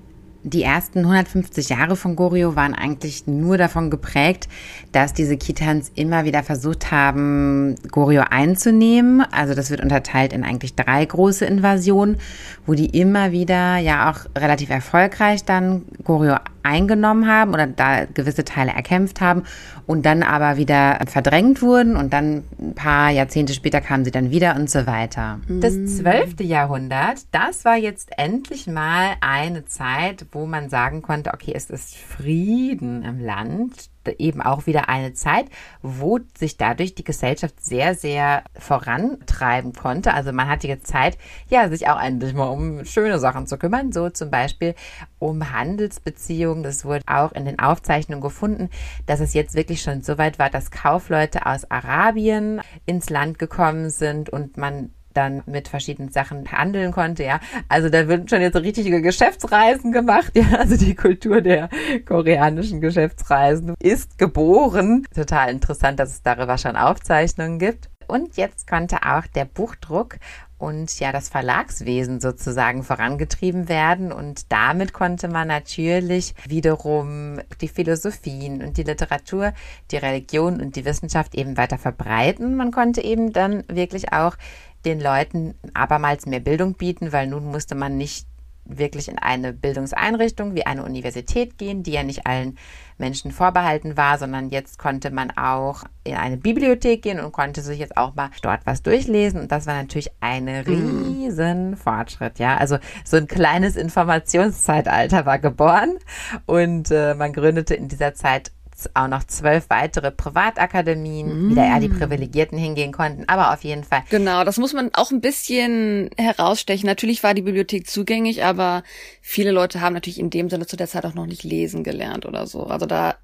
Die 0.45 0.63
ersten 0.63 0.99
150 0.99 1.69
Jahre 1.69 1.95
von 1.95 2.17
Goryeo 2.17 2.57
waren 2.57 2.73
eigentlich 2.73 3.27
nur 3.27 3.57
davon 3.57 3.89
geprägt, 3.89 4.49
dass 4.91 5.13
diese 5.13 5.37
Kitans 5.37 5.89
immer 5.95 6.25
wieder 6.25 6.43
versucht 6.43 6.91
haben, 6.91 7.75
Goryeo 7.89 8.23
einzunehmen. 8.29 9.21
Also 9.31 9.53
das 9.53 9.69
wird 9.69 9.79
unterteilt 9.79 10.33
in 10.33 10.43
eigentlich 10.43 10.75
drei 10.75 11.05
große 11.05 11.45
Invasionen, 11.45 12.17
wo 12.65 12.73
die 12.73 12.87
immer 12.87 13.31
wieder 13.31 13.77
ja 13.77 14.11
auch 14.11 14.25
relativ 14.37 14.69
erfolgreich 14.69 15.45
dann 15.45 15.83
Goryeo 16.03 16.35
eingenommen 16.63 17.27
haben 17.27 17.53
oder 17.53 17.67
da 17.67 18.05
gewisse 18.05 18.43
Teile 18.43 18.71
erkämpft 18.71 19.21
haben 19.21 19.43
und 19.85 20.05
dann 20.05 20.23
aber 20.23 20.57
wieder 20.57 20.99
verdrängt 21.07 21.61
wurden 21.61 21.95
und 21.95 22.13
dann 22.13 22.43
ein 22.59 22.73
paar 22.75 23.09
Jahrzehnte 23.11 23.53
später 23.53 23.81
kamen 23.81 24.05
sie 24.05 24.11
dann 24.11 24.31
wieder 24.31 24.55
und 24.55 24.69
so 24.69 24.85
weiter. 24.87 25.39
Das 25.47 25.73
zwölfte 25.97 26.43
Jahrhundert, 26.43 27.25
das 27.31 27.65
war 27.65 27.77
jetzt 27.77 28.17
endlich 28.17 28.67
mal 28.67 29.15
eine 29.21 29.65
Zeit, 29.65 30.25
wo 30.31 30.45
man 30.45 30.69
sagen 30.69 31.01
konnte, 31.01 31.33
okay, 31.33 31.53
es 31.55 31.69
ist 31.69 31.95
Frieden 31.95 33.03
im 33.03 33.19
Land 33.19 33.92
eben 34.11 34.41
auch 34.41 34.65
wieder 34.65 34.89
eine 34.89 35.13
Zeit, 35.13 35.45
wo 35.81 36.19
sich 36.37 36.57
dadurch 36.57 36.95
die 36.95 37.03
Gesellschaft 37.03 37.63
sehr, 37.63 37.95
sehr 37.95 38.43
vorantreiben 38.57 39.73
konnte. 39.73 40.13
Also 40.13 40.31
man 40.31 40.47
hatte 40.47 40.67
jetzt 40.67 40.87
Zeit, 40.87 41.17
ja, 41.49 41.69
sich 41.69 41.87
auch 41.87 42.01
endlich 42.01 42.33
mal 42.33 42.47
um 42.47 42.85
schöne 42.85 43.19
Sachen 43.19 43.47
zu 43.47 43.57
kümmern, 43.57 43.91
so 43.91 44.09
zum 44.09 44.29
Beispiel 44.29 44.75
um 45.19 45.51
Handelsbeziehungen. 45.51 46.63
Das 46.63 46.85
wurde 46.85 47.03
auch 47.07 47.31
in 47.31 47.45
den 47.45 47.59
Aufzeichnungen 47.59 48.21
gefunden, 48.21 48.69
dass 49.05 49.19
es 49.19 49.33
jetzt 49.33 49.55
wirklich 49.55 49.81
schon 49.81 50.01
so 50.01 50.17
weit 50.17 50.39
war, 50.39 50.49
dass 50.49 50.71
Kaufleute 50.71 51.45
aus 51.45 51.69
Arabien 51.69 52.61
ins 52.85 53.09
Land 53.09 53.39
gekommen 53.39 53.89
sind 53.89 54.29
und 54.29 54.57
man 54.57 54.91
dann 55.13 55.43
mit 55.45 55.67
verschiedenen 55.67 56.11
Sachen 56.11 56.51
handeln 56.51 56.91
konnte, 56.91 57.23
ja. 57.23 57.39
Also 57.69 57.89
da 57.89 58.07
wird 58.07 58.29
schon 58.29 58.41
jetzt 58.41 58.55
richtige 58.55 59.01
Geschäftsreisen 59.01 59.91
gemacht, 59.91 60.31
ja. 60.35 60.57
Also 60.57 60.77
die 60.77 60.95
Kultur 60.95 61.41
der 61.41 61.69
koreanischen 62.05 62.81
Geschäftsreisen 62.81 63.75
ist 63.79 64.17
geboren. 64.17 65.05
Total 65.15 65.49
interessant, 65.51 65.99
dass 65.99 66.11
es 66.11 66.21
darüber 66.21 66.57
schon 66.57 66.75
Aufzeichnungen 66.75 67.59
gibt. 67.59 67.89
Und 68.07 68.35
jetzt 68.35 68.67
konnte 68.67 68.97
auch 69.03 69.25
der 69.27 69.45
Buchdruck 69.45 70.17
und 70.63 70.97
ja 70.99 71.11
das 71.11 71.27
Verlagswesen 71.27 72.21
sozusagen 72.21 72.83
vorangetrieben 72.83 73.67
werden 73.67 74.13
und 74.13 74.51
damit 74.51 74.93
konnte 74.93 75.27
man 75.27 75.49
natürlich 75.49 76.33
wiederum 76.47 77.41
die 77.59 77.67
Philosophien 77.67 78.63
und 78.63 78.77
die 78.77 78.83
Literatur, 78.83 79.53
die 79.91 79.97
Religion 79.97 80.61
und 80.61 80.77
die 80.77 80.85
Wissenschaft 80.85 81.35
eben 81.35 81.57
weiter 81.57 81.77
verbreiten. 81.77 82.55
Man 82.55 82.71
konnte 82.71 83.03
eben 83.03 83.33
dann 83.33 83.65
wirklich 83.67 84.13
auch 84.13 84.37
den 84.85 84.99
Leuten 84.99 85.55
abermals 85.73 86.25
mehr 86.25 86.39
Bildung 86.39 86.75
bieten, 86.75 87.11
weil 87.11 87.27
nun 87.27 87.45
musste 87.45 87.75
man 87.75 87.97
nicht 87.97 88.27
wirklich 88.65 89.09
in 89.09 89.19
eine 89.19 89.51
Bildungseinrichtung 89.51 90.55
wie 90.55 90.65
eine 90.65 90.83
Universität 90.83 91.57
gehen, 91.57 91.83
die 91.83 91.91
ja 91.91 92.03
nicht 92.03 92.25
allen 92.25 92.57
Menschen 92.97 93.31
vorbehalten 93.31 93.97
war, 93.97 94.17
sondern 94.17 94.49
jetzt 94.49 94.77
konnte 94.77 95.11
man 95.11 95.31
auch 95.31 95.83
in 96.03 96.15
eine 96.15 96.37
Bibliothek 96.37 97.01
gehen 97.01 97.19
und 97.19 97.33
konnte 97.33 97.61
sich 97.61 97.79
jetzt 97.79 97.97
auch 97.97 98.15
mal 98.15 98.29
dort 98.41 98.65
was 98.65 98.81
durchlesen. 98.81 99.41
Und 99.41 99.51
das 99.51 99.67
war 99.67 99.75
natürlich 99.75 100.11
ein 100.21 100.45
mhm. 100.45 100.61
riesen 100.61 101.75
Fortschritt, 101.75 102.39
ja. 102.39 102.57
Also 102.57 102.77
so 103.03 103.17
ein 103.17 103.27
kleines 103.27 103.75
Informationszeitalter 103.75 105.25
war 105.25 105.39
geboren 105.39 105.97
und 106.45 106.91
äh, 106.91 107.15
man 107.15 107.33
gründete 107.33 107.75
in 107.75 107.89
dieser 107.89 108.13
Zeit 108.13 108.51
auch 108.93 109.07
noch 109.07 109.23
zwölf 109.23 109.69
weitere 109.69 110.11
Privatakademien, 110.11 111.49
mm. 111.49 111.55
da 111.55 111.65
eher 111.65 111.79
die 111.79 111.89
Privilegierten 111.89 112.57
hingehen 112.57 112.91
konnten, 112.91 113.23
aber 113.27 113.53
auf 113.53 113.63
jeden 113.63 113.83
Fall. 113.83 114.03
Genau, 114.09 114.43
das 114.43 114.57
muss 114.57 114.73
man 114.73 114.89
auch 114.93 115.11
ein 115.11 115.21
bisschen 115.21 116.09
herausstechen. 116.17 116.87
Natürlich 116.87 117.23
war 117.23 117.33
die 117.33 117.41
Bibliothek 117.41 117.87
zugänglich, 117.87 118.43
aber 118.43 118.83
viele 119.21 119.51
Leute 119.51 119.81
haben 119.81 119.93
natürlich 119.93 120.19
in 120.19 120.29
dem 120.29 120.49
Sinne 120.49 120.67
zu 120.67 120.75
der 120.75 120.87
Zeit 120.87 121.05
auch 121.05 121.13
noch 121.13 121.25
nicht 121.25 121.43
lesen 121.43 121.83
gelernt 121.83 122.25
oder 122.25 122.47
so. 122.47 122.65
Also 122.65 122.85
da 122.85 123.15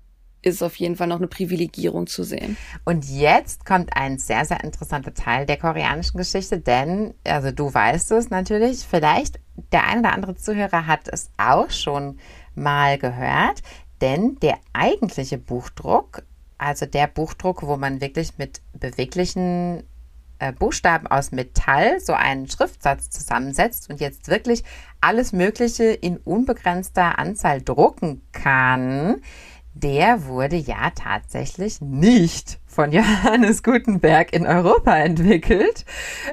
ist 0.41 0.64
auf 0.64 0.76
jeden 0.76 0.95
Fall 0.95 1.07
noch 1.07 1.18
eine 1.18 1.28
Privilegierung 1.28 2.07
zu 2.07 2.24
sehen. 2.24 2.57
Und 2.86 3.05
jetzt 3.10 3.66
kommt 3.66 3.95
ein 3.95 4.18
sehr, 4.18 4.45
sehr 4.45 4.64
interessanter 4.64 5.14
Teil 5.14 5.45
der 5.45 5.57
koreanischen 5.57 6.18
Geschichte, 6.18 6.60
denn, 6.60 7.14
also 7.26 7.51
du 7.51 7.74
weißt 7.74 8.12
es 8.12 8.30
natürlich, 8.30 8.86
vielleicht 8.89 9.39
der 9.74 9.86
ein 9.88 9.99
oder 9.99 10.14
andere 10.14 10.36
Zuhörer 10.36 10.88
hat 10.88 11.07
es 11.07 11.30
auch 11.38 11.70
schon 11.70 12.20
mal 12.55 12.97
gehört. 12.97 13.62
Denn 14.02 14.38
der 14.41 14.58
eigentliche 14.74 15.38
Buchdruck, 15.38 16.24
also 16.58 16.86
der 16.86 17.08
Buchdruck, 17.08 17.64
wo 17.64 17.78
man 17.78 18.02
wirklich 18.02 18.38
mit 18.38 18.62
beweglichen 18.74 19.84
äh, 20.39 20.54
Buchstaben 20.54 21.08
aus 21.08 21.32
Metall 21.32 22.00
so 22.00 22.14
einen 22.14 22.47
Schriftsatz 22.47 23.10
zusammensetzt 23.10 23.89
und 23.89 24.00
jetzt 24.00 24.30
wirklich 24.30 24.64
alles 25.02 25.34
Mögliche 25.34 25.86
in 25.86 26.18
unbegrenzter 26.18 27.20
Anzahl 27.20 27.62
drucken 27.62 28.22
kann, 28.32 29.22
der 29.84 30.25
wurde 30.25 30.55
ja 30.55 30.91
tatsächlich 30.93 31.82
nicht 31.82 32.59
von 32.65 32.91
Johannes 32.91 33.63
Gutenberg 33.63 34.34
in 34.34 34.45
Europa 34.45 34.95
entwickelt, 34.97 35.86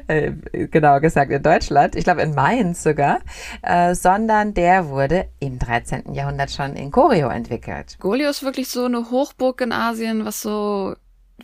äh, 0.09 0.33
genauer 0.53 1.01
gesagt 1.01 1.31
in 1.31 1.43
Deutschland, 1.43 1.97
ich 1.97 2.05
glaube 2.05 2.23
in 2.23 2.35
Mainz 2.35 2.83
sogar, 2.83 3.21
äh, 3.63 3.95
sondern 3.95 4.55
der 4.55 4.89
wurde 4.89 5.29
im 5.41 5.59
13. 5.59 6.15
Jahrhundert 6.15 6.51
schon 6.51 6.75
in 6.75 6.91
Korio 6.91 7.29
entwickelt. 7.29 7.97
Golio 8.01 8.29
ist 8.29 8.43
wirklich 8.43 8.69
so 8.69 8.85
eine 8.85 9.11
Hochburg 9.11 9.61
in 9.61 9.73
Asien, 9.73 10.25
was 10.25 10.43
so 10.43 10.95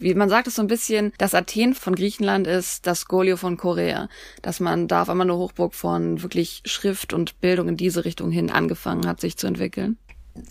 wie 0.00 0.14
man 0.14 0.30
sagt 0.30 0.46
es 0.46 0.54
so 0.54 0.62
ein 0.62 0.68
bisschen, 0.68 1.12
das 1.18 1.34
Athen 1.34 1.74
von 1.74 1.94
Griechenland 1.94 2.46
ist 2.46 2.86
das 2.86 3.04
Golio 3.04 3.36
von 3.36 3.58
Korea, 3.58 4.08
dass 4.40 4.58
man 4.58 4.88
da 4.88 5.02
auf 5.02 5.10
einmal 5.10 5.26
eine 5.26 5.36
Hochburg 5.36 5.74
von 5.74 6.22
wirklich 6.22 6.62
Schrift 6.64 7.12
und 7.12 7.40
Bildung 7.42 7.68
in 7.68 7.76
diese 7.76 8.06
Richtung 8.06 8.30
hin 8.30 8.50
angefangen 8.50 9.06
hat, 9.06 9.20
sich 9.20 9.36
zu 9.36 9.46
entwickeln 9.46 9.98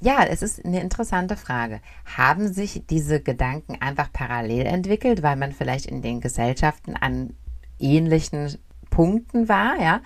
ja, 0.02 0.24
es 0.24 0.42
ist 0.42 0.64
eine 0.64 0.82
interessante 0.82 1.36
Frage. 1.36 1.82
Haben 2.06 2.54
sich 2.54 2.84
diese 2.90 3.22
Gedanken 3.22 3.82
einfach 3.82 4.12
parallel 4.12 4.66
entwickelt, 4.66 5.24
weil 5.24 5.36
man 5.36 5.52
vielleicht 5.52 5.86
in 5.86 6.02
den 6.02 6.22
Gesellschaften 6.22 6.96
an 6.96 7.34
ähnlichen 7.80 8.58
Punkten 8.92 9.50
war, 9.50 9.82
ja. 9.82 10.02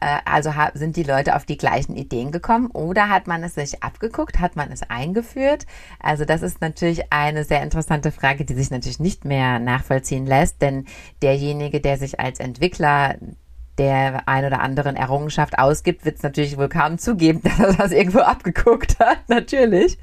Äh, 0.00 0.20
also 0.24 0.50
sind 0.72 0.96
die 0.96 1.02
Leute 1.02 1.36
auf 1.36 1.44
die 1.44 1.58
gleichen 1.58 1.96
Ideen 1.96 2.32
gekommen 2.32 2.70
oder 2.70 3.10
hat 3.10 3.26
man 3.26 3.42
es 3.42 3.56
sich 3.56 3.82
abgeguckt, 3.82 4.40
hat 4.40 4.56
man 4.56 4.72
es 4.72 4.88
eingeführt? 4.88 5.66
Also 6.00 6.24
das 6.24 6.40
ist 6.40 6.62
natürlich 6.62 7.12
eine 7.12 7.44
sehr 7.44 7.62
interessante 7.62 8.12
Frage, 8.12 8.46
die 8.46 8.54
sich 8.54 8.70
natürlich 8.70 9.00
nicht 9.00 9.26
mehr 9.26 9.58
nachvollziehen 9.58 10.24
lässt, 10.24 10.62
denn 10.62 10.86
derjenige, 11.20 11.80
der 11.80 11.98
sich 11.98 12.20
als 12.20 12.38
Entwickler 12.38 13.16
der 13.78 14.28
ein 14.28 14.44
oder 14.44 14.60
anderen 14.60 14.96
Errungenschaft 14.96 15.58
ausgibt, 15.58 16.04
wird 16.04 16.16
es 16.16 16.22
natürlich 16.22 16.58
wohl 16.58 16.68
kaum 16.68 16.98
zugeben, 16.98 17.40
dass 17.44 17.58
er 17.58 17.72
das 17.74 17.92
irgendwo 17.92 18.20
abgeguckt 18.20 18.98
hat, 18.98 19.18
natürlich. 19.28 19.98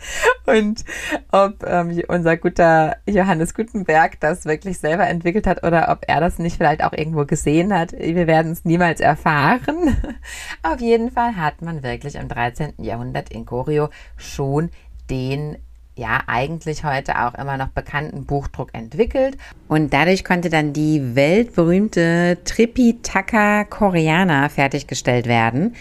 Und 0.45 0.85
ob 1.31 1.63
ähm, 1.67 2.01
unser 2.07 2.37
guter 2.37 2.97
Johannes 3.07 3.53
Gutenberg 3.53 4.19
das 4.19 4.45
wirklich 4.45 4.79
selber 4.79 5.07
entwickelt 5.07 5.47
hat 5.47 5.63
oder 5.65 5.89
ob 5.89 6.05
er 6.07 6.19
das 6.19 6.39
nicht 6.39 6.57
vielleicht 6.57 6.83
auch 6.83 6.93
irgendwo 6.93 7.25
gesehen 7.25 7.73
hat, 7.73 7.91
wir 7.91 8.27
werden 8.27 8.51
es 8.51 8.65
niemals 8.65 8.99
erfahren. 9.01 9.97
Auf 10.63 10.79
jeden 10.79 11.11
Fall 11.11 11.35
hat 11.35 11.61
man 11.61 11.83
wirklich 11.83 12.15
im 12.15 12.27
13. 12.27 12.73
Jahrhundert 12.77 13.29
in 13.29 13.45
Corio 13.45 13.89
schon 14.17 14.69
den 15.09 15.57
ja 15.95 16.21
eigentlich 16.27 16.83
heute 16.83 17.25
auch 17.25 17.35
immer 17.35 17.57
noch 17.57 17.69
bekannten 17.69 18.25
Buchdruck 18.25 18.69
entwickelt. 18.73 19.37
Und 19.67 19.93
dadurch 19.93 20.23
konnte 20.23 20.49
dann 20.49 20.73
die 20.73 21.15
weltberühmte 21.15 22.37
Tripitaka 22.43 23.63
Koreana 23.63 24.49
fertiggestellt 24.49 25.27
werden. 25.27 25.75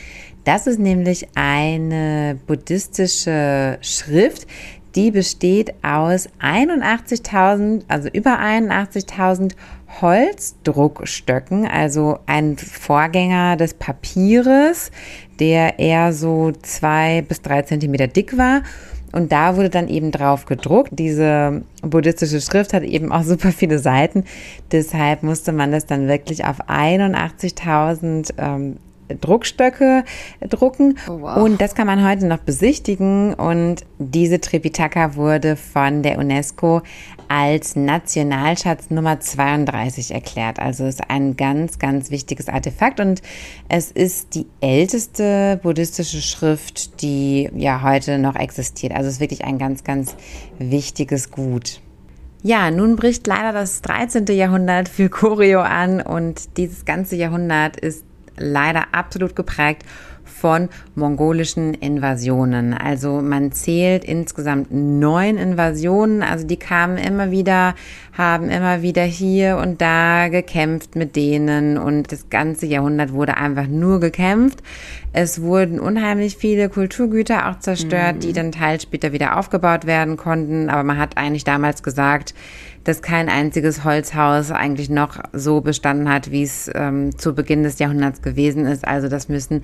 Das 0.45 0.67
ist 0.67 0.79
nämlich 0.79 1.27
eine 1.35 2.39
buddhistische 2.47 3.79
Schrift, 3.81 4.47
die 4.95 5.11
besteht 5.11 5.75
aus 5.83 6.29
81.000, 6.41 7.83
also 7.89 8.09
über 8.11 8.39
81.000 8.39 9.55
Holzdruckstöcken, 10.01 11.67
also 11.67 12.19
ein 12.27 12.57
Vorgänger 12.57 13.57
des 13.57 13.75
Papieres, 13.75 14.93
der 15.41 15.79
eher 15.79 16.13
so 16.13 16.53
zwei 16.63 17.23
bis 17.23 17.43
drei 17.43 17.63
Zentimeter 17.63 18.07
dick 18.07 18.37
war 18.37 18.63
und 19.15 19.31
da 19.31 19.57
wurde 19.57 19.71
dann 19.71 19.87
eben 19.89 20.11
drauf 20.11 20.45
gedruckt. 20.45 20.91
Diese 20.99 21.63
buddhistische 21.83 22.41
Schrift 22.41 22.73
hat 22.73 22.83
eben 22.83 23.13
auch 23.13 23.23
super 23.25 23.53
viele 23.53 23.79
Seiten. 23.79 24.25
Deshalb 24.73 25.23
musste 25.23 25.53
man 25.53 25.71
das 25.71 25.87
dann 25.87 26.09
wirklich 26.09 26.45
auf 26.45 26.69
81.000 26.69 28.35
ähm, 28.39 28.77
Druckstöcke 29.09 30.05
drucken. 30.49 30.99
Oh, 31.09 31.21
wow. 31.21 31.37
Und 31.37 31.61
das 31.61 31.75
kann 31.75 31.87
man 31.87 32.07
heute 32.07 32.27
noch 32.27 32.39
besichtigen. 32.39 33.35
Und 33.35 33.85
diese 33.99 34.41
Tripitaka 34.41 35.17
wurde 35.17 35.57
von 35.57 36.03
der 36.03 36.19
UNESCO 36.19 36.83
als 37.29 37.77
Nationalschatz 37.77 38.91
Nummer 38.91 39.21
32 39.21 40.13
erklärt. 40.13 40.59
Also 40.59 40.87
ist 40.87 41.11
ein 41.11 41.37
ganz, 41.37 41.79
ganz 41.79 42.11
wichtiges 42.11 42.49
Artefakt 42.49 43.01
und 43.01 43.23
es 43.69 43.91
ist 43.91 44.35
die 44.35 44.47
älteste 44.61 45.59
buddhistische 45.63 46.21
Schrift, 46.21 47.03
die 47.03 47.51
ja 47.55 47.83
heute 47.83 48.19
noch 48.19 48.37
existiert. 48.37 48.95
Also 48.95 49.09
es 49.09 49.15
ist 49.15 49.21
wirklich 49.21 49.45
ein 49.45 49.59
ganz, 49.59 49.85
ganz 49.85 50.15
wichtiges 50.59 51.31
Gut. 51.31 51.81
Ja, 52.43 52.71
nun 52.71 52.97
bricht 52.97 53.27
leider 53.27 53.53
das 53.53 53.81
13. 53.81 54.27
Jahrhundert 54.27 54.91
für 54.91 55.09
Choreo 55.09 55.61
an 55.61 56.03
und 56.03 56.59
dieses 56.59 56.85
ganze 56.85 57.17
Jahrhundert 57.17 57.81
ist 57.81 58.05
leider 58.37 58.87
absolut 58.93 59.37
geprägt 59.37 59.85
von 60.25 60.69
mongolischen 60.95 61.75
Invasionen. 61.75 62.75
Also 62.75 63.23
man 63.23 63.53
zählt 63.53 64.05
insgesamt 64.05 64.69
neun 64.71 65.39
Invasionen. 65.39 66.23
Also 66.23 66.47
die 66.47 66.59
kamen 66.59 66.99
immer 66.99 67.31
wieder, 67.31 67.75
haben 68.13 68.51
immer 68.51 68.83
wieder 68.83 69.05
hier 69.05 69.57
und 69.57 69.81
da 69.81 70.29
gekämpft 70.29 70.97
mit 70.97 71.17
denen 71.17 71.79
und 71.79 72.13
das 72.13 72.29
ganze 72.29 72.67
Jahrhundert 72.67 73.13
wurde 73.13 73.37
einfach 73.37 73.67
nur 73.67 74.01
gekämpft. 74.01 74.63
Es 75.13 75.41
wurden 75.41 75.79
unheimlich 75.79 76.37
viele 76.37 76.69
Kulturgüter 76.69 77.49
auch 77.49 77.61
zerstört, 77.61 78.17
mhm. 78.17 78.21
die 78.21 78.33
dann 78.33 78.53
teils 78.53 78.83
später 78.83 79.13
wieder 79.13 79.39
aufgebaut 79.39 79.87
werden 79.87 80.17
konnten. 80.17 80.69
Aber 80.69 80.83
man 80.83 80.99
hat 80.99 81.17
eigentlich 81.17 81.45
damals 81.45 81.83
gesagt, 81.83 82.35
dass 82.85 83.03
kein 83.03 83.29
einziges 83.29 83.85
Holzhaus 83.85 84.51
eigentlich 84.51 84.91
noch 84.91 85.19
so 85.33 85.61
bestanden 85.61 86.09
hat, 86.09 86.31
wie 86.31 86.43
es 86.43 86.71
ähm, 86.75 87.17
zu 87.19 87.35
Beginn 87.35 87.63
des 87.63 87.79
Jahrhunderts 87.79 88.23
gewesen 88.23 88.67
ist. 88.67 88.87
Also 88.87 89.09
das 89.09 89.29
müssen 89.29 89.63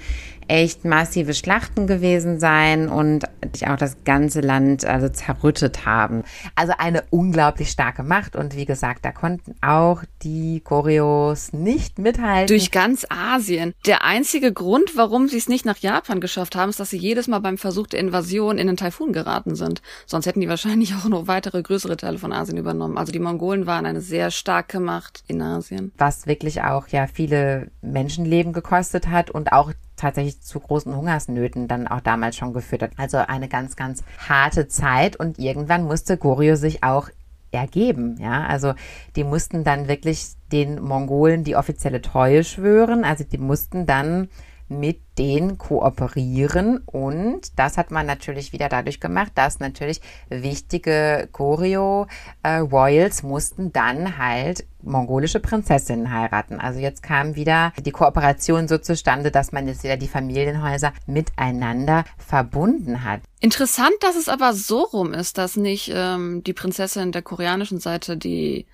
echt 0.49 0.85
massive 0.85 1.33
Schlachten 1.33 1.87
gewesen 1.87 2.41
sein 2.41 2.89
und 2.89 3.27
auch 3.67 3.77
das 3.77 3.99
ganze 4.05 4.41
Land 4.41 4.85
also 4.85 5.09
zerrüttet 5.09 5.87
haben. 5.87 6.25
Also 6.57 6.73
eine 6.77 7.05
unglaublich 7.11 7.71
starke 7.71 8.03
Macht 8.03 8.35
und 8.35 8.57
wie 8.57 8.65
gesagt, 8.65 9.05
da 9.05 9.13
konnten 9.13 9.55
auch 9.61 10.03
die 10.23 10.61
Choreos 10.61 11.53
nicht 11.53 11.99
mithalten. 11.99 12.49
Durch 12.49 12.73
ganz 12.73 13.07
Asien. 13.09 13.75
Der 13.87 14.05
einzige 14.05 14.53
Grund, 14.53 14.97
warum 14.97 15.29
sie 15.29 15.37
es 15.39 15.49
nicht 15.49 15.65
nach 15.65 15.79
Japan 15.79 16.21
geschafft 16.21 16.57
haben, 16.57 16.71
ist, 16.71 16.81
dass 16.81 16.91
sie 16.91 16.99
jedes 16.99 17.29
Mal 17.29 17.39
beim 17.39 17.57
Versuch 17.57 17.87
der 17.87 18.01
Invasion 18.01 18.59
in 18.59 18.67
den 18.67 18.77
Taifun 18.77 19.13
geraten 19.13 19.55
sind. 19.55 19.83
Sonst 20.07 20.27
hätten 20.27 20.41
die 20.41 20.49
wahrscheinlich 20.49 20.95
auch 20.95 21.09
noch 21.09 21.29
weitere 21.29 21.63
größere 21.63 21.97
Teile 21.97 22.19
von 22.19 22.33
Asien 22.33 22.59
übernommen. 22.59 22.99
Also 22.99 23.10
die 23.11 23.19
Mongolen 23.19 23.67
waren 23.67 23.87
eine 23.87 24.01
sehr 24.01 24.31
starke 24.31 24.81
Macht 24.81 25.23
in 25.27 25.43
Asien. 25.43 25.93
Was 25.99 26.27
wirklich 26.27 26.63
auch 26.63 26.89
ja 26.89 27.07
viele 27.07 27.71
Menschenleben 27.83 28.53
gekostet 28.53 29.09
hat 29.09 29.31
und 29.31 29.53
auch 29.53 29.73
tatsächlich 29.97 30.41
zu 30.41 30.61
großen 30.61 30.95
Hungersnöten 30.95 31.69
dann 31.69 31.87
auch 31.87 32.01
damals 32.01 32.37
schon 32.37 32.53
geführt 32.53 32.83
hat. 32.83 32.93
Also 32.97 33.19
eine 33.19 33.49
ganz, 33.49 33.77
ganz 33.77 34.03
harte 34.29 34.69
Zeit 34.69 35.17
und 35.17 35.39
irgendwann 35.39 35.85
musste 35.85 36.17
Goryeo 36.17 36.57
sich 36.57 36.83
auch 36.83 37.11
ergeben. 37.53 38.17
Ja, 38.19 38.47
also 38.47 38.75
die 39.17 39.25
mussten 39.25 39.65
dann 39.65 39.89
wirklich 39.89 40.29
den 40.53 40.81
Mongolen 40.81 41.45
die 41.45 41.57
offizielle 41.57 42.01
Treue 42.01 42.45
schwören. 42.45 43.05
Also 43.05 43.25
die 43.25 43.39
mussten 43.39 43.87
dann 43.87 44.29
mit 44.71 45.01
denen 45.19 45.59
kooperieren. 45.59 46.79
Und 46.87 47.59
das 47.59 47.77
hat 47.77 47.91
man 47.91 48.07
natürlich 48.07 48.53
wieder 48.53 48.69
dadurch 48.69 49.01
gemacht, 49.01 49.33
dass 49.35 49.59
natürlich 49.59 50.01
wichtige 50.29 51.29
Goryeo-Royals 51.33 53.23
äh, 53.23 53.27
mussten 53.27 53.73
dann 53.73 54.17
halt 54.17 54.67
mongolische 54.83 55.41
Prinzessinnen 55.41 56.13
heiraten. 56.13 56.61
Also 56.61 56.79
jetzt 56.79 57.03
kam 57.03 57.35
wieder 57.35 57.73
die 57.85 57.91
Kooperation 57.91 58.69
so 58.69 58.79
zustande, 58.79 59.31
dass 59.31 59.53
man 59.53 59.67
jetzt 59.67 59.83
wieder 59.83 59.97
die 59.97 60.09
Familienhäuser 60.09 60.93
miteinander 61.07 62.05
verbunden 62.17 63.05
hat. 63.05 63.21
Interessant, 63.41 63.95
dass 64.01 64.17
es 64.17 64.29
aber 64.29 64.55
so 64.55 64.83
rum 64.83 65.13
ist, 65.13 65.37
dass 65.37 65.57
nicht 65.57 65.91
ähm, 65.93 66.43
die 66.45 66.53
Prinzessin 66.53 67.13
der 67.13 67.23
koreanischen 67.23 67.81
Seite 67.81 68.17
die 68.17 68.67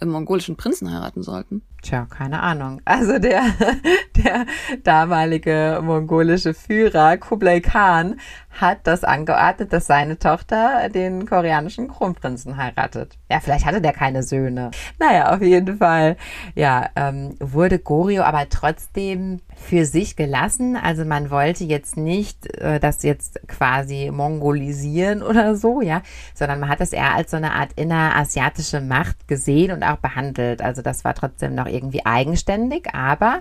im 0.00 0.08
mongolischen 0.10 0.56
Prinzen 0.56 0.92
heiraten 0.92 1.22
sollten? 1.22 1.62
Tja, 1.86 2.04
keine 2.10 2.42
Ahnung. 2.42 2.82
Also 2.84 3.20
der, 3.20 3.42
der 4.16 4.46
damalige 4.82 5.78
mongolische 5.84 6.52
Führer 6.52 7.16
Kublai 7.16 7.60
Khan 7.60 8.16
hat 8.60 8.80
das 8.84 9.04
angeordnet, 9.04 9.72
dass 9.72 9.86
seine 9.86 10.18
Tochter 10.18 10.88
den 10.88 11.26
koreanischen 11.26 11.88
Kronprinzen 11.88 12.56
heiratet. 12.56 13.18
Ja, 13.30 13.40
vielleicht 13.40 13.66
hatte 13.66 13.80
der 13.80 13.92
keine 13.92 14.22
Söhne. 14.22 14.70
Naja, 14.98 15.34
auf 15.34 15.42
jeden 15.42 15.78
Fall, 15.78 16.16
ja, 16.54 16.88
ähm, 16.96 17.34
wurde 17.38 17.78
Goryeo 17.78 18.22
aber 18.22 18.48
trotzdem 18.48 19.40
für 19.54 19.84
sich 19.84 20.16
gelassen. 20.16 20.76
Also 20.76 21.04
man 21.04 21.30
wollte 21.30 21.64
jetzt 21.64 21.96
nicht 21.96 22.46
äh, 22.58 22.80
das 22.80 23.02
jetzt 23.02 23.40
quasi 23.46 24.10
mongolisieren 24.12 25.22
oder 25.22 25.56
so, 25.56 25.80
ja, 25.80 26.02
sondern 26.34 26.60
man 26.60 26.68
hat 26.68 26.80
das 26.80 26.92
eher 26.92 27.14
als 27.14 27.30
so 27.30 27.36
eine 27.36 27.52
Art 27.52 27.72
innerasiatische 27.76 28.80
Macht 28.80 29.28
gesehen 29.28 29.72
und 29.72 29.82
auch 29.82 29.96
behandelt. 29.96 30.62
Also 30.62 30.82
das 30.82 31.04
war 31.04 31.14
trotzdem 31.14 31.54
noch 31.54 31.66
irgendwie 31.76 32.04
eigenständig, 32.04 32.94
aber 32.94 33.40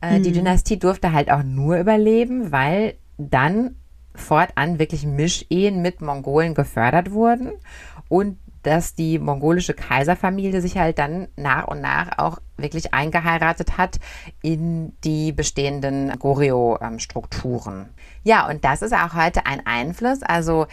äh, 0.00 0.18
mhm. 0.18 0.22
die 0.22 0.32
Dynastie 0.32 0.78
durfte 0.78 1.12
halt 1.12 1.30
auch 1.30 1.42
nur 1.42 1.78
überleben, 1.78 2.52
weil 2.52 2.94
dann 3.18 3.76
fortan 4.14 4.78
wirklich 4.78 5.04
Mischehen 5.04 5.82
mit 5.82 6.00
Mongolen 6.00 6.54
gefördert 6.54 7.12
wurden 7.12 7.52
und 8.08 8.38
dass 8.62 8.94
die 8.94 9.18
mongolische 9.18 9.72
Kaiserfamilie 9.72 10.60
sich 10.60 10.76
halt 10.76 10.98
dann 10.98 11.28
nach 11.36 11.66
und 11.66 11.80
nach 11.80 12.18
auch 12.18 12.38
wirklich 12.56 12.92
eingeheiratet 12.92 13.78
hat 13.78 13.98
in 14.42 14.92
die 15.02 15.32
bestehenden 15.32 16.18
Goryeo-Strukturen. 16.18 17.88
Ja, 18.22 18.48
und 18.48 18.64
das 18.64 18.82
ist 18.82 18.92
auch 18.92 19.14
heute 19.14 19.46
ein 19.46 19.64
Einfluss, 19.66 20.22
also 20.22 20.66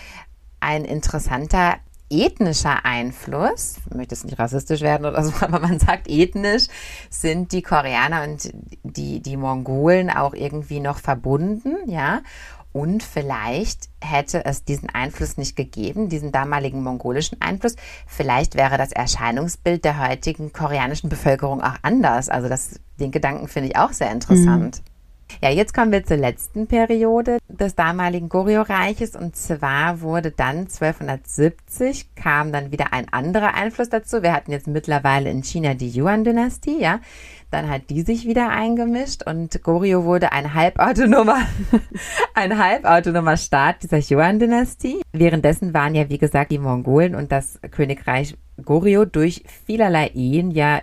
ein 0.60 0.84
interessanter 0.84 1.76
ethnischer 2.10 2.86
Einfluss, 2.86 3.76
ich 3.90 3.96
möchte 3.96 4.16
jetzt 4.16 4.26
nicht 4.26 4.40
rassistisch 4.40 4.82
werden 4.82 5.06
oder 5.06 5.24
so, 5.24 5.34
aber 5.42 5.60
man 5.60 5.80
sagt 5.80 6.10
ethnisch, 6.10 6.68
sind 7.10 7.52
die 7.52 7.62
Koreaner 7.62 8.24
und 8.24 8.52
die, 8.84 9.22
die 9.22 9.38
Mongolen 9.38 10.10
auch 10.10 10.34
irgendwie 10.34 10.80
noch 10.80 11.00
verbunden, 11.00 11.76
ja. 11.88 12.22
Und 12.74 13.02
vielleicht 13.02 13.90
hätte 14.02 14.46
es 14.46 14.64
diesen 14.64 14.90
Einfluss 14.90 15.38
nicht 15.38 15.56
gegeben, 15.56 16.10
diesen 16.10 16.32
damaligen 16.32 16.84
mongolischen 16.84 17.42
Einfluss. 17.42 17.76
Vielleicht 18.06 18.54
wäre 18.54 18.78
das 18.78 18.92
Erscheinungsbild 18.92 19.84
der 19.84 20.08
heutigen 20.08 20.54
koreanischen 20.54 21.10
Bevölkerung 21.10 21.64
auch 21.64 21.76
anders. 21.82 22.30
Also 22.30 22.50
das, 22.50 22.80
den 23.00 23.10
Gedanken 23.10 23.48
finde 23.48 23.70
ich 23.70 23.78
auch 23.78 23.94
sehr 23.94 24.12
interessant. 24.12 24.84
Ja, 25.42 25.50
jetzt 25.50 25.74
kommen 25.74 25.92
wir 25.92 26.04
zur 26.04 26.18
letzten 26.18 26.68
Periode 26.68 27.38
des 27.48 27.76
damaligen 27.76 28.28
Goryeo-Reiches 28.28 29.16
und 29.16 29.36
zwar 29.36 30.02
wurde 30.02 30.32
dann 30.32 30.68
1270 30.68 32.16
kam 32.16 32.52
dann 32.52 32.72
wieder 32.72 32.92
ein 32.92 33.12
anderer 33.12 33.54
Einfluss 33.54 33.90
dazu. 33.90 34.24
Wir 34.24 34.34
hatten 34.34 34.52
jetzt 34.52 34.68
mittlerweile 34.68 35.30
in 35.30 35.44
China 35.44 35.74
die 35.76 35.92
Yuan-Dynastie, 35.92 36.80
ja. 36.80 37.00
Dann 37.52 37.70
hat 37.70 37.90
die 37.90 38.02
sich 38.02 38.26
wieder 38.26 38.50
eingemischt 38.50 39.24
und 39.24 39.64
Goryeo 39.64 40.04
wurde 40.04 40.32
ein 40.34 40.54
halbautonomer, 40.54 41.40
ein 42.34 42.58
halbautonomer 42.58 43.38
Staat 43.38 43.84
dieser 43.84 44.00
Yuan-Dynastie. 44.00 45.02
Währenddessen 45.14 45.74
waren 45.74 45.96
ja, 45.96 46.10
wie 46.10 46.18
gesagt, 46.18 46.52
die 46.52 46.60
Mongolen 46.60 47.16
und 47.16 47.32
das 47.32 47.60
Königreich 47.72 48.36
Goryeo 48.64 49.06
durch 49.06 49.44
vielerlei 49.66 50.08
Ehen 50.14 50.52
ja 50.52 50.82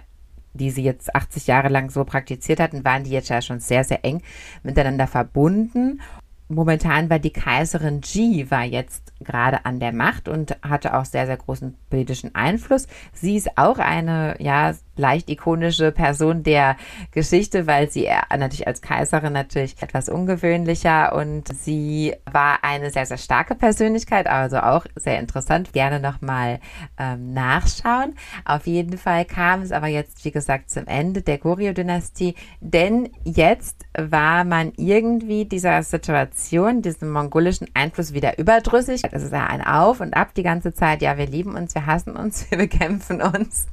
die 0.55 0.70
sie 0.70 0.82
jetzt 0.82 1.14
80 1.14 1.46
Jahre 1.46 1.68
lang 1.68 1.90
so 1.90 2.05
praktiziert 2.05 2.61
hatten, 2.61 2.84
waren 2.84 3.05
die 3.05 3.11
jetzt 3.11 3.28
ja 3.28 3.42
schon 3.42 3.61
sehr, 3.61 3.84
sehr 3.84 4.05
eng 4.05 4.22
miteinander 4.62 5.07
verbunden. 5.07 6.00
Momentan 6.48 7.11
war 7.11 7.18
die 7.18 7.32
Kaiserin 7.32 8.00
Ji 8.02 8.50
war 8.50 8.64
jetzt 8.64 9.12
gerade 9.20 9.64
an 9.64 9.80
der 9.80 9.92
Macht 9.92 10.28
und 10.28 10.57
hatte 10.62 10.96
auch 10.96 11.05
sehr, 11.05 11.26
sehr 11.26 11.36
großen 11.38 11.74
politischen 11.90 12.34
Einfluss. 12.34 12.86
Sie 13.12 13.36
ist 13.36 13.57
auch 13.57 13.78
eine, 13.78 14.36
ja, 14.38 14.74
leicht 14.97 15.28
ikonische 15.30 15.92
Person 15.92 16.42
der 16.42 16.76
Geschichte, 17.11 17.66
weil 17.66 17.90
sie 17.90 18.09
natürlich 18.30 18.66
als 18.66 18.82
Kaiserin 18.82 19.32
natürlich 19.32 19.80
etwas 19.82 20.09
ungewöhnlicher 20.09 21.14
und 21.14 21.49
sie 21.49 22.14
war 22.30 22.59
eine 22.62 22.90
sehr, 22.90 23.07
sehr 23.07 23.18
starke 23.18 23.55
Persönlichkeit, 23.55 24.26
also 24.26 24.59
auch 24.59 24.86
sehr 24.97 25.18
interessant. 25.18 25.72
Gerne 25.72 26.01
nochmal 26.01 26.61
ähm, 26.99 27.32
nachschauen. 27.32 28.14
Auf 28.45 28.66
jeden 28.66 28.99
Fall 28.99 29.24
kam 29.24 29.62
es 29.62 29.72
aber 29.72 29.88
jetzt, 29.88 30.24
wie 30.24 30.30
gesagt, 30.30 30.70
zum 30.70 30.86
Ende 30.86 31.22
der 31.22 31.38
Goryeo-Dynastie, 31.38 32.34
denn 32.61 33.11
jetzt 33.24 33.84
war 33.97 34.45
man 34.45 34.72
irgendwie 34.76 35.45
dieser 35.45 35.82
Situation, 35.82 36.82
diesem 36.82 37.11
mongolischen 37.12 37.68
Einfluss 37.74 38.12
wieder 38.12 38.38
überdrüssig. 38.38 39.03
Es 39.11 39.22
ist 39.22 39.32
ja 39.32 39.47
ein 39.47 39.64
Auf 39.64 40.01
und 40.01 40.14
Ab 40.14 40.34
die 40.34 40.42
ganze 40.42 40.74
Zeit. 40.74 41.03
Ja, 41.03 41.16
wir 41.16 41.26
lieben 41.26 41.55
uns, 41.55 41.74
wir 41.74 41.86
hassen 41.86 42.16
uns, 42.16 42.47
wir 42.51 42.59
bekämpfen 42.59 43.22
uns. 43.22 43.66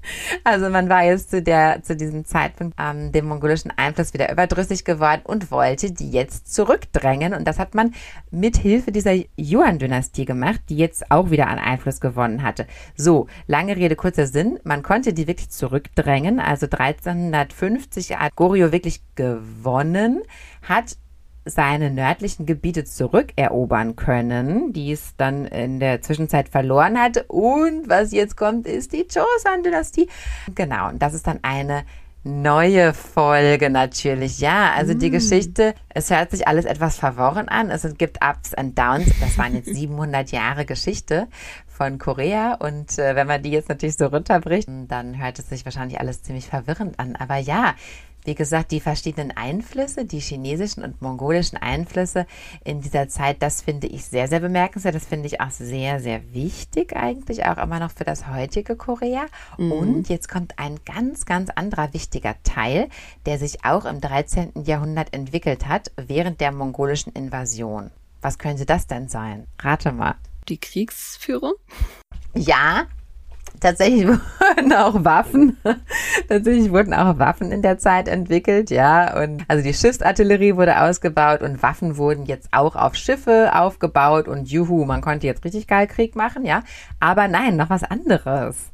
Also 0.43 0.69
man 0.69 0.89
war 0.89 1.03
jetzt 1.03 1.10
zu 1.17 1.41
der, 1.41 1.83
zu 1.83 1.95
diesem 1.95 2.25
Zeitpunkt 2.25 2.75
ähm, 2.79 3.11
dem 3.11 3.27
mongolischen 3.27 3.71
Einfluss 3.75 4.13
wieder 4.13 4.31
überdrüssig 4.31 4.85
geworden 4.85 5.21
und 5.23 5.51
wollte 5.51 5.91
die 5.91 6.11
jetzt 6.11 6.53
zurückdrängen. 6.53 7.33
Und 7.33 7.47
das 7.47 7.59
hat 7.59 7.75
man 7.75 7.93
mit 8.31 8.57
Hilfe 8.57 8.91
dieser 8.91 9.15
Yuan-Dynastie 9.37 10.25
gemacht, 10.25 10.61
die 10.69 10.77
jetzt 10.77 11.11
auch 11.11 11.31
wieder 11.31 11.47
an 11.47 11.59
Einfluss 11.59 11.99
gewonnen 11.99 12.43
hatte. 12.43 12.67
So, 12.95 13.27
lange 13.47 13.75
Rede, 13.75 13.95
kurzer 13.95 14.27
Sinn. 14.27 14.59
Man 14.63 14.83
konnte 14.83 15.13
die 15.13 15.27
wirklich 15.27 15.49
zurückdrängen. 15.49 16.39
Also 16.39 16.65
1350 16.65 18.17
hat 18.17 18.35
Goryeo 18.35 18.71
wirklich 18.71 19.01
gewonnen, 19.15 20.21
hat 20.61 20.97
seine 21.45 21.89
nördlichen 21.89 22.45
Gebiete 22.45 22.83
zurückerobern 22.83 23.95
können, 23.95 24.73
die 24.73 24.91
es 24.91 25.15
dann 25.17 25.45
in 25.45 25.79
der 25.79 26.01
Zwischenzeit 26.01 26.49
verloren 26.49 26.99
hat. 26.99 27.25
Und 27.27 27.89
was 27.89 28.11
jetzt 28.11 28.37
kommt, 28.37 28.67
ist 28.67 28.93
die 28.93 29.07
Joseon-Dynastie. 29.09 30.07
Genau, 30.53 30.89
und 30.89 31.01
das 31.01 31.13
ist 31.13 31.27
dann 31.27 31.39
eine 31.41 31.83
neue 32.23 32.93
Folge 32.93 33.69
natürlich. 33.69 34.39
Ja, 34.39 34.71
also 34.73 34.93
mm. 34.93 34.99
die 34.99 35.09
Geschichte, 35.09 35.73
es 35.89 36.11
hört 36.11 36.31
sich 36.31 36.47
alles 36.47 36.65
etwas 36.65 36.97
verworren 36.97 37.49
an. 37.49 37.71
Es 37.71 37.87
gibt 37.97 38.19
Ups 38.23 38.51
und 38.55 38.77
Downs. 38.77 39.11
Das 39.19 39.37
waren 39.37 39.55
jetzt 39.55 39.65
700 39.73 40.31
Jahre 40.31 40.65
Geschichte 40.65 41.27
von 41.67 41.97
Korea. 41.97 42.53
Und 42.53 42.99
äh, 42.99 43.15
wenn 43.15 43.25
man 43.25 43.41
die 43.41 43.49
jetzt 43.49 43.69
natürlich 43.69 43.97
so 43.97 44.05
runterbricht, 44.05 44.69
dann 44.87 45.17
hört 45.17 45.39
es 45.39 45.49
sich 45.49 45.65
wahrscheinlich 45.65 45.99
alles 45.99 46.21
ziemlich 46.21 46.45
verwirrend 46.45 46.99
an. 46.99 47.15
Aber 47.15 47.37
ja, 47.37 47.73
wie 48.23 48.35
gesagt, 48.35 48.71
die 48.71 48.79
verschiedenen 48.79 49.31
Einflüsse, 49.31 50.05
die 50.05 50.19
chinesischen 50.19 50.83
und 50.83 51.01
mongolischen 51.01 51.57
Einflüsse 51.57 52.25
in 52.63 52.81
dieser 52.81 53.07
Zeit, 53.07 53.41
das 53.41 53.61
finde 53.61 53.87
ich 53.87 54.05
sehr, 54.05 54.27
sehr 54.27 54.39
bemerkenswert. 54.39 54.95
Das 54.95 55.05
finde 55.05 55.27
ich 55.27 55.41
auch 55.41 55.49
sehr, 55.49 55.99
sehr 55.99 56.33
wichtig 56.33 56.95
eigentlich, 56.95 57.45
auch 57.45 57.57
immer 57.57 57.79
noch 57.79 57.91
für 57.91 58.03
das 58.03 58.27
heutige 58.27 58.75
Korea. 58.75 59.25
Mhm. 59.57 59.71
Und 59.71 60.09
jetzt 60.09 60.29
kommt 60.29 60.57
ein 60.57 60.79
ganz, 60.85 61.25
ganz 61.25 61.49
anderer 61.49 61.93
wichtiger 61.93 62.35
Teil, 62.43 62.89
der 63.25 63.37
sich 63.39 63.65
auch 63.65 63.85
im 63.85 64.01
13. 64.01 64.63
Jahrhundert 64.65 65.13
entwickelt 65.13 65.67
hat, 65.67 65.91
während 65.95 66.41
der 66.41 66.51
mongolischen 66.51 67.13
Invasion. 67.13 67.91
Was 68.21 68.37
könnte 68.37 68.65
das 68.65 68.87
denn 68.87 69.09
sein? 69.09 69.47
Rate 69.59 69.91
mal. 69.91 70.15
Die 70.47 70.59
Kriegsführung? 70.59 71.53
Ja, 72.35 72.85
tatsächlich 73.61 74.07
wurden 74.07 74.73
auch 74.73 75.05
Waffen, 75.05 75.57
tatsächlich 76.27 76.71
wurden 76.71 76.93
auch 76.93 77.17
Waffen 77.19 77.51
in 77.51 77.61
der 77.61 77.77
Zeit 77.77 78.07
entwickelt, 78.07 78.69
ja. 78.69 79.21
Und 79.21 79.45
also 79.47 79.63
die 79.63 79.73
Schiffsartillerie 79.73 80.55
wurde 80.57 80.81
ausgebaut 80.81 81.41
und 81.41 81.63
Waffen 81.63 81.95
wurden 81.97 82.25
jetzt 82.25 82.49
auch 82.51 82.75
auf 82.75 82.95
Schiffe 82.95 83.51
aufgebaut 83.55 84.27
und 84.27 84.49
juhu, 84.51 84.83
man 84.85 85.01
konnte 85.01 85.27
jetzt 85.27 85.45
richtig 85.45 85.67
geil 85.67 85.87
Krieg 85.87 86.15
machen, 86.15 86.45
ja. 86.45 86.63
Aber 86.99 87.27
nein, 87.27 87.55
noch 87.55 87.69
was 87.69 87.83
anderes. 87.83 88.70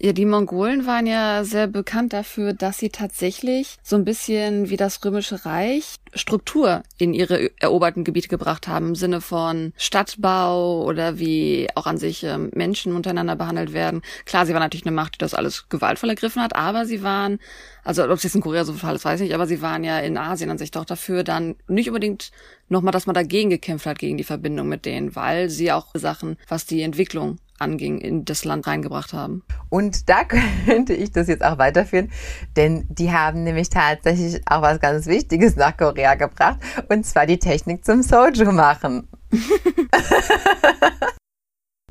Ja, 0.00 0.12
die 0.12 0.26
Mongolen 0.26 0.86
waren 0.86 1.06
ja 1.06 1.44
sehr 1.44 1.68
bekannt 1.68 2.12
dafür, 2.12 2.52
dass 2.52 2.78
sie 2.78 2.88
tatsächlich 2.88 3.76
so 3.84 3.94
ein 3.94 4.04
bisschen 4.04 4.68
wie 4.68 4.76
das 4.76 5.02
Römische 5.04 5.46
Reich 5.46 5.94
Struktur 6.12 6.82
in 6.98 7.14
ihre 7.14 7.50
eroberten 7.60 8.02
Gebiete 8.02 8.28
gebracht 8.28 8.66
haben, 8.66 8.88
im 8.88 8.94
Sinne 8.96 9.20
von 9.20 9.72
Stadtbau 9.76 10.82
oder 10.84 11.18
wie 11.18 11.68
auch 11.76 11.86
an 11.86 11.98
sich 11.98 12.24
ähm, 12.24 12.50
Menschen 12.54 12.94
untereinander 12.94 13.36
behandelt 13.36 13.72
werden. 13.72 14.02
Klar, 14.24 14.46
sie 14.46 14.52
waren 14.52 14.62
natürlich 14.62 14.86
eine 14.86 14.94
Macht, 14.94 15.14
die 15.14 15.18
das 15.18 15.34
alles 15.34 15.68
gewaltvoll 15.68 16.10
ergriffen 16.10 16.42
hat, 16.42 16.56
aber 16.56 16.86
sie 16.86 17.02
waren, 17.04 17.38
also 17.84 18.04
ob 18.04 18.10
es 18.10 18.24
jetzt 18.24 18.34
in 18.34 18.40
Korea 18.40 18.64
so 18.64 18.72
Fall 18.72 18.96
ist, 18.96 19.04
weiß 19.04 19.20
ich 19.20 19.28
nicht, 19.28 19.34
aber 19.34 19.46
sie 19.46 19.62
waren 19.62 19.84
ja 19.84 19.98
in 20.00 20.16
Asien 20.16 20.50
an 20.50 20.58
sich 20.58 20.72
doch 20.72 20.84
dafür 20.84 21.22
dann 21.22 21.54
nicht 21.68 21.88
unbedingt 21.88 22.32
nochmal, 22.68 22.92
dass 22.92 23.06
man 23.06 23.14
dagegen 23.14 23.50
gekämpft 23.50 23.86
hat, 23.86 23.98
gegen 24.00 24.16
die 24.16 24.24
Verbindung 24.24 24.68
mit 24.68 24.86
denen, 24.86 25.14
weil 25.14 25.50
sie 25.50 25.70
auch 25.70 25.88
Sachen, 25.94 26.36
was 26.48 26.66
die 26.66 26.82
Entwicklung 26.82 27.38
anging, 27.58 27.98
in 27.98 28.24
das 28.24 28.44
Land 28.44 28.66
reingebracht 28.66 29.12
haben. 29.12 29.42
Und 29.68 30.08
da 30.08 30.24
könnte 30.66 30.94
ich 30.94 31.12
das 31.12 31.28
jetzt 31.28 31.44
auch 31.44 31.58
weiterführen, 31.58 32.10
denn 32.56 32.86
die 32.88 33.12
haben 33.12 33.44
nämlich 33.44 33.70
tatsächlich 33.70 34.42
auch 34.46 34.62
was 34.62 34.80
ganz 34.80 35.06
Wichtiges 35.06 35.56
nach 35.56 35.76
Korea 35.76 36.14
gebracht, 36.14 36.58
und 36.88 37.04
zwar 37.04 37.26
die 37.26 37.38
Technik 37.38 37.84
zum 37.84 38.02
Soju 38.02 38.52
machen. 38.52 39.08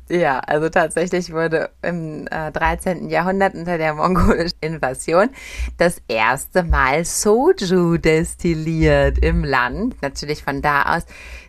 Ja, 0.09 0.39
also 0.39 0.68
tatsächlich 0.68 1.32
wurde 1.32 1.70
im 1.82 2.28
äh, 2.28 2.51
13. 2.51 3.09
Jahrhundert 3.09 3.55
unter 3.55 3.78
der 3.78 3.93
mongolischen 3.93 4.59
Invasion 4.59 5.30
das 5.78 6.01
erste 6.09 6.64
Mal 6.64 7.05
Soju 7.05 7.97
destilliert 7.97 9.18
im 9.20 9.45
Land. 9.45 10.01
Natürlich 10.01 10.43
von 10.43 10.61
da 10.61 10.97
aus 10.97 11.05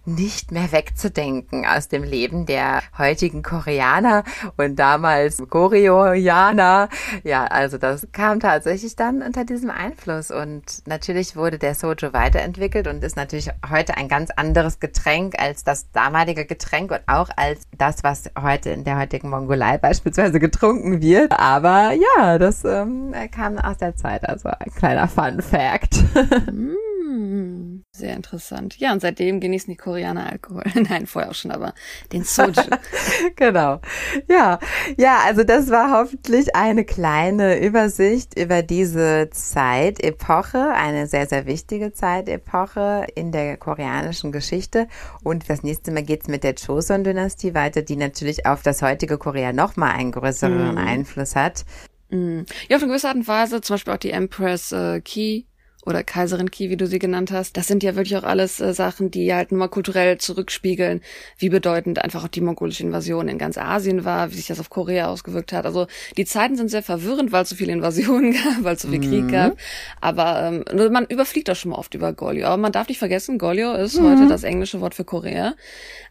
nicht 0.07 0.53
mehr 0.53 0.73
wegzudenken 0.73 1.67
aus 1.67 1.89
dem 1.89 2.03
Leben 2.03 2.47
der 2.47 2.83
heutigen 2.99 3.43
Koreaner 3.43 4.25
und 4.57 4.77
damals 4.77 5.43
Koreaner. 5.49 6.89
Ja, 7.23 7.45
also 7.45 7.79
das 7.79 8.09
kam 8.13 8.41
tatsächlich 8.41 8.97
dann 8.97 9.23
unter 9.23 9.45
diesem 9.45 9.71
Einfluss 9.71 10.31
und 10.31 10.87
natürlich 10.87 11.37
wurde 11.37 11.59
der 11.59 11.75
Soju 11.75 12.13
weiterentwickelt 12.13 12.87
und 12.87 13.03
ist 13.03 13.17
natürlich 13.17 13.51
heute 13.71 13.97
ein 13.97 14.09
ganz 14.09 14.31
anderes 14.31 14.81
Getränk 14.81 15.41
als 15.41 15.65
das 15.65 15.91
damalige 15.93 16.45
Getränk 16.45 16.91
und 16.91 17.01
auch 17.07 17.29
als 17.37 17.63
das, 17.77 18.05
was 18.05 18.31
heute 18.41 18.71
in 18.71 18.85
der 18.85 18.99
heutigen 18.99 19.31
Mongolei 19.31 19.79
beispielsweise 19.79 20.39
getrunken 20.41 21.01
wird. 21.01 21.33
Aber 21.33 21.93
ja, 21.93 22.39
das 22.39 22.65
ähm, 22.65 23.15
kam 23.31 23.59
aus 23.59 23.79
der 23.79 23.97
Zeit, 23.97 24.29
also 24.29 24.49
ein 24.49 24.73
kleiner 24.75 25.09
Fun 25.09 25.41
Fact. 25.41 26.05
Sehr 27.97 28.17
interessant. 28.17 28.77
Ja, 28.81 28.93
und 28.93 28.99
seitdem 28.99 29.39
genießen 29.39 29.71
die 29.71 29.77
Koreaner 29.77 30.29
Alkohol. 30.29 30.65
Nein, 30.75 31.07
vorher 31.07 31.31
auch 31.31 31.35
schon, 31.35 31.53
aber 31.53 31.75
den 32.13 32.25
Soju. 32.25 32.61
genau. 33.37 33.81
Ja, 34.27 34.59
ja, 34.97 35.21
also 35.25 35.45
das 35.45 35.71
war 35.71 35.97
hoffentlich 35.97 36.57
eine 36.57 36.85
kleine 36.85 37.65
Übersicht 37.65 38.37
über 38.37 38.63
diese 38.63 39.31
Zeitepoche, 39.31 40.73
eine 40.73 41.07
sehr, 41.07 41.29
sehr 41.29 41.47
wichtige 41.47 41.93
Zeitepoche 41.93 43.07
in 43.15 43.31
der 43.31 43.59
koreanischen 43.59 44.33
Geschichte. 44.33 44.89
Und 45.23 45.49
das 45.49 45.63
nächste 45.63 45.93
Mal 45.93 46.03
geht's 46.03 46.27
mit 46.27 46.43
der 46.43 46.55
Joseon-Dynastie 46.55 47.55
weiter, 47.55 47.83
die 47.83 47.95
natürlich 47.95 48.45
auf 48.45 48.63
das 48.63 48.83
heutige 48.83 49.19
Korea 49.19 49.53
nochmal 49.53 49.93
einen 49.93 50.11
größeren 50.11 50.75
mm. 50.75 50.79
Einfluss 50.79 51.37
hat. 51.37 51.65
Mm. 52.11 52.41
Ja, 52.69 52.77
auf 52.77 52.83
eine 52.83 52.91
gewisse 52.91 53.07
Art 53.07 53.17
und 53.19 53.29
Weise, 53.29 53.61
zum 53.61 53.75
Beispiel 53.75 53.93
auch 53.93 53.99
die 53.99 54.11
Empress 54.11 54.73
äh, 54.73 55.01
Ki 55.01 55.47
oder 55.87 56.03
Kaiserin 56.03 56.51
Ki, 56.51 56.71
wie 56.71 56.77
du 56.77 56.87
sie 56.87 56.99
genannt 56.99 57.31
hast. 57.31 57.57
Das 57.57 57.67
sind 57.67 57.83
ja 57.83 57.95
wirklich 57.95 58.17
auch 58.17 58.25
alles 58.25 58.61
äh, 58.61 58.73
Sachen, 58.73 59.11
die 59.11 59.35
halt 59.35 59.53
nur 59.53 59.59
mal 59.59 59.69
kulturell 59.69 60.19
zurückspiegeln, 60.19 61.01
wie 61.39 61.49
bedeutend 61.49 62.03
einfach 62.03 62.25
auch 62.25 62.29
die 62.29 62.41
mongolische 62.41 62.83
Invasion 62.83 63.29
in 63.29 63.39
ganz 63.39 63.59
Asien 63.59 64.05
war, 64.05 64.31
wie 64.31 64.37
sich 64.37 64.47
das 64.47 64.61
auf 64.61 64.71
Korea 64.71 65.09
ausgewirkt 65.09 65.53
hat. 65.53 65.67
Also 65.67 65.87
die 66.17 66.25
Zeiten 66.25 66.57
sind 66.57 66.71
sehr 66.71 66.83
verwirrend, 66.83 67.33
weil 67.33 67.43
es 67.43 67.51
so 67.51 67.57
viele 67.57 67.73
Invasionen 67.73 68.33
gab, 68.45 68.65
weil 68.65 68.77
es 68.77 68.83
so 68.83 68.89
viel 68.89 69.01
mhm. 69.01 69.09
Krieg 69.09 69.29
gab. 69.29 69.57
Aber 70.01 70.65
ähm, 70.73 70.93
man 70.93 71.07
überfliegt 71.07 71.51
auch 71.51 71.57
schon 71.57 71.73
mal 71.73 71.79
oft 71.79 71.95
über 71.95 72.13
Goryeo. 72.13 72.47
Aber 72.47 72.57
man 72.57 72.73
darf 72.73 72.89
nicht 72.89 72.99
vergessen, 72.99 73.39
Goryeo 73.39 73.75
ist 73.75 74.01
mhm. 74.01 74.11
heute 74.11 74.29
das 74.29 74.45
englische 74.45 74.81
Wort 74.81 74.95
für 74.95 75.05
Korea. 75.05 75.55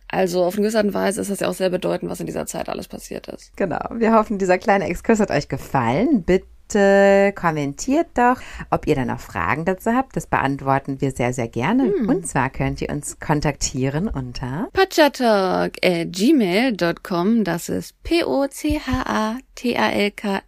Also 0.08 0.44
auf 0.44 0.54
eine 0.54 0.62
gewisse 0.62 0.78
Art 0.78 0.86
und 0.86 0.94
Weise 0.94 1.22
ist 1.22 1.32
das 1.32 1.40
ja 1.40 1.48
auch 1.48 1.56
sehr 1.56 1.72
bedeutend, 1.72 2.12
was 2.12 2.20
in 2.20 2.28
dieser 2.28 2.46
Zeit 2.46 2.70
alles 2.70 2.88
passiert 2.88 3.28
ist. 3.30 3.58
Genau. 3.58 3.80
Wir 3.96 4.14
hoffen, 4.14 4.38
dieser 4.38 4.60
kleine 4.60 4.86
Exkurs 4.88 5.20
hat 5.20 5.32
euch 5.32 5.48
gefallen. 5.48 6.22
Bitte 6.22 6.46
bitte 6.74 7.34
kommentiert 7.36 8.08
doch, 8.16 8.42
ob 8.70 8.88
ihr 8.88 8.96
da 8.96 9.04
noch 9.06 9.20
Fragen 9.20 9.66
dazu 9.66 9.92
habt. 9.92 10.16
Das 10.16 10.26
beantworten 10.28 11.02
wir 11.02 11.12
sehr, 11.12 11.34
sehr 11.34 11.48
gerne. 11.48 11.84
Hm. 11.84 12.08
Und 12.10 12.28
zwar 12.28 12.50
könnt 12.50 12.82
ihr 12.82 12.90
uns 12.90 13.20
kontaktieren 13.20 14.08
unter 14.08 14.70
pachatalk.gmail.com. 14.74 17.44
Das 17.44 17.70
ist 17.70 18.02
P-O-C-H-A-T-A-L-K 18.04 18.82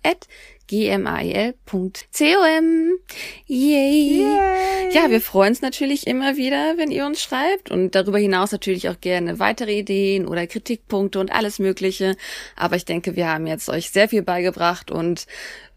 at 0.04 0.28
gmail.com. 0.68 1.54
Yay. 3.46 4.22
Yay! 4.22 4.92
Ja, 4.92 5.10
wir 5.10 5.22
freuen 5.22 5.50
uns 5.50 5.62
natürlich 5.62 6.08
immer 6.08 6.38
wieder, 6.38 6.78
wenn 6.78 6.92
ihr 6.92 7.06
uns 7.06 7.22
schreibt 7.22 7.70
und 7.72 7.96
darüber 7.96 8.18
hinaus 8.18 8.52
natürlich 8.52 8.90
auch 8.90 9.00
gerne 9.00 9.40
weitere 9.40 9.78
Ideen 9.78 10.28
oder 10.28 10.48
Kritikpunkte 10.48 11.20
und 11.20 11.32
alles 11.32 11.60
Mögliche. 11.60 12.16
Aber 12.56 12.76
ich 12.76 12.86
denke, 12.86 13.16
wir 13.16 13.30
haben 13.30 13.46
jetzt 13.48 13.70
euch 13.70 13.92
sehr 13.92 14.10
viel 14.10 14.24
beigebracht 14.24 14.92
und 14.92 15.28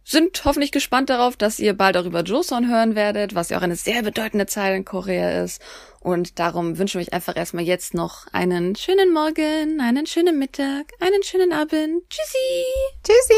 sind 0.09 0.43
hoffentlich 0.47 0.73
gespannt 0.73 1.11
darauf, 1.11 1.37
dass 1.37 1.59
ihr 1.59 1.77
bald 1.77 1.99
auch 1.99 2.07
über 2.07 2.23
Joseon 2.23 2.71
hören 2.71 2.95
werdet, 2.95 3.35
was 3.35 3.51
ja 3.51 3.59
auch 3.59 3.63
eine 3.63 3.77
sehr 3.77 4.03
bedeutende 4.03 4.47
Zeit 4.47 4.75
in 4.75 4.87
Korea 4.87 5.43
ist. 5.43 5.61
Und 6.01 6.39
darum 6.39 6.79
wünschen 6.79 6.99
wir 6.99 7.07
euch 7.07 7.13
einfach 7.13 7.37
erstmal 7.37 7.65
jetzt 7.65 7.93
noch 7.93 8.27
einen 8.33 8.75
schönen 8.75 9.13
Morgen, 9.13 9.81
einen 9.83 10.07
schönen 10.07 10.39
Mittag, 10.39 10.93
einen 11.01 11.23
schönen 11.23 11.53
Abend. 11.53 12.09
Tschüssi! 12.09 12.65
Tschüssi! 13.05 13.35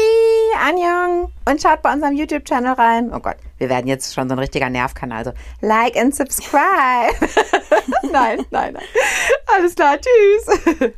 Anjong! 0.65 1.33
Und 1.43 1.61
schaut 1.61 1.81
bei 1.81 1.91
unserem 1.91 2.15
YouTube-Channel 2.15 2.73
rein. 2.73 3.11
Oh 3.13 3.19
Gott, 3.19 3.35
wir 3.57 3.67
werden 3.67 3.87
jetzt 3.87 4.13
schon 4.13 4.29
so 4.29 4.35
ein 4.35 4.39
richtiger 4.39 4.69
Nervkanal. 4.69 5.17
Also 5.17 5.33
like 5.59 5.97
and 5.97 6.15
subscribe. 6.15 7.13
nein, 8.13 8.45
nein, 8.51 8.73
nein. 8.75 8.83
Alles 9.57 9.75
klar, 9.75 9.97
tschüss. 9.99 10.89